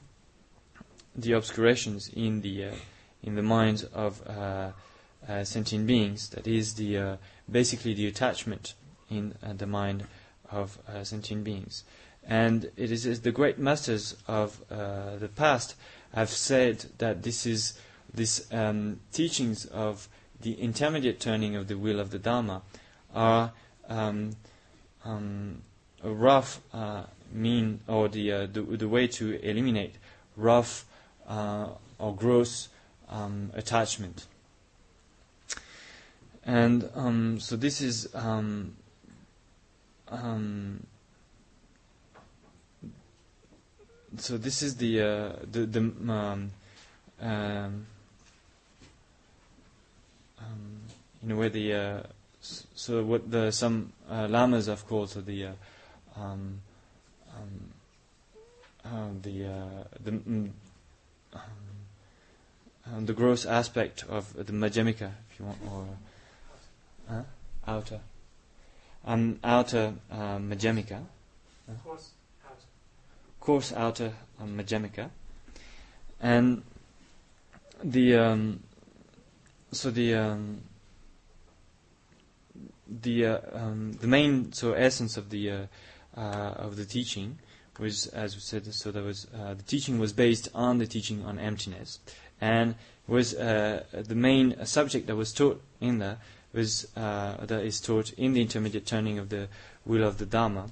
the 1.16 1.32
obscurations 1.32 2.08
in 2.14 2.40
the 2.40 2.68
in 3.22 3.34
the 3.34 3.42
minds 3.42 3.84
of 3.84 4.22
sentient 5.42 5.86
beings. 5.86 6.30
That 6.30 6.46
is 6.46 6.74
the 6.74 7.18
basically 7.50 7.92
the 7.92 8.06
attachment 8.06 8.74
in 9.10 9.34
the 9.42 9.66
mind 9.66 10.06
of 10.50 10.78
uh, 10.88 11.04
sentient 11.04 11.44
beings. 11.44 11.84
And 12.26 12.70
it 12.76 12.90
is, 12.90 13.20
the 13.22 13.32
great 13.32 13.58
masters 13.58 14.16
of 14.26 14.60
uh, 14.70 15.16
the 15.16 15.28
past 15.28 15.74
have 16.14 16.30
said 16.30 16.84
that 16.98 17.22
this 17.22 17.46
is 17.46 17.78
these 18.14 18.52
um, 18.52 19.00
teachings 19.12 19.64
of 19.66 20.08
the 20.40 20.52
intermediate 20.54 21.20
turning 21.20 21.56
of 21.56 21.68
the 21.68 21.76
wheel 21.76 22.00
of 22.00 22.10
the 22.10 22.18
Dharma 22.18 22.62
are 23.14 23.52
um, 23.88 24.32
um, 25.04 25.62
a 26.02 26.10
rough 26.10 26.60
uh, 26.72 27.04
mean 27.32 27.80
or 27.86 28.08
the, 28.08 28.32
uh, 28.32 28.46
the, 28.46 28.62
the 28.62 28.88
way 28.88 29.06
to 29.06 29.40
eliminate 29.42 29.94
rough 30.36 30.84
uh, 31.26 31.68
or 31.98 32.14
gross 32.14 32.68
um, 33.08 33.50
attachment. 33.54 34.26
And 36.44 36.88
um, 36.94 37.40
so 37.40 37.56
this 37.56 37.80
is 37.80 38.08
um, 40.10 40.86
so 44.16 44.38
this 44.38 44.62
is 44.62 44.76
the 44.76 45.00
uh, 45.00 45.32
the, 45.50 45.66
the 45.66 45.80
um, 45.80 46.50
um, 47.20 47.86
um, 50.40 50.80
in 51.22 51.30
a 51.32 51.36
way 51.36 51.48
the 51.48 51.72
uh, 51.74 52.02
so 52.40 53.02
what 53.02 53.30
the 53.30 53.50
some 53.50 53.92
uh, 54.10 54.26
lamas 54.28 54.68
called 54.88 55.10
so 55.10 55.20
the 55.20 55.46
uh, 55.46 55.52
um, 56.16 56.60
um, 57.36 57.72
uh, 58.84 59.08
the 59.22 59.44
uh, 59.46 59.84
the 60.02 60.10
mm, 60.12 60.50
the 63.00 63.12
gross 63.12 63.44
aspect 63.44 64.04
of 64.08 64.32
the 64.34 64.50
Madhyamika, 64.52 65.10
if 65.30 65.38
you 65.38 65.44
want, 65.44 65.58
or 67.10 67.24
outer 67.66 68.00
um, 69.04 69.38
outer 69.42 69.94
uh, 70.10 70.38
Madhyamika. 70.38 71.00
Uh, 71.68 71.72
coarse 71.84 72.10
outer. 72.44 72.64
Coarse 73.40 73.72
outer 73.72 74.12
um, 74.40 74.56
Madhyamika. 74.56 75.10
And 76.20 76.62
the 77.82 78.16
um, 78.16 78.60
so 79.72 79.90
the 79.90 80.14
um, 80.14 80.62
the 82.88 83.26
uh, 83.26 83.38
um, 83.52 83.92
the 83.92 84.06
main 84.06 84.52
so 84.52 84.72
essence 84.72 85.16
of 85.16 85.30
the 85.30 85.50
uh, 85.50 85.58
uh, 86.16 86.20
of 86.56 86.76
the 86.76 86.84
teaching 86.84 87.38
was, 87.78 88.08
as 88.08 88.34
we 88.34 88.40
said, 88.40 88.72
so 88.74 88.90
there 88.90 89.04
was 89.04 89.26
uh, 89.38 89.54
the 89.54 89.62
teaching 89.62 89.98
was 89.98 90.12
based 90.12 90.48
on 90.54 90.78
the 90.78 90.86
teaching 90.86 91.24
on 91.24 91.38
emptiness, 91.38 92.00
and 92.40 92.74
was 93.06 93.34
uh, 93.34 93.84
the 93.92 94.14
main 94.14 94.64
subject 94.66 95.06
that 95.06 95.16
was 95.16 95.32
taught 95.32 95.62
in 95.80 95.98
there 95.98 96.18
was, 96.52 96.88
uh, 96.96 97.44
that 97.44 97.64
is 97.64 97.80
taught 97.80 98.12
in 98.14 98.32
the 98.32 98.40
intermediate 98.40 98.86
turning 98.86 99.18
of 99.18 99.28
the 99.28 99.48
wheel 99.84 100.04
of 100.04 100.18
the 100.18 100.26
Dharma 100.26 100.70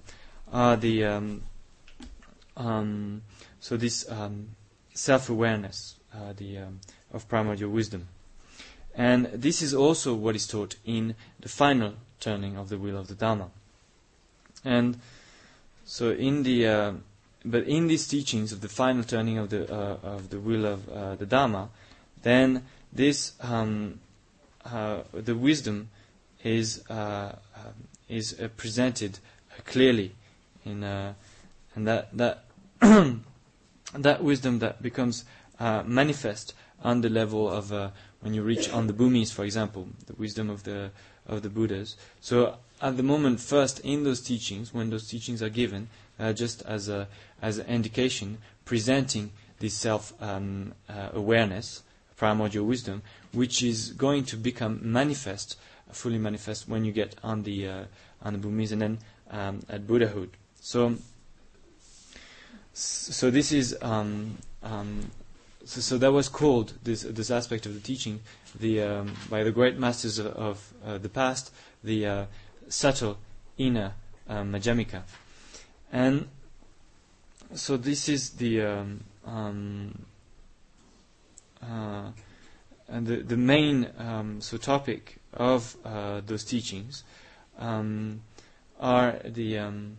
are 0.52 0.76
the 0.76 1.04
um, 1.04 1.42
um, 2.56 3.22
so 3.60 3.76
this 3.76 4.10
um, 4.10 4.48
self-awareness 4.94 5.96
uh, 6.14 6.32
the 6.36 6.58
um, 6.58 6.80
of 7.12 7.28
primordial 7.28 7.70
wisdom, 7.70 8.08
and 8.94 9.26
this 9.26 9.60
is 9.60 9.74
also 9.74 10.14
what 10.14 10.34
is 10.34 10.46
taught 10.46 10.76
in 10.84 11.14
the 11.40 11.48
final 11.48 11.94
turning 12.20 12.56
of 12.56 12.68
the 12.68 12.78
wheel 12.78 12.96
of 12.96 13.08
the 13.08 13.14
Dharma, 13.14 13.50
and 14.64 14.98
so 15.84 16.10
in 16.10 16.42
the 16.42 16.66
uh, 16.66 16.92
but 17.44 17.64
in 17.64 17.86
these 17.86 18.08
teachings 18.08 18.52
of 18.52 18.60
the 18.60 18.68
final 18.68 19.04
turning 19.04 19.38
of 19.38 19.50
the 19.50 19.72
uh, 19.72 19.98
of 20.02 20.30
the 20.30 20.40
wheel 20.40 20.64
of 20.64 20.88
uh, 20.88 21.14
the 21.16 21.26
Dharma, 21.26 21.68
then 22.22 22.64
this 22.92 23.32
um, 23.40 24.00
the 25.12 25.34
wisdom 25.34 25.90
is 26.42 26.82
uh, 26.90 27.34
um, 27.56 27.74
is 28.08 28.38
uh, 28.40 28.48
presented 28.56 29.18
clearly 29.64 30.12
in 30.64 30.82
and 30.82 31.86
that 31.86 32.16
that 32.16 32.44
that 33.94 34.22
wisdom 34.22 34.58
that 34.60 34.82
becomes 34.82 35.24
manifest 35.60 36.54
on 36.82 37.00
the 37.00 37.08
level 37.08 37.48
of 37.50 37.70
when 38.20 38.34
you 38.34 38.42
reach 38.42 38.68
on 38.70 38.86
the 38.86 38.92
bhumis, 38.92 39.32
for 39.32 39.44
example, 39.44 39.88
the 40.06 40.14
wisdom 40.14 40.50
of 40.50 40.64
the 40.64 40.90
of 41.26 41.42
the 41.42 41.48
Buddhas. 41.48 41.96
So 42.20 42.56
at 42.80 42.96
the 42.96 43.02
moment, 43.02 43.40
first 43.40 43.80
in 43.80 44.04
those 44.04 44.20
teachings, 44.20 44.72
when 44.72 44.90
those 44.90 45.08
teachings 45.08 45.42
are 45.42 45.48
given, 45.48 45.88
uh, 46.18 46.32
just 46.32 46.62
as 46.62 46.88
a 46.88 47.08
as 47.42 47.58
an 47.58 47.66
indication, 47.66 48.38
presenting 48.64 49.32
this 49.58 49.74
self 49.74 50.12
um, 50.22 50.74
uh, 50.88 51.10
awareness, 51.12 51.82
primordial 52.16 52.64
wisdom, 52.64 53.02
which 53.32 53.62
is 53.62 53.92
going 53.92 54.24
to 54.24 54.36
become 54.36 54.80
manifest, 54.82 55.56
fully 55.92 56.18
manifest 56.18 56.68
when 56.68 56.84
you 56.84 56.92
get 56.92 57.14
on 57.22 57.42
the 57.42 57.68
uh, 57.68 57.84
on 58.22 58.32
the 58.32 58.38
Bhumis 58.38 58.72
and 58.72 58.82
then 58.82 58.98
um, 59.30 59.60
at 59.68 59.86
Buddhahood. 59.86 60.30
So, 60.60 60.96
so 62.72 63.30
this 63.30 63.52
is 63.52 63.76
um, 63.82 64.38
um, 64.62 65.10
so, 65.64 65.80
so 65.80 65.98
that 65.98 66.12
was 66.12 66.28
called 66.28 66.72
this 66.82 67.02
this 67.02 67.30
aspect 67.30 67.66
of 67.66 67.74
the 67.74 67.80
teaching 67.80 68.20
the 68.58 68.82
um, 68.82 69.14
by 69.28 69.42
the 69.42 69.50
great 69.50 69.78
masters 69.78 70.18
of, 70.18 70.26
of 70.26 70.72
uh, 70.84 70.98
the 70.98 71.08
past 71.08 71.52
the 71.84 72.06
uh, 72.06 72.24
subtle 72.68 73.18
inner 73.58 73.92
um, 74.28 74.52
Madhyamika, 74.52 75.02
and 75.92 76.28
so 77.54 77.76
this 77.76 78.08
is 78.08 78.30
the 78.30 78.62
um, 79.24 80.04
uh, 81.62 82.10
and 82.88 83.06
the 83.06 83.16
the 83.16 83.36
main 83.36 83.88
um, 83.98 84.40
so 84.40 84.56
topic 84.56 85.18
of 85.34 85.76
uh, 85.84 86.20
those 86.26 86.44
teachings 86.44 87.04
um, 87.58 88.20
are 88.80 89.18
the 89.24 89.58
um, 89.58 89.96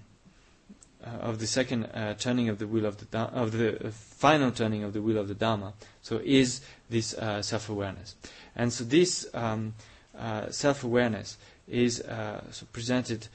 uh, 1.06 1.10
of 1.22 1.40
the 1.40 1.48
second 1.48 1.86
uh, 1.94 2.14
turning 2.16 2.50
of 2.50 2.60
the 2.60 2.68
wheel 2.68 2.86
of 2.86 2.98
the 2.98 3.06
da- 3.06 3.30
of 3.34 3.52
the 3.52 3.88
uh, 3.88 3.92
final 3.92 4.52
turning 4.52 4.84
of 4.84 4.94
the 4.94 5.02
wheel 5.02 5.18
of 5.18 5.28
the 5.28 5.36
Dharma. 5.36 5.74
So 6.02 6.20
is 6.24 6.62
this 6.90 7.14
uh, 7.14 7.42
self-awareness, 7.42 8.16
and 8.56 8.74
so 8.74 8.84
this 8.84 9.28
um, 9.34 9.76
uh, 10.18 10.50
self-awareness 10.50 11.38
is 11.68 12.02
uh, 12.02 12.42
so 12.52 12.66
presented 12.72 13.28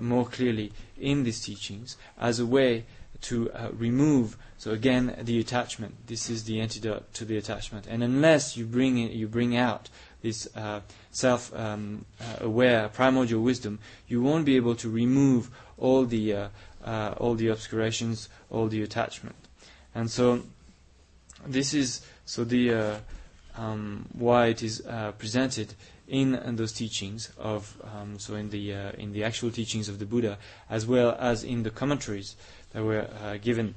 more 0.00 0.26
clearly 0.26 0.72
in 1.00 1.22
these 1.24 1.40
teachings 1.40 1.96
as 2.18 2.38
a 2.40 2.46
way 2.46 2.84
to 3.22 3.50
remove. 3.72 4.36
So 4.60 4.72
again, 4.72 5.16
the 5.22 5.40
attachment. 5.40 6.06
This 6.06 6.28
is 6.28 6.44
the 6.44 6.60
antidote 6.60 7.14
to 7.14 7.24
the 7.24 7.38
attachment, 7.38 7.86
and 7.88 8.04
unless 8.04 8.58
you 8.58 8.66
bring 8.66 8.98
it, 8.98 9.12
you 9.12 9.26
bring 9.26 9.56
out 9.56 9.88
this 10.20 10.46
self-aware 11.12 12.84
um, 12.84 12.90
primordial 12.90 13.40
wisdom, 13.40 13.78
you 14.06 14.20
won't 14.20 14.44
be 14.44 14.56
able 14.56 14.74
to 14.74 14.90
remove 14.90 15.48
all 15.78 16.04
the 16.04 16.34
uh, 16.34 17.14
all 17.16 17.36
the 17.36 17.48
obscurations, 17.48 18.28
all 18.50 18.68
the 18.68 18.82
attachment. 18.82 19.36
And 19.94 20.10
so 20.10 20.42
this 21.46 21.72
is 21.72 22.02
so 22.26 22.44
the 22.44 22.74
uh, 22.74 22.96
um, 23.56 24.10
why 24.12 24.48
it 24.48 24.62
is 24.62 24.84
uh, 24.86 25.12
presented 25.12 25.72
in, 26.06 26.34
in, 26.34 26.56
those 26.56 26.72
teachings 26.72 27.30
of 27.38 27.80
um, 27.82 28.18
so 28.18 28.34
in 28.34 28.50
the 28.50 28.74
uh, 28.74 28.92
in 28.98 29.12
the 29.12 29.24
actual 29.24 29.50
teachings 29.50 29.88
of 29.88 29.98
the 29.98 30.04
Buddha 30.04 30.36
as 30.68 30.84
well 30.84 31.16
as 31.18 31.44
in 31.44 31.62
the 31.62 31.70
commentaries 31.70 32.36
that 32.74 32.84
were 32.84 33.08
uh, 33.24 33.38
given 33.38 33.74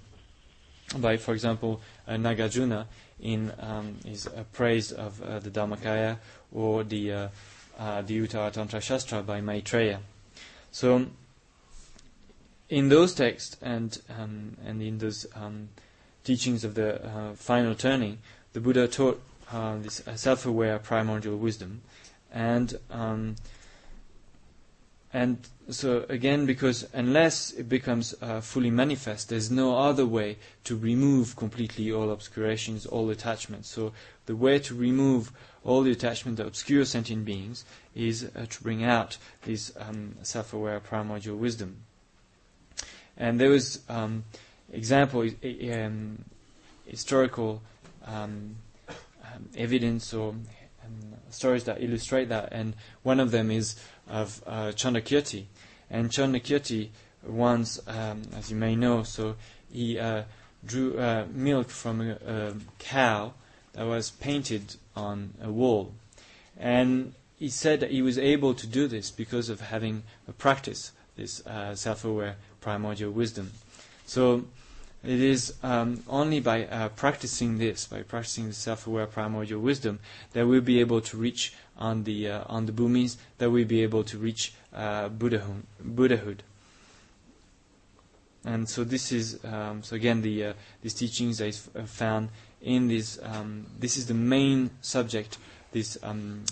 by, 0.98 1.18
for 1.18 1.34
example, 1.34 1.82
uh, 2.08 2.14
Nagarjuna 2.14 2.86
in 3.22 3.52
um, 3.60 3.98
his 4.06 4.28
praise 4.52 4.92
of 4.92 5.20
the 5.44 5.50
Dharmakaya 5.50 6.18
or 6.52 6.84
the 6.84 7.30
the 7.78 8.28
Uttara 8.28 8.52
Tantra 8.52 8.82
Shastra 8.82 9.24
by 9.24 9.42
Maitreya. 9.42 10.00
So 10.72 11.08
in 12.70 12.90
those 12.90 13.14
texts 13.14 13.56
and 13.62 14.02
um, 14.10 14.58
and 14.66 14.82
in 14.82 14.98
those 14.98 15.28
um, 15.36 15.70
teachings 16.24 16.64
of 16.64 16.74
the 16.74 17.06
uh, 17.06 17.34
final 17.36 17.76
turning, 17.76 18.18
the 18.54 18.60
Buddha 18.60 18.88
taught 18.88 19.22
uh, 19.52 19.78
this 19.78 20.06
uh, 20.08 20.16
self-aware 20.16 20.80
primordial 20.80 21.38
wisdom, 21.38 21.82
and 22.32 22.80
um, 22.90 23.36
and 25.14 25.38
so 25.70 26.05
again, 26.09 26.45
because 26.45 26.88
unless 26.93 27.51
it 27.51 27.70
becomes 27.70 28.16
uh, 28.22 28.41
fully 28.41 28.72
manifest, 28.72 29.30
there's 29.30 29.51
no 29.51 29.78
other 29.78 30.05
way 30.05 30.38
to 30.66 30.76
remove 30.76 31.36
completely 31.36 31.91
all 31.91 32.11
obscurations, 32.11 32.86
all 32.86 33.09
attachments. 33.09 33.70
So 33.70 33.93
the 34.26 34.36
way 34.36 34.59
to 34.59 34.74
remove 34.74 35.32
all 35.64 35.84
the 35.84 35.91
attachment 35.91 36.39
of 36.39 36.47
obscure 36.47 36.84
sentient 36.84 37.26
beings 37.26 37.64
is 37.95 38.30
uh, 38.36 38.45
to 38.49 38.64
bring 38.64 38.84
out 38.84 39.18
this 39.43 39.72
um, 39.80 40.16
self-aware 40.24 40.80
primordial 40.80 41.38
wisdom. 41.38 41.78
And 43.16 43.39
there 43.39 43.49
was 43.49 43.82
um, 43.88 44.24
example, 44.72 45.30
um, 45.72 46.26
historical 46.86 47.61
um, 48.05 48.55
um, 48.89 49.49
evidence 49.55 50.14
or 50.14 50.30
um, 50.30 51.14
stories 51.30 51.64
that 51.66 51.82
illustrate 51.82 52.30
that, 52.30 52.49
and 52.51 52.74
one 53.03 53.20
of 53.20 53.32
them 53.32 53.51
is 53.51 53.76
of 54.10 54.41
uh, 54.45 54.68
Chandrakirti. 54.68 55.45
And 55.89 56.10
Chandrakirti 56.10 56.89
once, 57.26 57.80
um, 57.88 58.24
as 58.36 58.49
you 58.51 58.58
may 58.58 58.76
know, 58.76 59.04
so 59.04 59.36
he 59.72 59.97
uh, 59.99 60.24
drew 60.66 60.97
uh, 60.97 61.26
milk 61.32 61.70
from 61.70 62.01
a, 62.01 62.18
a 62.26 62.54
cow 62.80 63.34
that 63.74 63.86
was 63.86 64.12
painted 64.12 64.76
on 64.95 65.34
a 65.41 65.51
wall. 65.51 65.93
And 66.58 67.14
he 67.38 67.49
said 67.49 67.80
that 67.80 67.91
he 67.91 68.01
was 68.01 68.18
able 68.18 68.54
to 68.54 68.68
do 68.68 68.88
this 68.88 69.12
because 69.12 69.49
of 69.49 69.60
having 69.60 70.04
a 70.28 70.32
practice, 70.32 70.91
this 71.16 71.45
uh, 71.45 71.76
self-aware 71.76 72.36
primordial 72.62 73.12
wisdom. 73.12 73.51
So 74.06 74.45
it 75.04 75.20
is 75.20 75.54
um, 75.64 76.04
only 76.08 76.39
by 76.39 76.66
uh, 76.66 76.89
practicing 76.89 77.58
this, 77.58 77.86
by 77.86 78.04
practicing 78.04 78.47
the 78.47 78.54
self-aware 78.54 79.08
primordial 79.08 79.60
wisdom, 79.60 79.99
that 80.32 80.47
we'll 80.47 80.62
be 80.62 80.80
able 80.80 81.01
to 81.01 81.18
reach 81.18 81.54
on 81.78 82.03
the 82.03 82.30
uh, 82.30 82.43
on 82.47 82.65
the 82.65 82.71
bhumis, 82.71 83.17
that 83.38 83.49
we'll 83.49 83.65
be 83.65 83.82
able 83.84 84.03
to 84.03 84.17
reach 84.17 84.53
uh, 84.74 85.09
Buddhahood. 85.09 85.63
Buddhahood. 85.80 86.43
And 88.45 88.67
so 88.67 88.84
this 88.84 89.11
is 89.11 89.39
um, 89.45 89.84
so 89.84 89.95
again 89.95 90.21
the 90.21 90.45
uh, 90.47 90.53
these 90.82 90.93
teachings 90.93 91.39
is 91.39 91.69
uh, 91.76 91.84
found 91.84 92.30
in 92.61 92.88
this. 92.88 93.19
Um, 93.24 93.65
this 93.80 93.97
is 93.97 94.07
the 94.07 94.13
main 94.13 94.71
subject. 94.82 95.38
This 95.71 95.97
um, 96.03 96.43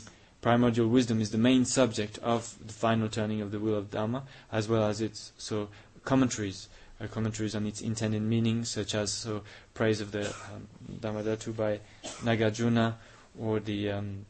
primordial 0.41 0.87
wisdom 0.87 1.21
is 1.21 1.31
the 1.31 1.37
main 1.37 1.65
subject 1.65 2.17
of 2.19 2.55
the 2.65 2.73
final 2.73 3.07
turning 3.09 3.41
of 3.41 3.51
the 3.51 3.59
wheel 3.59 3.75
of 3.75 3.91
Dharma, 3.91 4.23
as 4.51 4.67
well 4.67 4.83
as 4.83 5.01
its 5.01 5.31
so 5.37 5.67
commentaries, 6.03 6.69
uh, 6.99 7.07
commentaries 7.07 7.55
on 7.55 7.65
its 7.65 7.81
intended 7.81 8.21
meaning, 8.21 8.63
such 8.63 8.95
as 8.95 9.11
so 9.11 9.43
praise 9.73 10.01
of 10.01 10.11
the 10.11 10.27
um, 10.27 10.67
Dharmadhatu 10.99 11.55
by 11.55 11.79
Nagarjuna 12.23 12.95
or 13.39 13.59
the 13.59 13.91
um, 13.91 14.25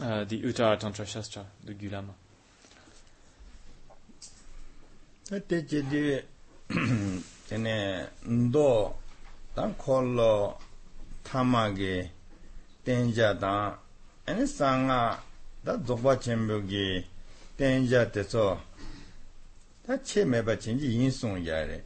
uh, 0.00 0.24
the 0.24 0.42
Uttara 0.42 0.78
Tantra 0.78 1.06
Shastra, 1.06 1.44
the 1.64 1.74
Gulama. 1.74 2.14
Te 5.46 5.64
che 5.64 5.82
di 5.88 6.22
tene 7.46 8.10
ndo 8.24 8.98
dan 9.54 9.74
kollo 9.76 10.58
tamage 11.22 12.10
tenja 12.82 13.32
dan 13.32 13.76
ene 14.24 14.46
sanga 14.46 15.22
da 15.62 15.76
dzogba 15.76 16.16
chenpo 16.18 16.64
ge 16.66 17.06
tenja 17.56 18.04
teso 18.06 18.60
da 19.86 19.98
che 20.00 20.24
meba 20.24 20.56
chenji 20.56 20.88
yinsung 20.88 21.38
yare. 21.38 21.84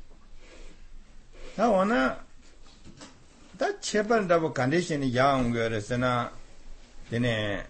Da 1.55 1.69
wana 1.69 2.25
da 3.53 3.79
chepan 3.79 4.27
dabo 4.27 4.51
kandeshini 4.51 5.11
yaungo 5.11 5.59
yore 5.59 5.81
sena 5.81 6.31
tene 7.09 7.67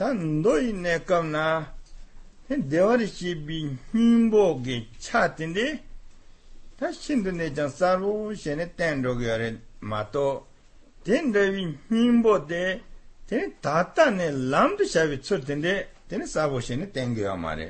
tā 0.00 0.14
ndōi 0.16 0.72
nē 0.80 0.94
kāp 1.04 1.26
nā 1.28 1.46
dēwāri 2.50 3.06
shībī 3.06 3.56
hīmbō 3.92 4.44
kī 4.64 4.76
chā 5.04 5.26
tīndī 5.36 5.66
tā 6.80 6.88
shindu 6.96 7.34
nē 7.36 7.50
chāng 7.58 7.68
sārū 7.74 8.12
shēne 8.42 8.70
tēn 8.78 9.04
rō 9.04 9.12
kio 9.18 9.34
rē 9.42 9.50
mā 9.92 10.00
tō 10.14 10.22
tēn 11.04 11.28
rēvī 11.36 11.66
hīmbō 11.90 12.36
tē 12.52 12.62
tēne 13.28 13.50
tātā 13.66 14.06
nē 14.16 14.30
lāṃ 14.54 14.78
tu 14.78 14.86
shāvī 14.94 15.18
tsūr 15.20 15.44
tīndī 15.50 15.74
tēne 16.08 16.28
sābō 16.32 16.62
shēne 16.68 16.88
tēn 16.96 17.12
kio 17.18 17.36
mā 17.42 17.52
rē 17.60 17.68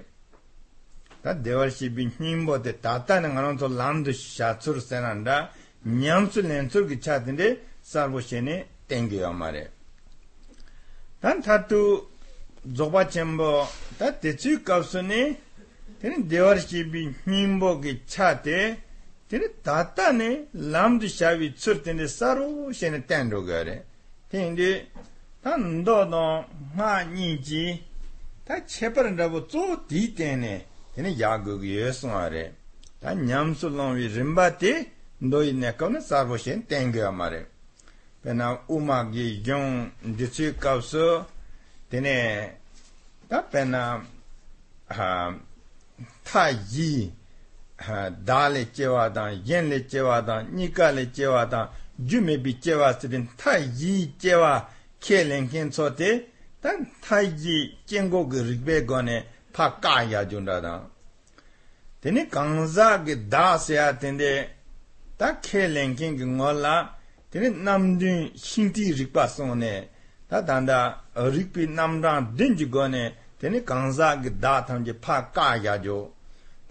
tā 1.24 1.34
dēwāri 1.48 1.74
shībī 1.80 2.06
hīmbō 2.20 2.60
tē 2.68 2.76
tātā 2.86 3.18
nē 3.24 3.32
ngā 3.34 3.44
rō 3.48 3.50
tō 3.64 3.72
lāṃ 3.74 4.04
tu 4.06 4.14
shā 4.20 4.52
tsūr 4.62 4.78
sēnā 4.86 5.12
rā 5.26 5.40
nyam 5.98 6.30
tsū 6.30 6.46
lēn 6.46 6.70
tsūr 6.70 6.86
kī 6.94 7.00
chā 7.08 7.18
tīndī 7.26 7.50
sārū 7.90 8.22
shēne 8.30 8.56
tēn 8.86 9.10
kio 9.10 9.34
mā 9.34 9.50
rē 9.58 9.66
tā 11.20 11.34
tātū 11.44 11.82
dzogba 12.64 13.08
chenpo 13.08 13.66
ta 13.98 14.12
tetsu 14.12 14.62
kapsu 14.62 15.00
ne 15.02 15.36
teni 16.00 16.28
dewar 16.28 16.58
shibi 16.58 17.14
nyingbo 17.26 17.80
ki 17.80 18.02
cha 18.06 18.34
te 18.34 18.76
teni 19.28 19.46
tata 19.62 20.12
ne 20.12 20.46
lamdu 20.54 21.08
shabi 21.08 21.54
tsur 21.54 21.82
teni 21.82 22.08
saru 22.08 22.72
shene 22.72 23.06
tenro 23.06 23.42
gare. 23.42 23.84
Teni 24.30 24.54
di 24.54 24.86
ta 25.42 25.56
ndo 25.56 26.04
don 26.04 26.44
ma 26.74 27.02
nyingji 27.02 27.82
ta 28.44 28.60
chepar 28.66 29.14
rabu 29.16 29.46
tso 29.46 29.84
di 29.88 30.12
teni 30.12 30.62
teni 30.94 31.10
yagu 31.16 31.58
ki 31.60 31.70
yosun 31.80 32.10
are 32.10 32.54
ta 33.00 33.14
nyamsu 33.14 33.68
longwi 33.68 34.06
rinpa 34.08 34.50
te 34.56 34.72
ndoi 35.20 35.52
nekaw 35.52 35.88
ne 35.88 36.00
saru 36.00 36.36
shene 36.36 36.66
tengyo 36.66 37.06
amare. 37.08 37.46
Pena 38.22 38.60
uma 38.68 39.08
ki 39.10 39.42
yung 39.46 39.92
kapsu 40.58 41.24
tene 41.90 42.56
ta 43.28 43.42
pena 43.42 44.00
ta 46.24 46.48
yi 46.72 47.12
da 48.24 48.48
le 48.48 48.64
chewa 48.72 49.08
dan, 49.08 49.40
yen 49.44 49.68
le 49.68 49.86
chewa 49.86 50.20
dan, 50.22 50.46
nika 50.52 50.90
le 50.92 51.10
chewa 51.12 51.46
dan, 51.46 51.68
jume 51.98 52.38
bi 52.38 52.58
chewa 52.60 52.92
sirin 52.98 53.26
ta 53.36 53.56
yi 53.56 54.14
chewa 54.18 54.68
ke 55.00 55.24
lenken 55.24 55.72
so 55.72 55.90
te 55.90 56.26
tan 56.60 56.86
ta 57.00 57.20
yi 57.20 57.78
kengo 57.86 58.24
ge 58.30 58.42
rikbe 58.42 58.84
gone 58.86 59.24
pa 59.52 59.78
ka 59.80 60.02
ya 60.02 60.24
junda 60.24 60.60
dan 60.60 60.80
tene 62.00 62.28
kangza 62.28 63.02
ge 63.04 63.14
da 63.28 63.58
se 63.58 63.74
ya 63.74 63.92
tende 63.98 64.48
ta 65.18 65.40
ke 65.40 65.66
lenken 65.68 66.16
ge 66.16 66.24
ngola 66.24 66.94
tene 67.30 67.48
namdun 67.50 68.30
shinti 68.36 68.92
rikpa 68.92 69.28
so 69.28 69.54
ne 69.54 69.88
tā 70.30 70.38
tāndā 70.46 70.78
rīkpī 71.34 71.66
namrāṅ 71.76 72.28
dīñjī 72.38 72.66
gōne 72.74 73.02
tēne 73.40 73.60
kāngsā 73.66 74.10
kī 74.22 74.30
dā 74.42 74.54
tam 74.66 74.84
jī 74.86 74.94
pā 75.04 75.16
kā 75.34 75.48
yā 75.64 75.74
jō 75.84 75.98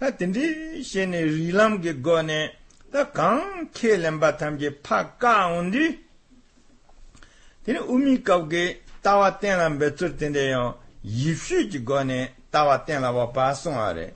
tā 0.00 0.10
tīndī 0.18 0.44
shēne 0.90 1.20
rīlām 1.28 1.76
kī 1.84 1.92
gōne 2.06 2.38
tā 2.92 3.04
kāng 3.16 3.66
kē 3.76 3.98
lēmbā 4.04 4.30
tam 4.40 4.56
jī 4.62 4.70
pā 4.86 5.02
kā 5.22 5.34
undi 5.58 5.86
tēne 7.66 7.84
umī 7.94 8.16
kāw 8.30 8.46
kī 8.52 8.64
tāwā 9.04 9.28
tēnā 9.42 9.68
mbēchur 9.76 10.16
tēndē 10.22 10.46
yō 10.54 10.64
yīpshū 11.20 11.60
jī 11.74 11.84
gōne 11.92 12.20
tāwā 12.54 12.78
tēnā 12.88 13.12
wā 13.18 13.28
pā 13.36 13.50
sōng 13.60 13.76
ā 13.76 13.90
rē 13.98 14.06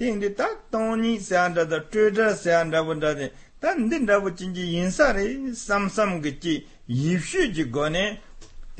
tēndī 0.00 0.34
tā 0.36 0.50
tōngni 0.74 1.16
sēndā 1.24 1.64
tā 1.72 1.80
tūdā 1.94 2.34
sēndā 2.42 2.84
wundā 2.88 3.14
tā 3.60 3.74
ndīndā 3.80 4.20
wā 4.24 4.30
chīnjī 4.36 4.66
yīnsā 4.74 5.08
rē 5.16 5.24
samsam 5.62 6.18
kī 6.24 6.32
chī 6.42 6.54
yīpshū 7.00 7.48
jī 7.56 7.66
gōne 7.74 8.04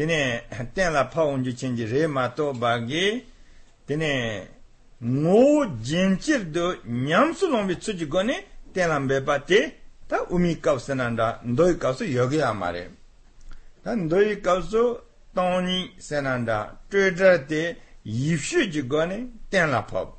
tene 0.01 0.45
tenla 0.73 1.05
paunju 1.05 1.53
chenji 1.53 1.85
re 1.85 2.07
mato 2.07 2.53
bagi 2.55 3.23
tene 3.87 4.49
ngo 5.05 5.67
jenchir 5.83 6.45
do 6.51 6.77
nyamsu 6.85 7.49
lombi 7.49 7.77
tsuji 7.77 8.07
goni 8.07 8.35
tenla 8.73 8.99
mbeba 9.01 9.39
te 9.41 9.75
ta 10.09 10.25
umi 10.31 10.57
kawsa 10.57 10.95
nanda 10.95 11.41
ndoi 11.45 11.77
kawsa 11.77 12.05
yogi 12.05 12.41
amare 12.41 12.91
ta 13.85 13.95
ndoi 13.95 14.41
kawsa 14.41 14.79
toni 15.35 15.93
senanda 15.99 16.77
tuedra 16.89 17.39
te 17.39 17.77
yifshu 18.05 18.71
ji 18.71 18.83
goni 18.83 19.31
tenla 19.51 19.83
pao. 19.83 20.17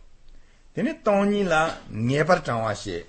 Tene 0.75 1.01
toni 1.01 1.43
la 1.43 1.75
ngebar 1.91 2.43
changwa 2.43 2.75
she. 2.75 3.05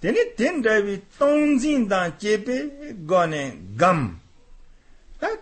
Tene 0.00 0.34
ten 0.36 0.60
ravi 0.60 1.02
tongzin 1.18 1.86
dan 1.86 2.18
chepe 2.18 2.70
goni 3.06 3.52
gam. 3.76 4.23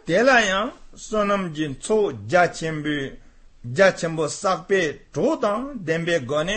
tēlā 0.07 0.37
yāng 0.45 0.71
sōnam 0.99 1.45
jīn 1.55 1.77
tsō 1.79 1.97
jā 2.31 2.43
chēmbī, 2.59 2.97
jā 3.79 3.89
chēmbō 3.99 4.27
sākbē 4.35 4.81
tō 5.15 5.37
tāng 5.43 5.69
dēmbē 5.87 6.19
gōne, 6.29 6.57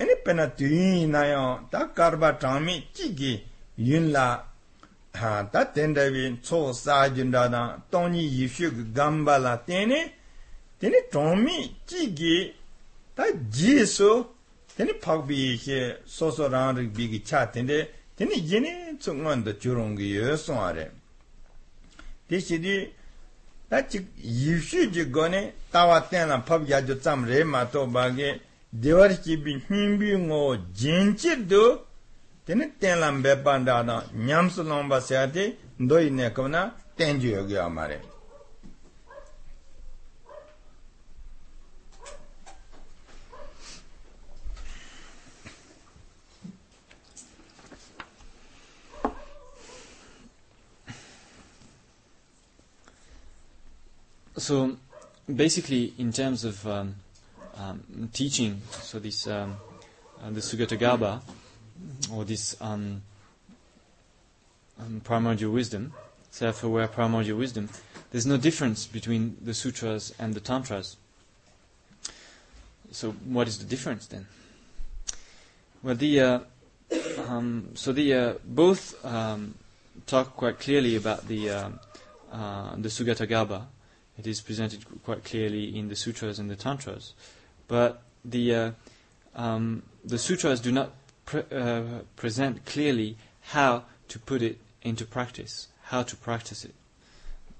āni 0.00 0.16
pēnā 0.24 0.46
tūyīn 0.58 1.10
nā 1.14 1.24
yāng, 1.32 1.66
tā 1.72 1.88
kārbā 1.96 2.34
tāngmī 2.40 2.76
jī 2.94 3.10
kī 3.18 3.32
yun 3.88 4.10
lā, 4.14 4.28
tā 5.12 5.64
tēndā 5.74 6.06
wī 6.14 6.24
tsō 6.46 6.62
sā 6.80 7.00
jīn 7.16 7.34
rā 7.34 7.44
tāng, 7.50 7.82
tōngi 7.92 8.24
yīshū 8.38 8.70
kī 8.78 8.86
gāmbā 8.96 9.38
lā 9.42 9.56
tēne, 9.66 10.00
tēne 10.80 11.04
tāngmī 11.12 11.58
jī 11.90 12.08
kī, 12.20 12.34
tā 13.18 13.30
jī 13.58 13.78
sō, 13.96 14.12
tēne 14.78 14.98
pāk 15.02 15.26
bī 15.28 15.40
yīshē, 15.44 15.80
sō 16.16 16.32
sō 16.38 16.52
rāng 16.54 16.78
rīg 16.78 16.92
bī 16.94 17.10
kī 17.16 17.24
chā 17.26 17.46
tēne, 17.52 17.84
tēne 18.16 18.38
yīne 18.38 18.76
tsō 19.02 19.18
ngān 19.20 19.44
tā 19.46 19.58
chūrōng 19.58 19.98
kī 19.98 20.14
yō 20.18 20.38
sōng 20.46 20.62
ā 20.62 20.76
rē. 20.78 20.92
Te 22.28 22.40
shidi, 22.40 22.92
ta 23.68 23.82
chik 23.82 24.06
yivshu 24.22 24.90
ji 24.92 25.04
goni 25.04 25.52
tawa 25.72 26.00
tena 26.00 26.38
pab 26.38 26.68
yaju 26.68 26.94
tsam 27.00 27.24
re 27.24 27.44
mato 27.44 27.86
bagi, 27.86 28.40
dewar 28.72 29.10
shibi 29.22 29.62
himbi 29.68 30.16
ngo 30.18 30.56
jinchir 30.74 31.38
du, 31.46 31.78
tena 32.46 32.64
tenla 32.80 33.12
mbepa 33.12 33.58
ndada 33.58 34.02
nyamsu 34.14 34.62
lomba 34.62 35.00
sayate, 35.00 35.56
ndoi 35.78 36.10
nekavna 36.10 36.72
tenju 36.96 37.28
yogyo 37.28 37.62
amare. 37.62 38.00
So, 54.36 54.76
basically, 55.32 55.92
in 55.98 56.12
terms 56.12 56.44
of 56.44 56.66
um, 56.66 56.96
um, 57.56 58.10
teaching, 58.12 58.60
so 58.70 58.98
this 58.98 59.26
um, 59.26 59.56
uh, 60.22 60.30
the 60.30 60.40
Sugatagarbha, 60.40 61.20
or 62.12 62.24
this 62.24 62.56
um, 62.60 63.02
um, 64.80 65.00
primordial 65.04 65.52
wisdom, 65.52 65.92
self-aware 66.30 66.88
primordial 66.88 67.38
wisdom, 67.38 67.68
there's 68.10 68.26
no 68.26 68.36
difference 68.36 68.86
between 68.86 69.36
the 69.40 69.54
sutras 69.54 70.12
and 70.18 70.34
the 70.34 70.40
tantras. 70.40 70.96
So, 72.90 73.12
what 73.24 73.46
is 73.46 73.58
the 73.58 73.64
difference 73.66 74.06
then? 74.06 74.26
Well, 75.82 75.94
the 75.94 76.20
uh, 76.20 76.38
um, 77.28 77.68
so 77.74 77.92
the 77.92 78.14
uh, 78.14 78.32
both 78.44 79.00
talk 80.06 80.36
quite 80.36 80.58
clearly 80.58 80.96
about 80.96 81.28
the 81.28 81.50
uh, 81.50 81.68
uh, 82.32 82.74
the 82.76 82.88
Sugatagarbha 82.88 83.66
it 84.18 84.26
is 84.26 84.40
presented 84.40 84.84
quite 85.04 85.24
clearly 85.24 85.76
in 85.76 85.88
the 85.88 85.96
sutras 85.96 86.38
and 86.38 86.50
the 86.50 86.56
tantras. 86.56 87.14
But 87.68 88.02
the 88.24 88.54
uh, 88.54 88.70
um, 89.34 89.82
the 90.04 90.18
sutras 90.18 90.60
do 90.60 90.70
not 90.72 90.92
pre- 91.24 91.44
uh, 91.52 91.82
present 92.16 92.64
clearly 92.64 93.16
how 93.40 93.84
to 94.08 94.18
put 94.18 94.42
it 94.42 94.58
into 94.82 95.04
practice, 95.04 95.68
how 95.84 96.02
to 96.02 96.16
practice 96.16 96.64
it. 96.64 96.74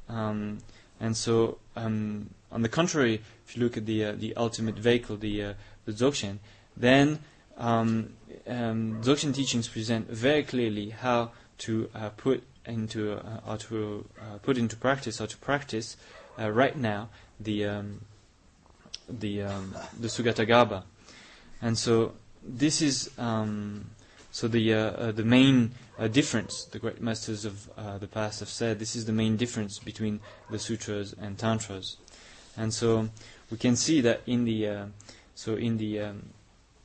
Um, 0.08 0.58
and 1.00 1.16
so, 1.16 1.58
um, 1.76 2.30
on 2.52 2.62
the 2.62 2.68
contrary, 2.68 3.20
if 3.46 3.56
you 3.56 3.62
look 3.62 3.76
at 3.76 3.86
the 3.86 4.04
uh, 4.04 4.12
the 4.12 4.36
ultimate 4.36 4.76
vehicle, 4.76 5.16
the 5.16 5.42
uh, 5.42 5.54
the 5.86 5.92
Dzogchen, 5.92 6.38
then 6.76 7.18
um, 7.56 8.10
um, 8.46 9.00
Dzogchen 9.02 9.34
teachings 9.34 9.68
present 9.68 10.08
very 10.08 10.42
clearly 10.42 10.90
how 10.90 11.32
to 11.58 11.88
uh, 11.94 12.10
put 12.10 12.42
into 12.66 13.14
uh, 13.14 13.40
or 13.46 13.56
to 13.58 14.04
uh, 14.20 14.38
put 14.38 14.56
into 14.56 14.76
practice 14.76 15.20
or 15.20 15.26
to 15.26 15.36
practice 15.38 15.96
uh, 16.38 16.50
right 16.50 16.76
now 16.76 17.08
the 17.40 17.64
um, 17.66 18.00
the 19.08 19.42
um, 19.42 19.74
the 19.98 20.08
Sugatagarbha, 20.08 20.82
and 21.62 21.76
so 21.78 22.12
this 22.42 22.82
is 22.82 23.10
um, 23.18 23.86
so 24.30 24.48
the 24.48 24.74
uh, 24.74 24.78
uh, 24.78 25.12
the 25.12 25.24
main 25.24 25.72
uh, 25.98 26.08
difference. 26.08 26.64
The 26.64 26.78
great 26.78 27.00
masters 27.00 27.44
of 27.44 27.68
uh, 27.76 27.98
the 27.98 28.08
past 28.08 28.40
have 28.40 28.48
said 28.48 28.78
this 28.78 28.96
is 28.96 29.04
the 29.06 29.12
main 29.12 29.36
difference 29.36 29.78
between 29.78 30.20
the 30.50 30.58
sutras 30.58 31.14
and 31.20 31.38
tantras, 31.38 31.96
and 32.56 32.72
so 32.72 33.08
we 33.50 33.56
can 33.58 33.76
see 33.76 34.00
that 34.00 34.22
in 34.26 34.44
the 34.44 34.68
uh, 34.68 34.84
so 35.34 35.54
in 35.54 35.76
the 35.78 36.00
um, 36.00 36.30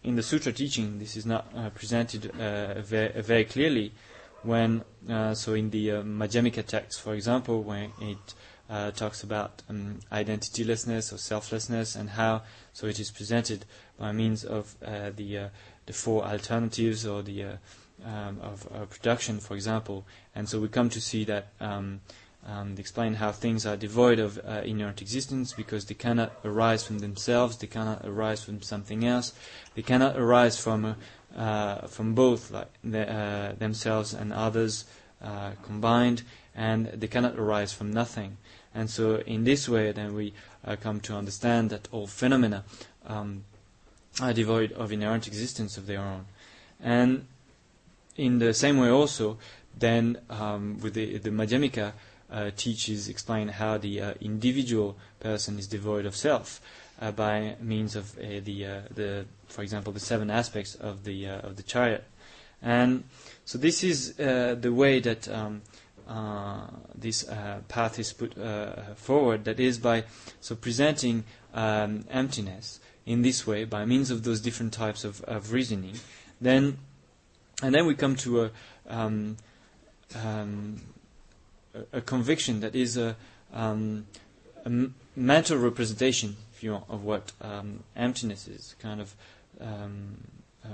in 0.04 0.16
the 0.16 0.24
sutra 0.24 0.52
teaching 0.54 1.00
this 1.00 1.18
is 1.18 1.26
not 1.26 1.54
presented 1.76 2.32
very, 2.86 3.22
very 3.22 3.44
clearly 3.44 3.92
when 4.44 4.82
so 5.34 5.54
in 5.54 5.70
the 5.72 5.90
Madhyamika 5.90 6.66
text, 6.66 7.02
for 7.02 7.14
example, 7.14 7.62
when 7.64 7.92
it 8.00 8.34
uh, 8.70 8.92
talks 8.92 9.24
about 9.24 9.64
um, 9.70 10.00
identitylessness 10.12 11.12
or 11.12 11.18
selflessness 11.18 11.96
and 11.96 12.12
how 12.12 12.44
so 12.72 12.88
it 12.88 13.00
is 13.00 13.10
presented 13.10 13.66
by 13.98 14.12
means 14.12 14.44
of 14.46 14.76
uh, 14.86 15.10
the 15.16 15.38
uh, 15.38 15.50
the 15.88 15.94
four 15.94 16.24
alternatives 16.24 17.06
or 17.06 17.24
the 17.24 17.44
uh, 17.44 17.52
um, 18.06 18.40
of 18.42 18.68
uh, 18.74 18.86
production, 18.86 19.40
for 19.40 19.56
example. 19.56 20.06
And 20.36 20.48
so 20.48 20.60
we 20.60 20.68
come 20.70 20.90
to 20.92 21.02
see 21.02 21.26
that 21.26 21.48
um, 21.60 22.02
um, 22.48 22.76
they 22.76 22.80
explain 22.80 23.16
how 23.16 23.32
things 23.32 23.66
are 23.66 23.76
devoid 23.76 24.20
of 24.20 24.40
uh, 24.48 24.62
inherent 24.64 25.02
existence 25.02 25.52
because 25.52 25.86
they 25.86 25.96
cannot 25.96 26.32
arise 26.46 26.86
from 26.86 27.00
themselves, 27.00 27.58
they 27.58 27.68
cannot 27.68 28.06
arise 28.06 28.44
from 28.44 28.62
something 28.62 29.04
else, 29.04 29.34
they 29.76 29.82
cannot 29.82 30.16
arise 30.16 30.58
from 30.58 30.96
from 31.90 32.16
both 32.16 32.52
like 32.52 32.72
the, 32.84 33.56
themselves 33.58 34.14
and 34.14 34.32
others 34.32 34.86
combined, 35.64 36.24
and 36.56 36.86
they 36.88 37.08
cannot 37.08 37.38
arise 37.38 37.74
from 37.74 37.92
nothing. 37.92 38.38
And 38.74 38.90
so, 38.90 39.18
in 39.26 39.44
this 39.44 39.68
way, 39.68 39.92
then 39.92 40.14
we 40.14 40.34
uh, 40.66 40.76
come 40.76 41.00
to 41.02 41.16
understand 41.16 41.72
that 41.72 41.88
all 41.92 42.08
phenomena 42.08 42.64
um, 43.08 43.44
are 44.22 44.34
devoid 44.34 44.72
of 44.74 44.92
inherent 44.92 45.28
existence 45.28 45.78
of 45.78 45.88
their 45.88 46.02
own. 46.02 46.26
And 46.82 47.26
in 48.16 48.40
the 48.40 48.54
same 48.54 48.78
way, 48.78 48.90
also, 48.90 49.38
then 49.78 50.18
um, 50.30 50.80
with 50.82 50.94
the, 50.94 51.18
the 51.18 51.30
Madhyamika 51.30 51.94
uh, 52.32 52.52
teaches 52.56 53.08
explain 53.10 53.48
how 53.48 53.78
the 53.78 54.02
uh, 54.02 54.14
individual 54.22 54.96
person 55.20 55.58
is 55.58 55.68
devoid 55.68 56.06
of 56.06 56.16
self 56.16 56.62
uh, 57.02 57.12
by 57.12 57.56
means 57.60 57.96
of 57.96 58.18
uh, 58.20 58.40
the 58.44 58.66
uh, 58.66 58.82
the 58.94 59.26
for 59.48 59.64
example 59.64 59.92
the 59.92 60.00
seven 60.00 60.30
aspects 60.30 60.76
of 60.76 61.04
the 61.06 61.26
of 61.28 61.56
the 61.56 61.64
chariot. 61.64 62.04
And 62.62 63.04
so 63.46 63.58
this 63.58 63.84
is 63.84 64.16
the 64.16 64.72
way 64.74 65.00
that. 65.00 65.28
Um, 65.28 65.62
this 66.96 67.28
uh, 67.28 67.62
path 67.68 68.00
is 68.00 68.14
put 68.14 68.38
uh, 68.38 68.96
forward. 68.96 69.46
That 69.46 69.60
is 69.60 69.78
by 69.78 70.06
so 70.42 70.56
presenting 70.56 71.24
um, 71.54 72.06
emptiness 72.10 72.80
in 73.06 73.22
this 73.22 73.46
way 73.48 73.66
by 73.66 73.86
means 73.86 74.12
of 74.12 74.24
those 74.24 74.42
different 74.42 74.74
types 74.74 75.04
of, 75.04 75.22
of 75.24 75.52
reasoning, 75.52 75.96
then 76.42 76.78
and 77.62 77.76
then 77.76 77.86
we 77.86 77.96
come 77.96 78.16
to 78.18 78.44
a 78.46 78.52
um, 78.88 79.38
um, 80.16 80.82
a, 81.94 82.02
conviction 82.02 82.62
that 82.62 82.76
is 82.76 82.98
a, 82.98 83.16
um, 83.54 84.08
a 84.66 84.72
mental 85.16 85.58
representation, 85.58 86.36
if 86.56 86.64
you 86.64 86.74
want, 86.74 86.86
of 86.90 87.04
what 87.04 87.32
um, 87.42 87.84
emptiness 87.96 88.48
is, 88.48 88.76
kind 88.80 89.02
of 89.02 89.14
uh, 89.62 89.88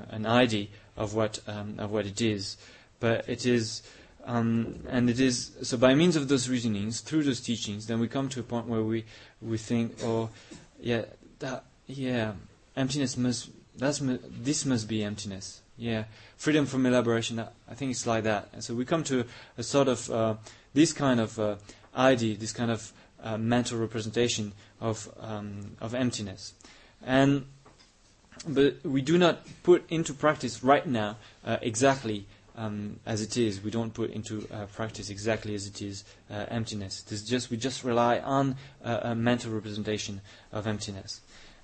an 0.10 0.26
idea 0.26 0.68
of 0.98 1.14
what 1.14 1.40
um, 1.48 1.76
of 1.78 1.92
what 1.92 2.06
it 2.06 2.22
is, 2.22 2.58
but 3.00 3.28
it 3.28 3.46
is. 3.46 3.82
Um, 4.26 4.80
and 4.90 5.10
it 5.10 5.20
is 5.20 5.52
so 5.62 5.78
by 5.78 5.94
means 5.94 6.16
of 6.16 6.28
those 6.28 6.50
reasonings, 6.50 7.00
through 7.02 7.24
those 7.24 7.40
teachings, 7.42 7.86
then 7.86 8.00
we 8.00 8.08
come 8.08 8.28
to 8.30 8.40
a 8.40 8.44
point 8.44 8.68
where 8.68 8.82
we 8.82 9.06
we 9.42 9.58
think, 9.58 9.98
oh, 10.04 10.30
yeah, 10.80 11.04
that 11.40 11.64
yeah, 11.88 12.34
emptiness 12.76 13.18
must 13.18 13.50
that's 13.78 14.02
this 14.02 14.66
must 14.66 14.88
be 14.88 15.04
emptiness. 15.04 15.62
Yeah, 15.78 16.06
freedom 16.38 16.66
from 16.66 16.86
elaboration. 16.86 17.40
I 17.40 17.74
think 17.74 17.92
it's 17.92 18.08
like 18.08 18.24
that. 18.24 18.48
And 18.54 18.64
so 18.64 18.74
we 18.74 18.86
come 18.86 19.04
to 19.06 19.26
a 19.58 19.64
sort 19.64 19.88
of 19.90 20.10
uh, 20.10 20.36
this 20.74 20.94
kind 20.94 21.20
of 21.20 21.38
uh, 21.38 21.56
idea, 21.96 22.38
this 22.38 22.54
kind 22.54 22.72
of 22.72 22.94
uh, 23.22 23.38
mental 23.38 23.78
representation 23.78 24.54
of 24.80 25.10
um, 25.20 25.76
of 25.82 25.94
emptiness, 25.94 26.54
and 27.06 27.46
but 28.48 28.76
we 28.86 29.02
do 29.02 29.18
not 29.18 29.46
put 29.64 29.84
into 29.90 30.14
practice 30.14 30.64
right 30.64 30.86
now 30.88 31.18
uh, 31.46 31.58
exactly 31.62 32.26
um, 32.58 33.00
as 33.06 33.22
it 33.22 33.38
is. 33.38 33.62
We 33.62 33.72
don't 33.72 33.94
put 33.94 34.12
into 34.12 34.48
uh, 34.52 34.66
practice 34.68 35.10
exactly 35.10 35.56
as 35.56 35.68
it 35.68 35.82
is 35.82 36.04
uh, 36.30 36.46
emptiness. 36.50 37.02
There's 37.02 37.24
just 37.24 37.50
we 37.50 37.58
just 37.58 37.84
rely 37.84 38.20
on 38.20 38.56
uh, 38.84 39.00
a 39.04 39.16
mental 39.16 39.52
representation 39.52 40.22
of 40.52 40.68
emptiness, 40.68 41.22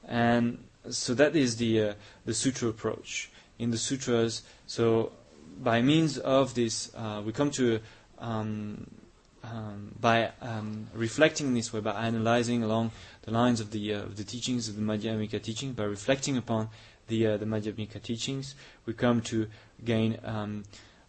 and 0.07 0.63
so 0.89 1.13
that 1.13 1.35
is 1.35 1.57
the 1.57 1.81
uh, 1.81 1.93
the 2.25 2.33
sutra 2.33 2.69
approach. 2.69 3.29
In 3.59 3.69
the 3.69 3.77
sutras, 3.77 4.41
so 4.65 5.11
by 5.61 5.81
means 5.83 6.17
of 6.17 6.55
this, 6.55 6.91
uh, 6.95 7.21
we 7.23 7.31
come 7.31 7.51
to 7.51 7.79
um, 8.17 8.87
um, 9.43 9.93
by 9.99 10.31
um, 10.41 10.87
reflecting 10.93 11.47
in 11.47 11.53
this 11.53 11.73
way, 11.73 11.79
by 11.79 11.91
analyzing 11.91 12.63
along 12.63 12.91
the 13.23 13.31
lines 13.31 13.59
of 13.59 13.71
the 13.71 13.93
uh, 13.93 14.01
of 14.03 14.17
the 14.17 14.23
teachings 14.23 14.67
of 14.67 14.75
the 14.75 14.81
Madhyamika 14.81 15.41
teaching, 15.41 15.73
by 15.73 15.83
reflecting 15.83 16.37
upon 16.37 16.69
the 17.07 17.27
uh, 17.27 17.37
the 17.37 17.45
Madhyamika 17.45 18.01
teachings, 18.01 18.55
we 18.85 18.93
come 18.93 19.21
to 19.21 19.47
gain 19.83 20.19
um, 20.23 20.63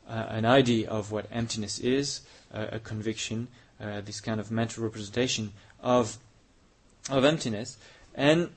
uh, 0.09 0.27
an 0.29 0.45
idea 0.45 0.89
of 0.89 1.13
what 1.13 1.27
emptiness 1.31 1.79
is, 1.79 2.23
uh, 2.53 2.67
a 2.73 2.79
conviction, 2.79 3.49
uh, 3.81 4.01
this 4.01 4.21
kind 4.21 4.41
of 4.41 4.51
mental 4.51 4.85
representation 4.85 5.53
of 5.81 6.19
of 7.11 7.25
emptiness, 7.25 7.79
and 8.15 8.51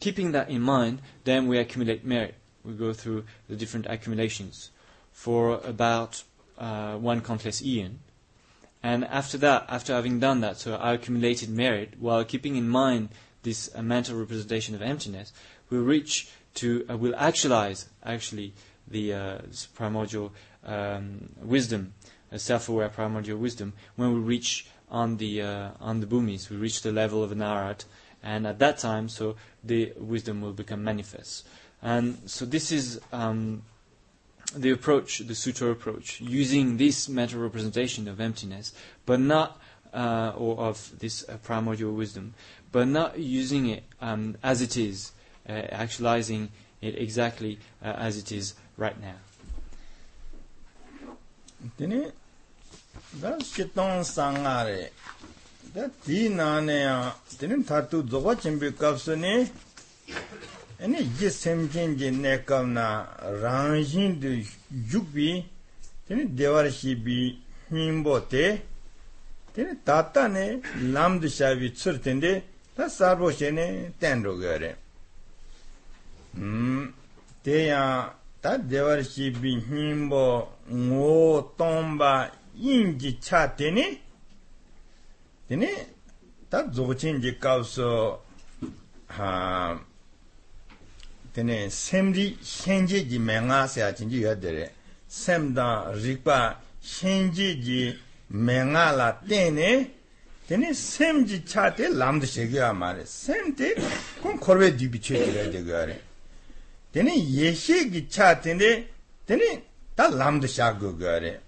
keeping 0.00 0.32
that 0.32 0.48
in 0.48 0.60
mind, 0.60 1.00
then 1.24 1.46
we 1.46 1.58
accumulate 1.58 2.04
merit. 2.04 2.34
We 2.64 2.72
go 2.74 2.92
through 2.92 3.24
the 3.48 3.56
different 3.56 3.86
accumulations 3.86 4.70
for 5.12 5.60
about 5.64 6.22
uh, 6.58 6.96
one 6.96 7.20
countless 7.20 7.62
eon. 7.62 8.00
And 8.82 9.04
after 9.06 9.38
that, 9.38 9.64
after 9.68 9.94
having 9.94 10.20
done 10.20 10.40
that, 10.42 10.58
so 10.58 10.76
I 10.76 10.92
accumulated 10.94 11.48
merit 11.48 11.94
while 11.98 12.24
keeping 12.24 12.56
in 12.56 12.68
mind 12.68 13.08
this 13.42 13.70
uh, 13.74 13.82
mental 13.82 14.16
representation 14.16 14.74
of 14.74 14.82
emptiness, 14.82 15.32
we'll 15.70 15.82
reach 15.82 16.28
to, 16.54 16.86
uh, 16.88 16.96
will 16.96 17.14
actualize 17.16 17.88
actually 18.04 18.52
the 18.88 19.12
uh, 19.12 19.38
primordial 19.74 20.32
um, 20.64 21.28
wisdom, 21.42 21.94
a 22.30 22.38
self-aware 22.38 22.88
primordial 22.88 23.38
wisdom, 23.38 23.72
when 23.96 24.12
we 24.12 24.20
reach 24.20 24.66
on 24.90 25.16
the 25.16 25.42
uh, 25.42 25.70
on 25.80 26.00
the 26.00 26.06
bhumis, 26.06 26.50
we 26.50 26.56
reach 26.56 26.82
the 26.82 26.92
level 26.92 27.22
of 27.22 27.32
an 27.32 27.42
arat, 27.42 27.84
and 28.22 28.46
at 28.46 28.58
that 28.58 28.78
time, 28.78 29.08
so 29.08 29.36
the 29.62 29.92
wisdom 29.98 30.40
will 30.40 30.52
become 30.52 30.84
manifest. 30.84 31.46
And 31.82 32.18
so 32.26 32.44
this 32.44 32.72
is 32.72 33.00
um, 33.12 33.62
the 34.56 34.70
approach, 34.70 35.18
the 35.18 35.34
sutra 35.34 35.70
approach, 35.70 36.20
using 36.20 36.76
this 36.76 37.08
mental 37.08 37.40
representation 37.40 38.08
of 38.08 38.20
emptiness, 38.20 38.72
but 39.04 39.20
not 39.20 39.60
uh, 39.92 40.32
or 40.36 40.58
of 40.58 40.98
this 40.98 41.28
uh, 41.28 41.36
primordial 41.42 41.92
wisdom, 41.92 42.34
but 42.72 42.88
not 42.88 43.18
using 43.18 43.66
it 43.66 43.84
um, 44.00 44.36
as 44.42 44.62
it 44.62 44.76
is, 44.76 45.10
uh, 45.10 45.13
Uh, 45.46 45.52
actualizing 45.72 46.48
it 46.80 46.96
exactly 46.96 47.58
uh, 47.84 47.88
as 47.88 48.16
it 48.16 48.32
is 48.32 48.54
right 48.78 48.98
now. 49.00 49.16
Tene 51.76 52.12
da 53.20 53.36
shitong 53.38 54.04
sangare 54.04 54.90
da 55.74 55.86
di 56.06 56.28
nane 56.28 56.80
ya 56.80 57.12
tene 57.38 57.62
tatu 57.64 58.02
dogwa 58.02 58.34
chimbi 58.36 58.72
kapsu 58.72 59.16
ne 59.16 59.50
ene 60.80 60.98
ye 61.20 61.28
semchen 61.30 61.96
je 61.98 62.10
ne 62.10 62.42
kamna 62.44 63.06
ranjin 63.42 64.18
du 64.20 64.42
yukbi 64.90 65.44
tene 66.08 66.24
dewar 66.34 66.70
shibi 66.70 67.38
himbo 67.70 68.20
te 68.28 68.62
tene 69.52 69.76
tata 69.84 70.26
ne 70.28 70.60
lamdu 70.92 71.28
shabi 71.28 71.70
tsur 71.72 71.98
tende 72.00 72.42
da 72.74 72.88
sarbo 72.88 73.30
shene 73.30 73.92
ten 73.98 74.22
ro 74.22 74.36
gore 74.36 74.83
대야 77.42 78.14
다 78.40 78.56
대월시 78.68 79.32
비힘보 79.32 80.54
ngō 80.70 81.56
tōmbā 81.60 82.30
yīngi 82.56 83.18
chā 83.20 83.42
tēne 83.58 83.84
tēne 85.48 85.68
tā 86.48 86.62
dzogchīn 86.72 87.20
jī 87.20 87.34
kāwsō 87.42 87.88
tēne 91.36 91.58
semri 91.68 92.26
shenji 92.40 93.02
jī 93.10 93.20
mēngā 93.20 93.60
sā 93.74 93.90
chīn 93.98 94.12
jī 94.12 94.24
yodere 94.24 94.70
semdā 95.08 95.68
rīkpa 96.00 96.38
shenji 96.80 97.50
jī 97.66 97.82
mēngā 98.32 98.86
lā 98.96 99.10
tēne 99.28 99.70
tēne 100.48 100.72
sem 100.80 101.26
jī 101.28 101.42
chā 101.44 101.68
tē 101.76 101.92
lāmdu 101.92 102.28
shē 102.30 102.48
gyā 102.54 102.72
mā 102.72 102.94
rē 102.96 103.04
sem 103.04 103.52
tē 103.58 103.74
kōng 104.24 104.40
korwē 104.40 104.72
dībī 104.80 105.00
chē 105.04 105.20
jī 105.28 105.48
yodere 105.60 106.00
teni 106.94 107.14
yeshe 107.40 107.90
ki 107.90 108.08
cha 108.08 108.34
teni 108.40 108.86
teni 109.26 109.62
ta 109.96 110.08
lamda 110.10 110.46
shago 110.46 110.92
gore 110.92 111.40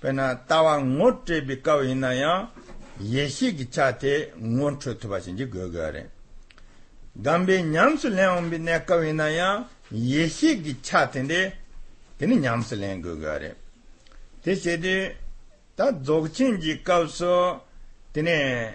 pena 0.00 0.34
tawa 0.48 0.80
ngotre 0.80 1.42
bi 1.46 1.60
kawa 1.60 1.84
ina 1.84 2.12
ya 2.14 2.48
yeshe 3.00 3.52
ki 3.56 3.68
cha 3.70 3.92
te 3.92 4.32
ngotre 4.40 4.94
tuba 4.98 5.20
shinji 5.20 5.44
go 5.50 5.68
gore 5.68 6.08
gambe 7.14 7.62
nyamsu 7.62 8.08
leon 8.08 8.48
bi 8.50 8.58
ne 8.58 8.78
kawa 8.86 9.06
ina 9.06 9.28
ya 9.28 9.68
yeshe 9.92 10.62
ki 10.62 10.80
cha 10.80 11.06
teni 11.10 11.52
teni 12.18 12.36
nyamsu 12.36 12.76
leon 12.76 13.02
go 13.02 13.16
gore 13.16 13.54
te 14.42 14.56
shede 14.56 15.16
ta 15.76 15.90
dzogchen 15.92 16.58
ji 16.58 16.82
kawa 16.82 17.06
so 17.08 17.60
teni 18.14 18.72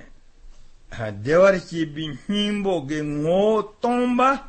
dewar 1.24 1.60
ki 1.60 1.86
bi 1.86 2.16
nyingbo 2.30 2.86
ge 2.86 3.02
ngo 3.02 3.64
tomba 3.82 4.49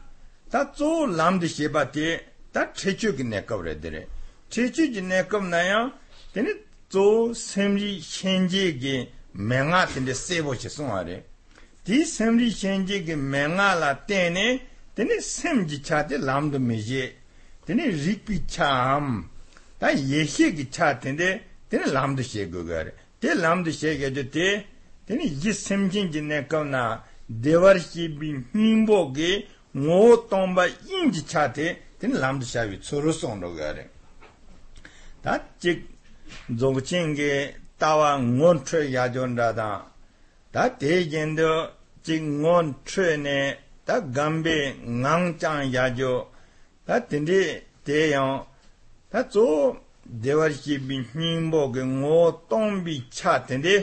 tā 0.51 0.65
tsō 0.75 0.91
lāṃ 1.15 1.39
dī 1.43 1.49
shēpa 1.51 1.83
tē 1.95 2.07
tā 2.55 2.65
trēchū 2.75 3.15
kī 3.19 3.25
nēkab 3.31 3.61
rē 3.67 3.75
tērē 3.83 4.01
trēchū 4.51 4.87
kī 4.95 5.03
nēkab 5.07 5.45
nā 5.47 5.61
yā 5.63 5.81
tēne 6.35 6.55
tsō 6.91 7.05
sēmrī 7.39 7.91
shēnjē 8.03 8.65
kī 8.83 8.95
mēngā 9.51 9.83
tēne 9.95 10.17
sēpo 10.19 10.57
shē 10.59 10.73
sōngā 10.75 11.03
rē 11.07 11.19
tī 11.87 12.01
sēmrī 12.15 12.49
shēnjē 12.61 12.99
kī 13.07 13.19
mēngā 13.35 13.69
lā 13.83 13.93
tēne 14.11 14.47
tēne 14.99 15.21
sēm 15.23 15.63
jī 15.71 15.79
chā 15.87 16.03
tē 16.11 16.19
lāṃ 16.19 16.51
dō 16.57 16.63
mē 16.67 16.81
shē 16.89 17.05
tēne 17.69 17.87
rīk 18.03 18.27
pī 18.27 18.41
chā 18.51 18.73
ām 18.97 19.23
tā 19.79 19.95
yē 19.95 20.27
shē 20.35 20.51
kī 20.59 20.67
chā 20.75 20.91
tēne 21.05 21.31
tēne 21.71 21.95
lāṃ 21.95 22.19
dō 22.19 22.27
shē 22.33 22.49
kō 22.51 22.67
gā 22.67 22.83
rē 22.91 22.97
tē 23.23 23.39
lāṃ 23.39 23.63
dō 23.69 23.77
shē 23.79 23.95
kē 24.03 24.11
tē 24.19 24.51
tēne 25.07 25.31
yī 25.31 25.55
sēm 25.55 25.87
jī 25.95 26.27
nēkab 26.27 26.67
nā 26.75 26.85
devar 27.31 27.79
shē 27.79 28.11
bī 28.19 28.35
hīmbō 28.51 29.01
kī 29.15 29.33
ngō 29.79 30.27
tōmbā 30.31 30.65
yīngjī 30.91 31.23
chātē 31.31 31.67
tēn 32.03 32.17
lāṃdhī 32.23 32.47
shāvī 32.53 32.79
tsūrū 32.83 33.13
sōng 33.15 33.43
rō 33.45 33.51
gārē 33.59 33.85
tā 35.23 35.37
chīk 35.63 35.85
dzōg 36.59 36.81
chīngi 36.91 37.31
tāwā 37.79 38.09
ngōn 38.25 38.63
chū 38.67 38.81
yāchōn 38.91 39.37
rā 39.39 39.51
tā 39.61 39.69
tā 40.55 40.65
tē 40.81 40.99
yendō 41.15 41.53
chīk 42.03 42.27
ngōn 42.43 42.73
chū 42.91 43.07
nē 43.23 43.39
tā 43.87 44.01
gāmbē 44.17 44.57
ngāng 45.05 45.39
chāng 45.39 45.71
yāchō 45.77 46.13
tā 46.87 46.99
tēndē 47.07 47.41
tē 47.87 48.01
yāng 48.17 48.43
tā 49.13 49.23
tsō 49.31 49.47
dēwār 50.27 50.51
shībī 50.59 50.99
nīmbō 51.15 51.63
kē 51.79 51.87
ngō 51.95 52.21
tōmbī 52.51 52.97
chā 53.15 53.39
tēndē 53.47 53.77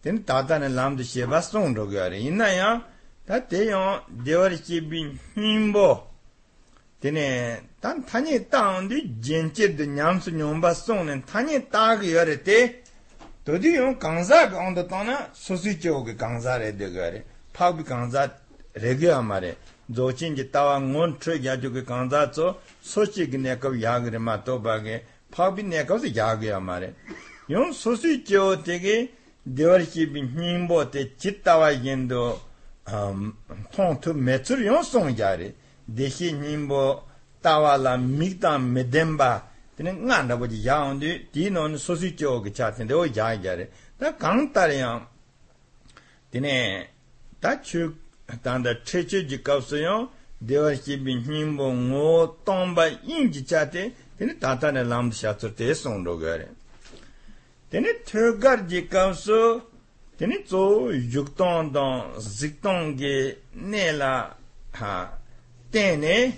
tēn 0.00 0.24
tātā 0.24 0.62
nē 0.64 0.72
lāṃdhī 0.72 1.04
shēvā 1.12 1.44
sōng 1.44 1.76
rō 1.76 1.90
gārē 1.92 2.24
inā 2.24 2.48
yāng 2.56 2.84
tā 3.26 3.40
tē 3.50 3.64
yōng 3.66 4.22
dēwā 4.22 4.50
rī 4.52 4.58
chē 4.62 4.78
bī 4.86 5.00
hīmbō 5.34 5.88
tēne 7.02 7.26
tā 7.82 7.90
tāñi 8.06 8.38
tāng 8.50 8.86
dī 8.90 9.00
jēn 9.18 9.50
chē 9.50 9.72
dī 9.74 9.86
ñām 9.96 10.20
sū 10.22 10.30
nyōng 10.30 10.60
bā 10.62 10.70
sōng 10.78 11.02
nē 11.08 11.16
tāñi 11.26 11.58
tā 11.72 11.98
kī 11.98 12.12
yō 12.14 12.22
rē 12.28 12.36
tē 12.46 12.58
tō 13.42 13.58
dī 13.58 13.74
yōng 13.76 13.98
gāngzā 13.98 14.46
gāng 14.54 14.78
dā 14.78 14.86
tāng 14.86 15.10
nā 15.10 15.16
sō 15.34 15.58
sī 15.58 15.74
chē 15.74 15.90
wō 15.90 16.04
kī 16.06 16.14
gāngzā 16.22 16.54
rē 16.62 16.70
dē 16.78 16.88
gā 16.94 17.10
rē 17.16 17.20
pāk 17.50 17.74
bī 17.76 17.88
gāngzā 17.90 18.22
rē 18.78 18.94
gā 19.02 19.18
mā 19.26 19.42
rē 19.42 19.52
dzō 19.90 20.06
chīn 20.18 20.38
jī 20.38 20.46
tāwā 20.54 20.78
ngōn 20.86 21.18
trē 21.18 21.38
yā 21.42 21.58
chō 21.58 21.74
kī 21.74 21.82
gāngzā 21.82 22.30
tsō 22.30 22.46
sō 22.94 23.10
chī 23.10 23.26
kī 23.26 23.42
nē 23.42 23.58
kāp 23.58 23.74
yā 23.74 23.98
gā 24.06 24.14
rē 24.14 24.22
mā 24.22 24.38
tō 24.46 24.58
bā 24.62 24.78
gā 24.86 25.02
pāk 25.34 25.58
bī 25.58 25.66
nē 25.66 25.82
kāp 25.82 25.98
sī 25.98 26.14
yā 26.14 26.30
gā 26.38 26.62
mā 26.62 26.78
rē 26.78 26.94
yōng 27.50 27.74
sō 27.74 27.98
sī 27.98 28.22
chē 28.22 28.38
wō 28.38 28.54
tē 28.66 28.78
kī 28.82 28.96
dēwā 29.46 29.82
rī 29.82 29.86
chē 29.94 30.10
bī 30.14 30.26
hīmbō 30.30 30.78
tē 30.94 31.10
chī 31.18 31.38
tāwā 31.42 31.74
yēn 31.74 32.06
dō 32.10 32.24
tōng 32.86 33.98
tū 34.02 34.12
mē 34.14 34.38
tsūr 34.46 34.62
yōng 34.62 34.84
sōng 34.86 35.10
yārī 35.18 35.50
dēshī 35.90 36.30
nīmbō 36.38 36.82
tāwā 37.42 37.74
lā 37.82 37.96
mīk 37.98 38.38
tā 38.42 38.52
mē 38.62 38.84
dēmbā 38.94 39.30
tēne 39.76 39.92
ngā 39.98 40.20
rā 40.30 40.36
bō 40.38 40.46
jī 40.52 40.60
yāng 40.68 41.00
dī 41.02 41.10
tī 41.34 41.48
nōn 41.50 41.74
sōsī 41.82 42.12
chō 42.20 42.36
kī 42.46 42.52
chā 42.54 42.70
tēne 42.76 42.88
dē 42.92 42.94
wō 43.00 43.08
yā 43.10 43.32
yārī 43.42 43.66
tā 43.98 44.12
kāng 44.22 44.46
tā 44.54 44.68
rī 44.70 44.78
yāng 44.84 45.02
tēne 46.30 46.54
tā 47.42 47.56
chū 47.66 47.90
tānda 48.46 48.78
chē 48.86 49.02
chū 49.10 49.24
jī 49.26 49.42
kāp 49.42 49.66
sō 49.66 49.82
yōng 49.82 50.06
dēwā 50.46 50.76
shī 50.78 51.00
bī 51.02 51.18
nīmbō 51.26 51.68
ngō 51.90 52.10
tōng 52.46 52.74
bā 52.78 52.86
yīng 53.02 53.32
jī 53.34 53.42
chā 53.50 53.66
tē 53.66 53.90
tēne 54.18 54.38
tā 54.38 54.54
tā 54.62 54.70
nē 54.70 54.86
lām 54.86 55.10
dī 55.10 55.18
shā 55.24 55.34
tsūr 55.34 55.58
tē 55.58 55.74
sōng 55.74 56.06
rō 56.06 56.14
gārī 56.22 56.46
tēne 57.70 57.98
tē 58.06 58.30
gār 58.38 58.62
jī 58.70 58.86
kāp 58.86 59.18
sō 59.26 59.40
teni 60.18 60.42
tso 60.44 60.90
yuktong 60.92 61.72
tong 61.72 62.18
ziktong 62.18 62.96
ge 62.96 63.36
ne 63.52 63.92
la 63.92 64.36
ha 64.72 65.18
teni 65.70 66.32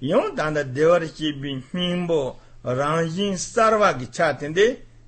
yon 0.00 0.34
tanda 0.36 0.62
dewar 0.64 1.02
shibi 1.14 1.62
mimbo 1.72 2.36
rangjin 2.64 3.36
sarwa 3.36 3.92
ki 3.98 4.06
cha 4.10 4.34
tende 4.34 4.64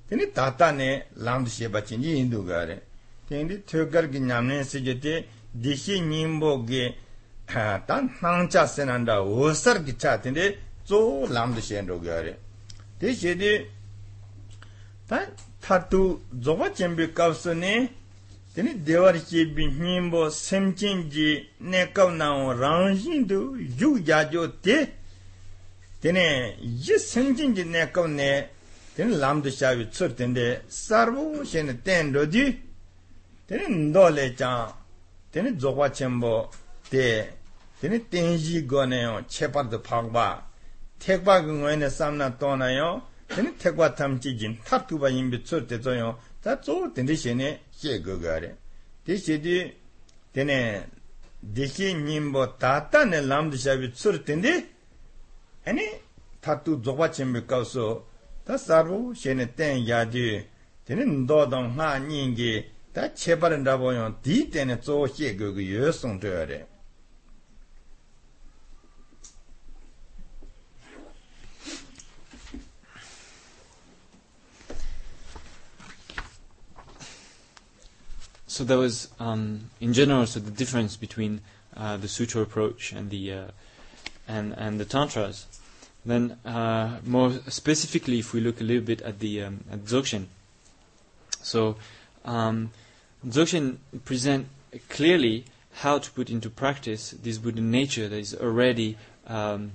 teni 0.07 0.31
tata 0.31 0.71
ne 0.71 0.89
lamdu 1.15 1.49
sheba 1.49 1.81
chenji 1.81 2.15
hindu 2.15 2.45
gare 2.45 2.81
teni 3.27 3.63
thokar 3.65 4.05
ki 4.11 4.19
nyamne 4.19 4.63
se 4.63 4.77
je 4.85 4.99
te 4.99 5.13
dishi 5.51 6.01
mimbo 6.01 6.63
ge 6.69 6.95
tan 7.87 8.03
nangcha 8.21 8.67
senanda 8.67 9.15
osar 9.21 9.83
ki 9.85 9.93
cha 9.97 10.17
tende 10.17 10.57
tso 10.85 11.25
lamdu 11.35 11.61
shendo 11.61 11.99
gare 11.99 12.37
te 12.99 13.13
she 13.15 13.35
de 13.35 13.51
tan 15.07 15.25
타투 15.65 16.21
조바 16.43 16.73
쳔비 16.73 17.15
카우스니 17.15 17.89
데니 18.53 18.85
데와르치 18.85 19.55
비힘보 19.55 20.29
셈친지 20.29 21.49
네카우나오 21.57 22.53
랑신도 22.53 23.57
유야조테 23.81 24.95
데네 26.01 26.57
이 26.61 26.83
셈친지 26.83 27.65
네카우네 27.65 28.51
데니 28.95 29.19
람드샤비 29.19 29.89
츠르텐데 29.89 30.65
사르보 30.67 31.43
셴 31.43 31.81
텐로디 31.83 32.61
데니 33.47 33.89
ndolechang 33.89 34.71
데니 35.31 35.57
조바 35.57 35.93
쳔보 35.93 36.51
데 36.91 37.35
데니 37.81 38.07
텐지 38.11 38.67
고네요 38.67 39.25
쳔파드 39.27 39.81
파바 39.81 40.45
택바 40.99 41.41
그거에는 41.41 41.89
삼나 41.89 42.37
떠나요 42.37 43.14
teni 43.27 43.51
tekwa 43.57 43.89
tamchi 43.89 44.35
jin 44.39 44.57
tatkuba 44.67 45.09
yinbi 45.09 45.37
tsor 45.43 45.61
te 45.67 45.77
zoyon 45.81 46.15
ta 46.43 46.55
tsor 46.57 46.93
teni 46.93 47.15
shene 47.15 47.59
xie 47.77 47.99
go 48.01 48.17
gare 48.19 48.55
te 49.05 49.17
shedi 49.17 49.73
teni 50.33 50.57
deki 51.41 51.93
nyingbo 51.93 52.47
tata 52.57 53.05
ne 53.05 53.21
lamdi 53.21 53.57
shabi 53.57 53.91
tsor 53.91 54.23
teni 54.23 54.53
eni 55.65 55.85
tatu 56.41 56.77
dzogwa 56.81 57.09
chenbi 57.09 57.41
kawso 57.45 58.05
ta 58.45 58.57
sarvo 58.57 59.13
shene 59.13 59.53
ten 59.55 59.83
yadi 59.85 60.45
teni 60.85 61.03
ndo 61.05 61.45
dong 61.45 61.69
ha 61.77 61.99
nyingi 61.99 62.65
ta 62.93 63.09
chebar 63.13 63.57
ndaboyon 63.57 64.15
di 64.23 64.49
teni 64.49 64.77
tsor 64.77 65.09
xie 65.09 65.35
go 65.35 65.51
go 65.53 65.59
yo 65.59 65.91
song 65.91 66.19
to 66.19 66.27
yore 66.27 66.74
So 78.55 78.63
there 78.63 78.77
was, 78.77 79.09
um, 79.19 79.69
in 79.81 79.91
general, 79.91 80.25
so 80.25 80.39
the 80.39 80.49
difference 80.49 80.95
between 80.95 81.41
uh, 81.75 81.97
the 81.97 82.07
sutra 82.07 82.41
approach 82.41 82.93
and 82.93 83.09
the 83.09 83.33
uh, 83.33 83.43
and 84.29 84.53
and 84.57 84.79
the 84.79 84.85
tantras. 84.85 85.45
Then, 86.05 86.37
uh, 86.45 86.99
more 87.03 87.33
specifically, 87.49 88.19
if 88.19 88.31
we 88.31 88.39
look 88.39 88.61
a 88.61 88.63
little 88.63 88.81
bit 88.85 89.01
at 89.01 89.19
the 89.19 89.43
um, 89.43 89.65
at 89.69 89.79
Dzogchen, 89.83 90.27
so 91.41 91.75
um, 92.23 92.71
Dzogchen 93.27 93.79
present 94.05 94.47
clearly 94.87 95.43
how 95.83 95.99
to 95.99 96.09
put 96.11 96.29
into 96.29 96.49
practice 96.49 97.11
this 97.11 97.37
Buddha 97.37 97.59
nature 97.59 98.07
that 98.07 98.17
is 98.17 98.33
already 98.33 98.95
um, 99.27 99.73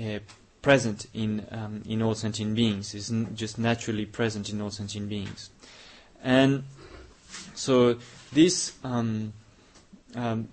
uh, 0.00 0.20
present 0.62 1.06
in 1.12 1.44
um, 1.50 1.82
in 1.88 2.00
all 2.00 2.14
sentient 2.14 2.54
beings. 2.54 2.94
Is 2.94 3.10
n- 3.10 3.34
just 3.34 3.58
naturally 3.58 4.06
present 4.06 4.48
in 4.48 4.60
all 4.60 4.70
sentient 4.70 5.08
beings, 5.08 5.50
and 6.22 6.62
so 7.54 7.98
this 8.32 8.72
um, 8.84 9.32
um, 10.14 10.48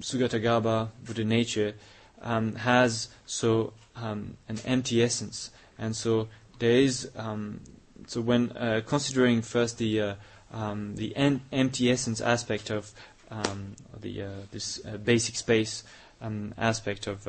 Sugatagarbha 0.00 0.88
Buddha 1.04 1.24
nature 1.24 1.74
um, 2.22 2.54
has 2.56 3.08
so 3.26 3.72
um, 3.96 4.36
an 4.48 4.58
empty 4.64 5.02
essence, 5.02 5.50
and 5.78 5.94
so 5.94 6.28
there 6.58 6.70
is 6.72 7.10
um, 7.16 7.60
so 8.06 8.20
when 8.20 8.52
uh, 8.56 8.80
considering 8.86 9.42
first 9.42 9.78
the 9.78 10.00
uh, 10.00 10.14
um, 10.52 10.96
the 10.96 11.14
en- 11.16 11.42
empty 11.52 11.90
essence 11.90 12.20
aspect 12.20 12.70
of 12.70 12.92
the 14.00 14.22
uh, 14.22 14.28
this 14.50 14.84
uh, 14.84 14.96
basic 14.98 15.36
space 15.36 15.84
aspect 16.58 17.06
of 17.06 17.26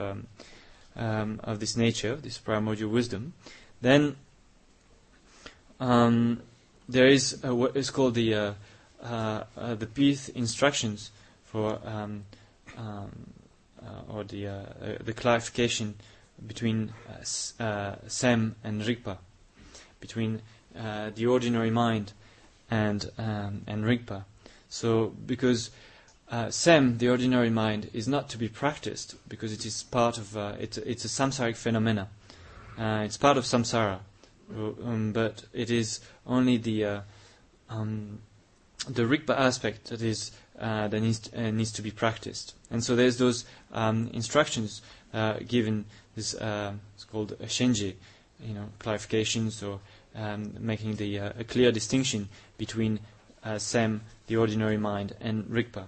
of 0.96 1.60
this 1.60 1.78
nature, 1.78 2.16
this 2.16 2.38
primordial 2.38 2.90
wisdom, 2.90 3.34
then 3.82 4.16
there 5.80 7.08
is 7.08 7.40
what 7.44 7.76
is 7.76 7.90
called 7.90 8.16
the 8.16 8.34
uh, 8.34 8.54
the 9.04 9.88
pith 9.93 10.30
instructions 10.36 11.12
for 11.43 11.80
um, 11.86 12.26
um, 12.78 13.12
uh, 13.86 14.14
or 14.14 14.24
the 14.24 14.47
uh, 14.47 14.51
uh, 14.51 14.97
the 15.04 15.14
clarification 15.14 15.95
between 16.47 16.93
uh, 17.10 17.64
uh, 17.64 17.95
sem 18.08 18.56
and 18.64 18.82
rigpa, 18.82 19.18
between 19.99 20.41
uh, 20.78 21.12
the 21.16 21.26
ordinary 21.26 21.70
mind 21.70 22.14
and 22.72 23.12
um, 23.18 23.62
and 23.68 23.84
rigpa. 23.86 24.24
So 24.70 25.14
because 25.26 25.70
uh, 26.32 26.49
sem, 26.49 26.97
the 26.97 27.10
ordinary 27.10 27.49
mind, 27.49 27.89
is 27.93 28.08
not 28.08 28.30
to 28.30 28.38
be 28.38 28.47
practiced 28.47 29.16
because 29.30 29.54
it 29.54 29.66
is 29.66 29.84
part 29.84 30.17
of 30.17 30.36
uh, 30.36 30.54
it's 30.59 30.78
it's 30.78 31.05
a 31.05 31.09
samsaric 31.09 31.55
phenomena. 31.55 32.08
Uh, 32.78 33.04
it's 33.05 33.17
part 33.17 33.38
of 33.38 33.43
samsara, 33.43 34.00
um, 34.51 35.12
but 35.13 35.43
it 35.54 35.70
is 35.70 36.00
only 36.25 36.58
the 36.58 36.86
uh, 36.86 37.01
um, 37.70 38.20
the 38.88 39.04
rigpa 39.04 39.38
aspect 39.38 39.86
that 39.86 40.01
is 40.01 40.32
uh, 40.60 40.88
that 40.88 41.00
needs 41.01 41.20
to, 41.20 41.47
uh, 41.47 41.51
needs 41.51 41.72
to 41.72 41.82
be 41.82 41.92
practiced. 41.92 42.54
And 42.70 42.84
so 42.84 42.96
there's 42.96 43.18
those 43.18 43.46
um, 43.72 44.10
instructions 44.14 44.82
uh, 45.14 45.38
given. 45.47 45.86
This 46.16 46.36
uh, 46.36 46.74
it's 46.96 47.05
called 47.05 47.32
a 47.34 47.46
shenji, 47.46 47.96
you 48.42 48.54
know, 48.54 48.70
clarifications 48.80 49.68
or 49.68 49.80
um, 50.16 50.54
making 50.60 50.96
the 50.96 51.20
uh, 51.20 51.32
a 51.39 51.43
clear 51.43 51.72
distinction 51.72 52.30
between 52.58 53.00
uh, 53.43 53.58
sem, 53.58 54.01
the 54.28 54.38
ordinary 54.38 54.78
mind, 54.78 55.16
and 55.20 55.46
rigpa. 55.46 55.86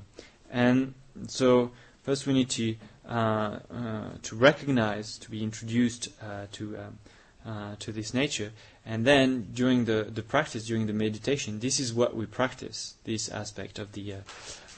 And 0.51 0.93
so 1.27 1.71
first 2.03 2.25
we 2.27 2.33
need 2.33 2.49
to 2.51 2.75
to 3.07 4.35
recognize, 4.35 5.17
to 5.19 5.29
be 5.29 5.43
introduced 5.43 6.09
to 6.53 6.77
um, 6.77 6.97
uh, 7.45 7.75
to 7.79 7.91
this 7.91 8.13
nature, 8.13 8.51
and 8.85 9.05
then 9.05 9.47
during 9.53 9.85
the, 9.85 10.07
the 10.11 10.21
practice, 10.23 10.65
during 10.65 10.87
the 10.87 10.93
meditation, 10.93 11.59
this 11.59 11.79
is 11.79 11.93
what 11.93 12.15
we 12.15 12.25
practice, 12.25 12.95
this 13.03 13.29
aspect 13.29 13.79
of 13.79 13.91
the 13.93 14.13
uh, 14.13 14.17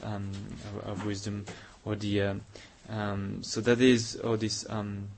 um, 0.02 0.30
of, 0.84 0.90
of 0.90 1.06
wisdom, 1.06 1.46
or 1.84 1.96
the 1.96 2.22
um, 2.22 2.40
um, 2.90 3.42
so 3.42 3.60
that 3.60 3.80
is 3.80 4.16
or 4.16 4.36
this 4.36 4.66
um, 4.68 5.08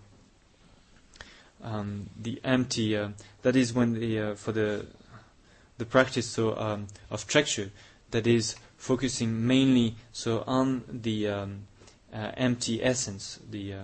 um, 1.63 2.09
the 2.21 2.41
empty. 2.45 2.97
Uh, 2.97 3.09
that 3.43 3.57
is 3.57 3.73
when 3.73 3.95
the 3.95 4.19
uh, 4.21 4.35
for 4.35 4.53
the 4.53 4.87
the 5.79 5.85
practice 5.85 6.27
so 6.27 6.57
um, 6.57 6.87
of 7.11 7.27
trekchö, 7.27 7.71
that 8.11 8.27
is 8.27 8.55
focusing 8.77 9.47
mainly 9.47 9.97
so 10.13 10.45
on 10.47 10.85
the 10.89 11.29
um, 11.29 11.63
uh, 12.13 12.31
empty 12.37 12.83
essence, 12.83 13.39
the 13.51 13.75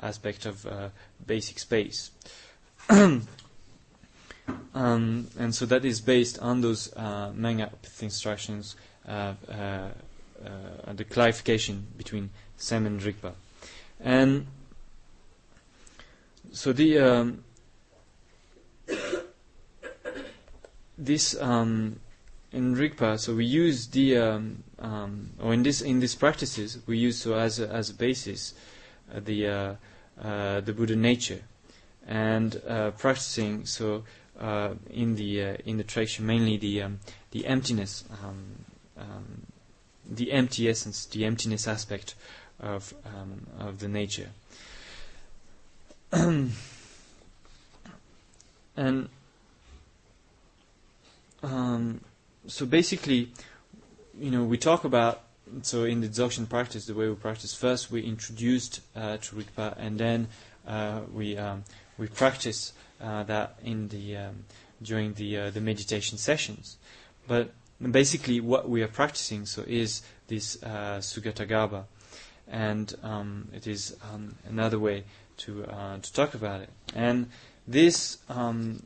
aspect 0.00 0.46
of 0.46 0.66
uh, 0.66 0.88
basic 1.26 1.58
space. 1.58 2.10
um, 2.88 3.26
and 4.74 5.54
so 5.54 5.66
that 5.66 5.84
is 5.84 6.00
based 6.00 6.38
on 6.38 6.60
those 6.60 6.92
uh, 6.96 7.32
manga 7.34 7.70
instructions, 8.00 8.76
uh, 9.06 9.34
uh, 9.50 9.88
uh, 10.44 10.92
the 10.94 11.04
clarification 11.04 11.86
between 11.96 12.30
sem 12.56 12.86
and 12.86 13.00
Rigpa. 13.00 13.32
And 14.00 14.46
so 16.52 16.72
the 16.72 16.98
um, 16.98 17.44
this 20.98 21.38
um, 21.40 22.00
in 22.52 22.74
Rigpa, 22.74 23.18
so 23.18 23.34
we 23.34 23.44
use 23.44 23.88
the 23.88 24.16
um, 24.16 24.62
um, 24.78 25.30
or 25.40 25.52
in 25.52 25.62
this 25.62 25.82
in 25.82 26.00
these 26.00 26.14
practices 26.14 26.78
we 26.86 26.96
use 26.98 27.18
so 27.20 27.34
as 27.34 27.58
a, 27.60 27.68
as 27.68 27.90
a 27.90 27.94
basis 27.94 28.54
uh, 29.14 29.20
the 29.20 29.46
uh, 29.46 30.60
the 30.60 30.72
Buddha 30.72 30.96
nature, 30.96 31.42
and 32.08 32.60
uh, 32.66 32.90
practicing 32.92 33.66
so 33.66 34.02
uh, 34.40 34.70
in 34.90 35.14
the 35.16 35.42
uh, 35.44 35.56
in 35.66 35.76
the 35.76 35.84
tradition 35.84 36.26
mainly 36.26 36.56
the 36.56 36.82
um, 36.82 36.98
the 37.32 37.46
emptiness, 37.46 38.04
um, 38.24 38.64
um, 38.98 39.42
the 40.08 40.32
empty 40.32 40.68
essence, 40.68 41.04
the 41.06 41.24
emptiness 41.24 41.68
aspect 41.68 42.14
of 42.60 42.94
um, 43.04 43.46
of 43.58 43.78
the 43.80 43.88
nature. 43.88 44.30
and 46.12 46.52
um, 51.42 52.00
so 52.46 52.64
basically, 52.64 53.30
you 54.18 54.30
know, 54.30 54.44
we 54.44 54.56
talk 54.56 54.84
about 54.84 55.22
so 55.62 55.84
in 55.84 56.00
the 56.00 56.08
Dzogchen 56.08 56.48
practice, 56.48 56.86
the 56.86 56.94
way 56.94 57.08
we 57.08 57.14
practice, 57.14 57.54
first 57.54 57.90
we 57.90 58.02
introduced 58.02 58.80
uh, 58.96 59.18
Rigpa, 59.18 59.74
and 59.78 59.98
then 59.98 60.28
uh, 60.66 61.00
we 61.12 61.36
um, 61.36 61.64
we 61.98 62.06
practice 62.06 62.72
uh, 63.02 63.24
that 63.24 63.58
in 63.62 63.88
the 63.88 64.16
um, 64.16 64.44
during 64.82 65.14
the 65.14 65.36
uh, 65.36 65.50
the 65.50 65.60
meditation 65.60 66.18
sessions. 66.18 66.76
But 67.26 67.52
basically, 67.80 68.40
what 68.40 68.68
we 68.68 68.82
are 68.82 68.88
practicing 68.88 69.46
so 69.46 69.64
is 69.66 70.02
this 70.28 70.62
uh, 70.62 70.98
Sugatagarbha, 71.00 71.84
and 72.48 72.94
um, 73.02 73.48
it 73.52 73.66
is 73.66 73.96
um, 74.12 74.36
another 74.48 74.78
way 74.78 75.04
to 75.38 75.64
uh, 75.64 75.98
to 75.98 76.12
talk 76.12 76.34
about 76.34 76.62
it. 76.62 76.70
And 76.94 77.28
this 77.66 78.18
um, 78.28 78.82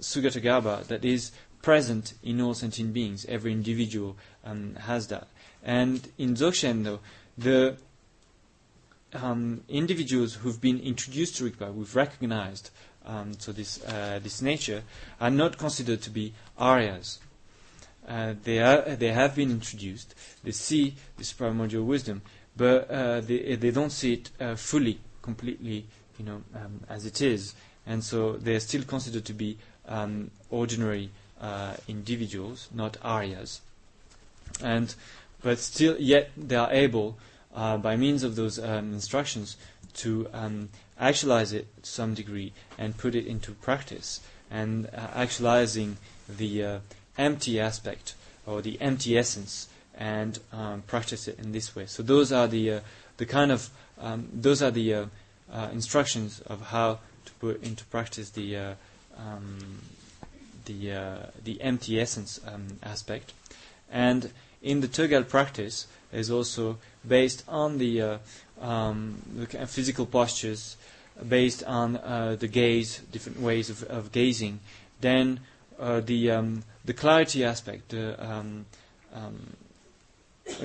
Sugatagarbha 0.00 0.86
that 0.86 1.04
is 1.04 1.32
present 1.62 2.14
in 2.22 2.40
all 2.40 2.54
sentient 2.54 2.92
beings, 2.92 3.26
every 3.28 3.52
individual 3.52 4.16
um, 4.44 4.74
has 4.76 5.08
that. 5.08 5.28
And 5.62 6.08
in 6.16 6.34
Dzogchen, 6.34 6.84
though, 6.84 7.00
the 7.36 7.76
um, 9.14 9.62
individuals 9.68 10.34
who've 10.34 10.60
been 10.60 10.78
introduced 10.80 11.36
to 11.36 11.50
Rigpa, 11.50 11.72
we've 11.72 11.94
recognized 11.96 12.70
um, 13.06 13.32
so 13.38 13.52
this 13.52 13.82
uh, 13.84 14.20
this 14.22 14.42
nature, 14.42 14.82
are 15.20 15.30
not 15.30 15.58
considered 15.58 16.02
to 16.02 16.10
be 16.10 16.32
Aryas. 16.58 17.18
Uh, 18.06 18.34
they 18.44 18.58
are 18.60 18.82
they 18.96 19.12
have 19.12 19.34
been 19.34 19.50
introduced. 19.50 20.14
They 20.44 20.52
see 20.52 20.94
this 21.16 21.32
primordial 21.32 21.84
wisdom, 21.84 22.22
but 22.56 22.90
uh, 22.90 23.20
they 23.20 23.56
they 23.56 23.70
don't 23.70 23.90
see 23.90 24.14
it 24.14 24.30
uh, 24.40 24.54
fully, 24.56 24.98
completely, 25.22 25.86
you 26.18 26.24
know, 26.24 26.42
um, 26.54 26.80
as 26.88 27.06
it 27.06 27.20
is, 27.20 27.54
and 27.86 28.02
so 28.04 28.32
they 28.32 28.54
are 28.54 28.60
still 28.60 28.82
considered 28.82 29.24
to 29.26 29.32
be 29.32 29.58
um, 29.88 30.30
ordinary 30.50 31.10
uh, 31.40 31.74
individuals, 31.88 32.68
not 32.72 32.96
Aryas. 33.02 33.60
And 34.62 34.94
but 35.42 35.58
still, 35.58 35.96
yet 35.98 36.30
they 36.36 36.56
are 36.56 36.70
able, 36.70 37.16
uh, 37.54 37.76
by 37.76 37.96
means 37.96 38.22
of 38.22 38.36
those 38.36 38.58
um, 38.58 38.92
instructions, 38.92 39.56
to 39.94 40.28
um, 40.32 40.68
actualize 40.98 41.52
it 41.52 41.66
to 41.82 41.90
some 41.90 42.14
degree 42.14 42.52
and 42.78 42.96
put 42.96 43.14
it 43.14 43.26
into 43.26 43.52
practice. 43.52 44.20
And 44.50 44.86
uh, 44.86 45.08
actualizing 45.14 45.96
the 46.28 46.64
uh, 46.64 46.78
empty 47.18 47.60
aspect 47.60 48.14
or 48.46 48.62
the 48.62 48.80
empty 48.80 49.16
essence 49.18 49.68
and 49.96 50.38
um, 50.52 50.82
practice 50.86 51.28
it 51.28 51.38
in 51.38 51.52
this 51.52 51.76
way. 51.76 51.86
So 51.86 52.02
those 52.02 52.32
are 52.32 52.46
the 52.48 52.72
uh, 52.72 52.80
the 53.18 53.26
kind 53.26 53.52
of 53.52 53.68
um, 54.00 54.28
those 54.32 54.62
are 54.62 54.70
the 54.70 54.94
uh, 54.94 55.06
uh, 55.52 55.68
instructions 55.72 56.40
of 56.46 56.60
how 56.68 56.98
to 57.26 57.32
put 57.34 57.62
into 57.62 57.84
practice 57.86 58.30
the 58.30 58.74
um, 59.16 59.58
the 60.64 61.20
the 61.44 61.60
empty 61.60 62.00
essence 62.00 62.40
um, 62.46 62.78
aspect. 62.82 63.32
And 63.92 64.30
in 64.62 64.80
the 64.80 64.88
Tögal 64.88 65.28
practice 65.28 65.86
is 66.12 66.30
also 66.30 66.78
based 67.06 67.44
on 67.48 67.78
the, 67.78 68.02
uh, 68.02 68.18
um, 68.60 69.22
the 69.34 69.66
physical 69.66 70.06
postures, 70.06 70.76
based 71.28 71.62
on 71.64 71.96
uh, 71.96 72.36
the 72.38 72.48
gaze, 72.48 73.00
different 73.12 73.40
ways 73.40 73.70
of, 73.70 73.82
of 73.84 74.12
gazing. 74.12 74.60
Then 75.00 75.40
uh, 75.78 76.00
the 76.00 76.30
um, 76.30 76.62
the 76.84 76.92
clarity 76.92 77.44
aspect, 77.44 77.90
the 77.90 78.22
um, 78.24 78.66
um 79.14 79.56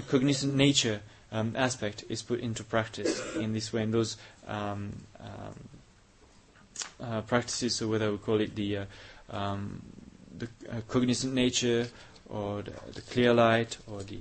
cognizant 0.10 0.56
nature 0.56 1.02
um, 1.32 1.54
aspect 1.56 2.04
is 2.10 2.22
put 2.22 2.40
into 2.40 2.64
practice 2.64 3.22
in 3.36 3.54
this 3.54 3.72
way. 3.72 3.84
And 3.84 3.94
those 3.94 4.18
um, 4.48 4.94
uh, 7.02 7.22
practices, 7.22 7.76
so 7.76 7.88
whether 7.88 8.12
we 8.12 8.18
call 8.18 8.40
it 8.42 8.56
the 8.56 8.78
uh, 8.78 8.86
the 10.38 10.48
uh, 10.70 10.82
cognizant 10.90 11.34
nature 11.34 11.88
or 12.30 12.62
the, 12.62 12.72
the 12.94 13.02
clear 13.02 13.34
light 13.34 13.78
or 13.88 14.04
the 14.04 14.20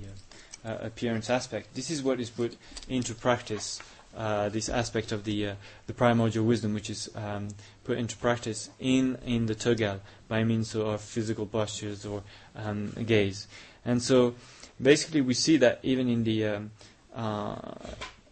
uh, 0.65 0.69
uh, 0.69 0.77
appearance 0.81 1.29
aspect. 1.29 1.73
This 1.75 1.89
is 1.91 2.01
what 2.03 2.19
is 2.19 2.29
put 2.29 2.57
into 2.89 3.13
practice. 3.13 3.79
Uh, 4.17 4.47
this 4.47 4.69
aspect 4.69 5.11
of 5.11 5.25
the 5.25 5.47
uh, 5.49 5.55
the 5.87 5.93
primordial 5.93 6.45
wisdom, 6.45 6.73
which 6.73 6.89
is 6.89 7.09
um, 7.15 7.49
put 7.83 7.97
into 7.97 8.15
practice 8.17 8.69
in 8.79 9.17
in 9.25 9.45
the 9.45 9.55
Tögal 9.55 9.99
by 10.29 10.43
means 10.43 10.73
of 10.75 11.01
physical 11.01 11.45
postures 11.45 12.05
or 12.05 12.23
um, 12.55 12.91
gaze, 13.05 13.47
and 13.83 14.01
so 14.01 14.33
basically 14.81 15.19
we 15.19 15.33
see 15.33 15.57
that 15.57 15.79
even 15.83 16.07
in 16.07 16.23
the 16.23 16.45
um, 16.45 16.71
uh, 17.13 17.55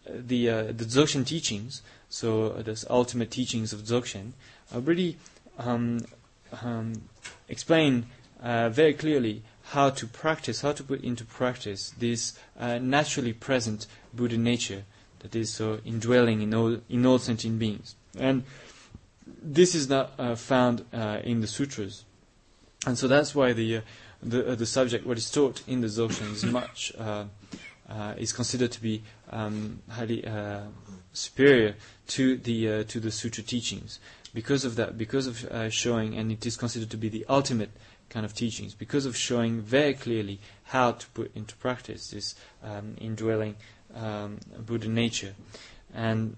the 0.08 0.48
uh, 0.48 0.62
the 0.72 0.86
Dzogchen 0.86 1.26
teachings, 1.26 1.82
so 2.08 2.48
the 2.62 2.82
ultimate 2.88 3.30
teachings 3.30 3.74
of 3.74 3.80
Dzogchen, 3.82 4.32
are 4.72 4.80
really 4.80 5.18
um, 5.58 6.00
um, 6.62 6.94
explain 7.48 8.06
very 8.42 8.94
clearly 8.94 9.42
how 9.68 9.90
to 9.90 10.06
practice, 10.06 10.60
how 10.60 10.72
to 10.72 10.82
put 10.84 11.02
into 11.02 11.24
practice 11.24 11.94
this 11.98 12.38
uh, 12.58 12.78
naturally 12.78 13.32
present 13.32 13.86
Buddha 14.12 14.36
nature 14.36 14.84
that 15.20 15.34
is 15.34 15.52
so 15.52 15.80
indwelling 15.84 16.42
in 16.42 16.54
all, 16.54 16.78
in 16.88 17.06
all 17.06 17.18
sentient 17.18 17.58
beings. 17.58 17.96
And 18.18 18.44
this 19.26 19.74
is 19.74 19.88
not 19.88 20.12
uh, 20.18 20.34
found 20.34 20.84
uh, 20.92 21.20
in 21.24 21.40
the 21.40 21.46
sutras. 21.46 22.04
And 22.86 22.98
so 22.98 23.08
that's 23.08 23.34
why 23.34 23.54
the, 23.54 23.78
uh, 23.78 23.80
the, 24.22 24.52
uh, 24.52 24.54
the 24.54 24.66
subject, 24.66 25.06
what 25.06 25.16
is 25.16 25.30
taught 25.30 25.62
in 25.66 25.80
the 25.80 25.86
Dzogchen, 25.86 26.32
is 26.32 26.44
much, 26.60 26.92
uh, 26.98 27.24
is 28.18 28.32
considered 28.32 28.70
to 28.72 28.82
be 28.82 29.02
um, 29.30 29.80
highly 29.88 30.24
superior 31.14 31.76
to 32.08 32.36
the, 32.36 32.84
to 32.84 33.00
the 33.00 33.10
sutra 33.10 33.42
teachings. 33.42 33.98
Because 34.34 34.64
of 34.64 34.76
that, 34.76 34.98
because 34.98 35.26
of 35.26 35.72
showing, 35.72 36.16
and 36.16 36.30
it 36.32 36.44
is 36.44 36.56
considered 36.56 36.90
to 36.90 36.96
be 36.96 37.08
the 37.08 37.24
ultimate 37.28 37.70
kind 38.10 38.24
of 38.24 38.34
teachings 38.34 38.74
because 38.74 39.06
of 39.06 39.16
showing 39.16 39.60
very 39.60 39.94
clearly 39.94 40.38
how 40.64 40.92
to 40.92 41.06
put 41.08 41.34
into 41.34 41.54
practice 41.56 42.10
this 42.10 42.34
um, 42.62 42.96
indwelling 43.00 43.56
um, 43.94 44.38
Buddha 44.58 44.88
nature, 44.88 45.34
and 45.94 46.36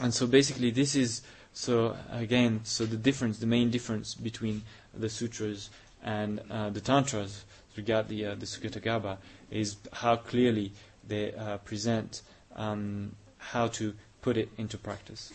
and 0.00 0.12
so 0.12 0.26
basically 0.26 0.70
this 0.70 0.94
is 0.96 1.22
so 1.52 1.96
again 2.10 2.60
so 2.64 2.84
the 2.86 2.96
difference, 2.96 3.38
the 3.38 3.46
main 3.46 3.70
difference 3.70 4.14
between 4.14 4.62
the 4.92 5.08
sutras 5.08 5.70
and 6.02 6.40
uh, 6.50 6.70
the 6.70 6.80
tantras 6.80 7.44
regard 7.76 8.08
the 8.08 8.26
uh, 8.26 8.34
the 8.34 8.46
Sugatagarbha 8.46 9.16
is 9.50 9.76
how 9.92 10.16
clearly 10.16 10.72
they 11.06 11.32
uh, 11.34 11.58
present 11.58 12.22
um, 12.56 13.14
how 13.38 13.68
to 13.68 13.94
put 14.22 14.36
it 14.36 14.48
into 14.58 14.78
practice. 14.78 15.32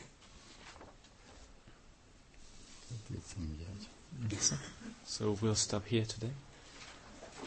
So 5.10 5.36
we'll 5.42 5.56
stop 5.56 5.88
here 5.88 6.06
today. 6.06 6.30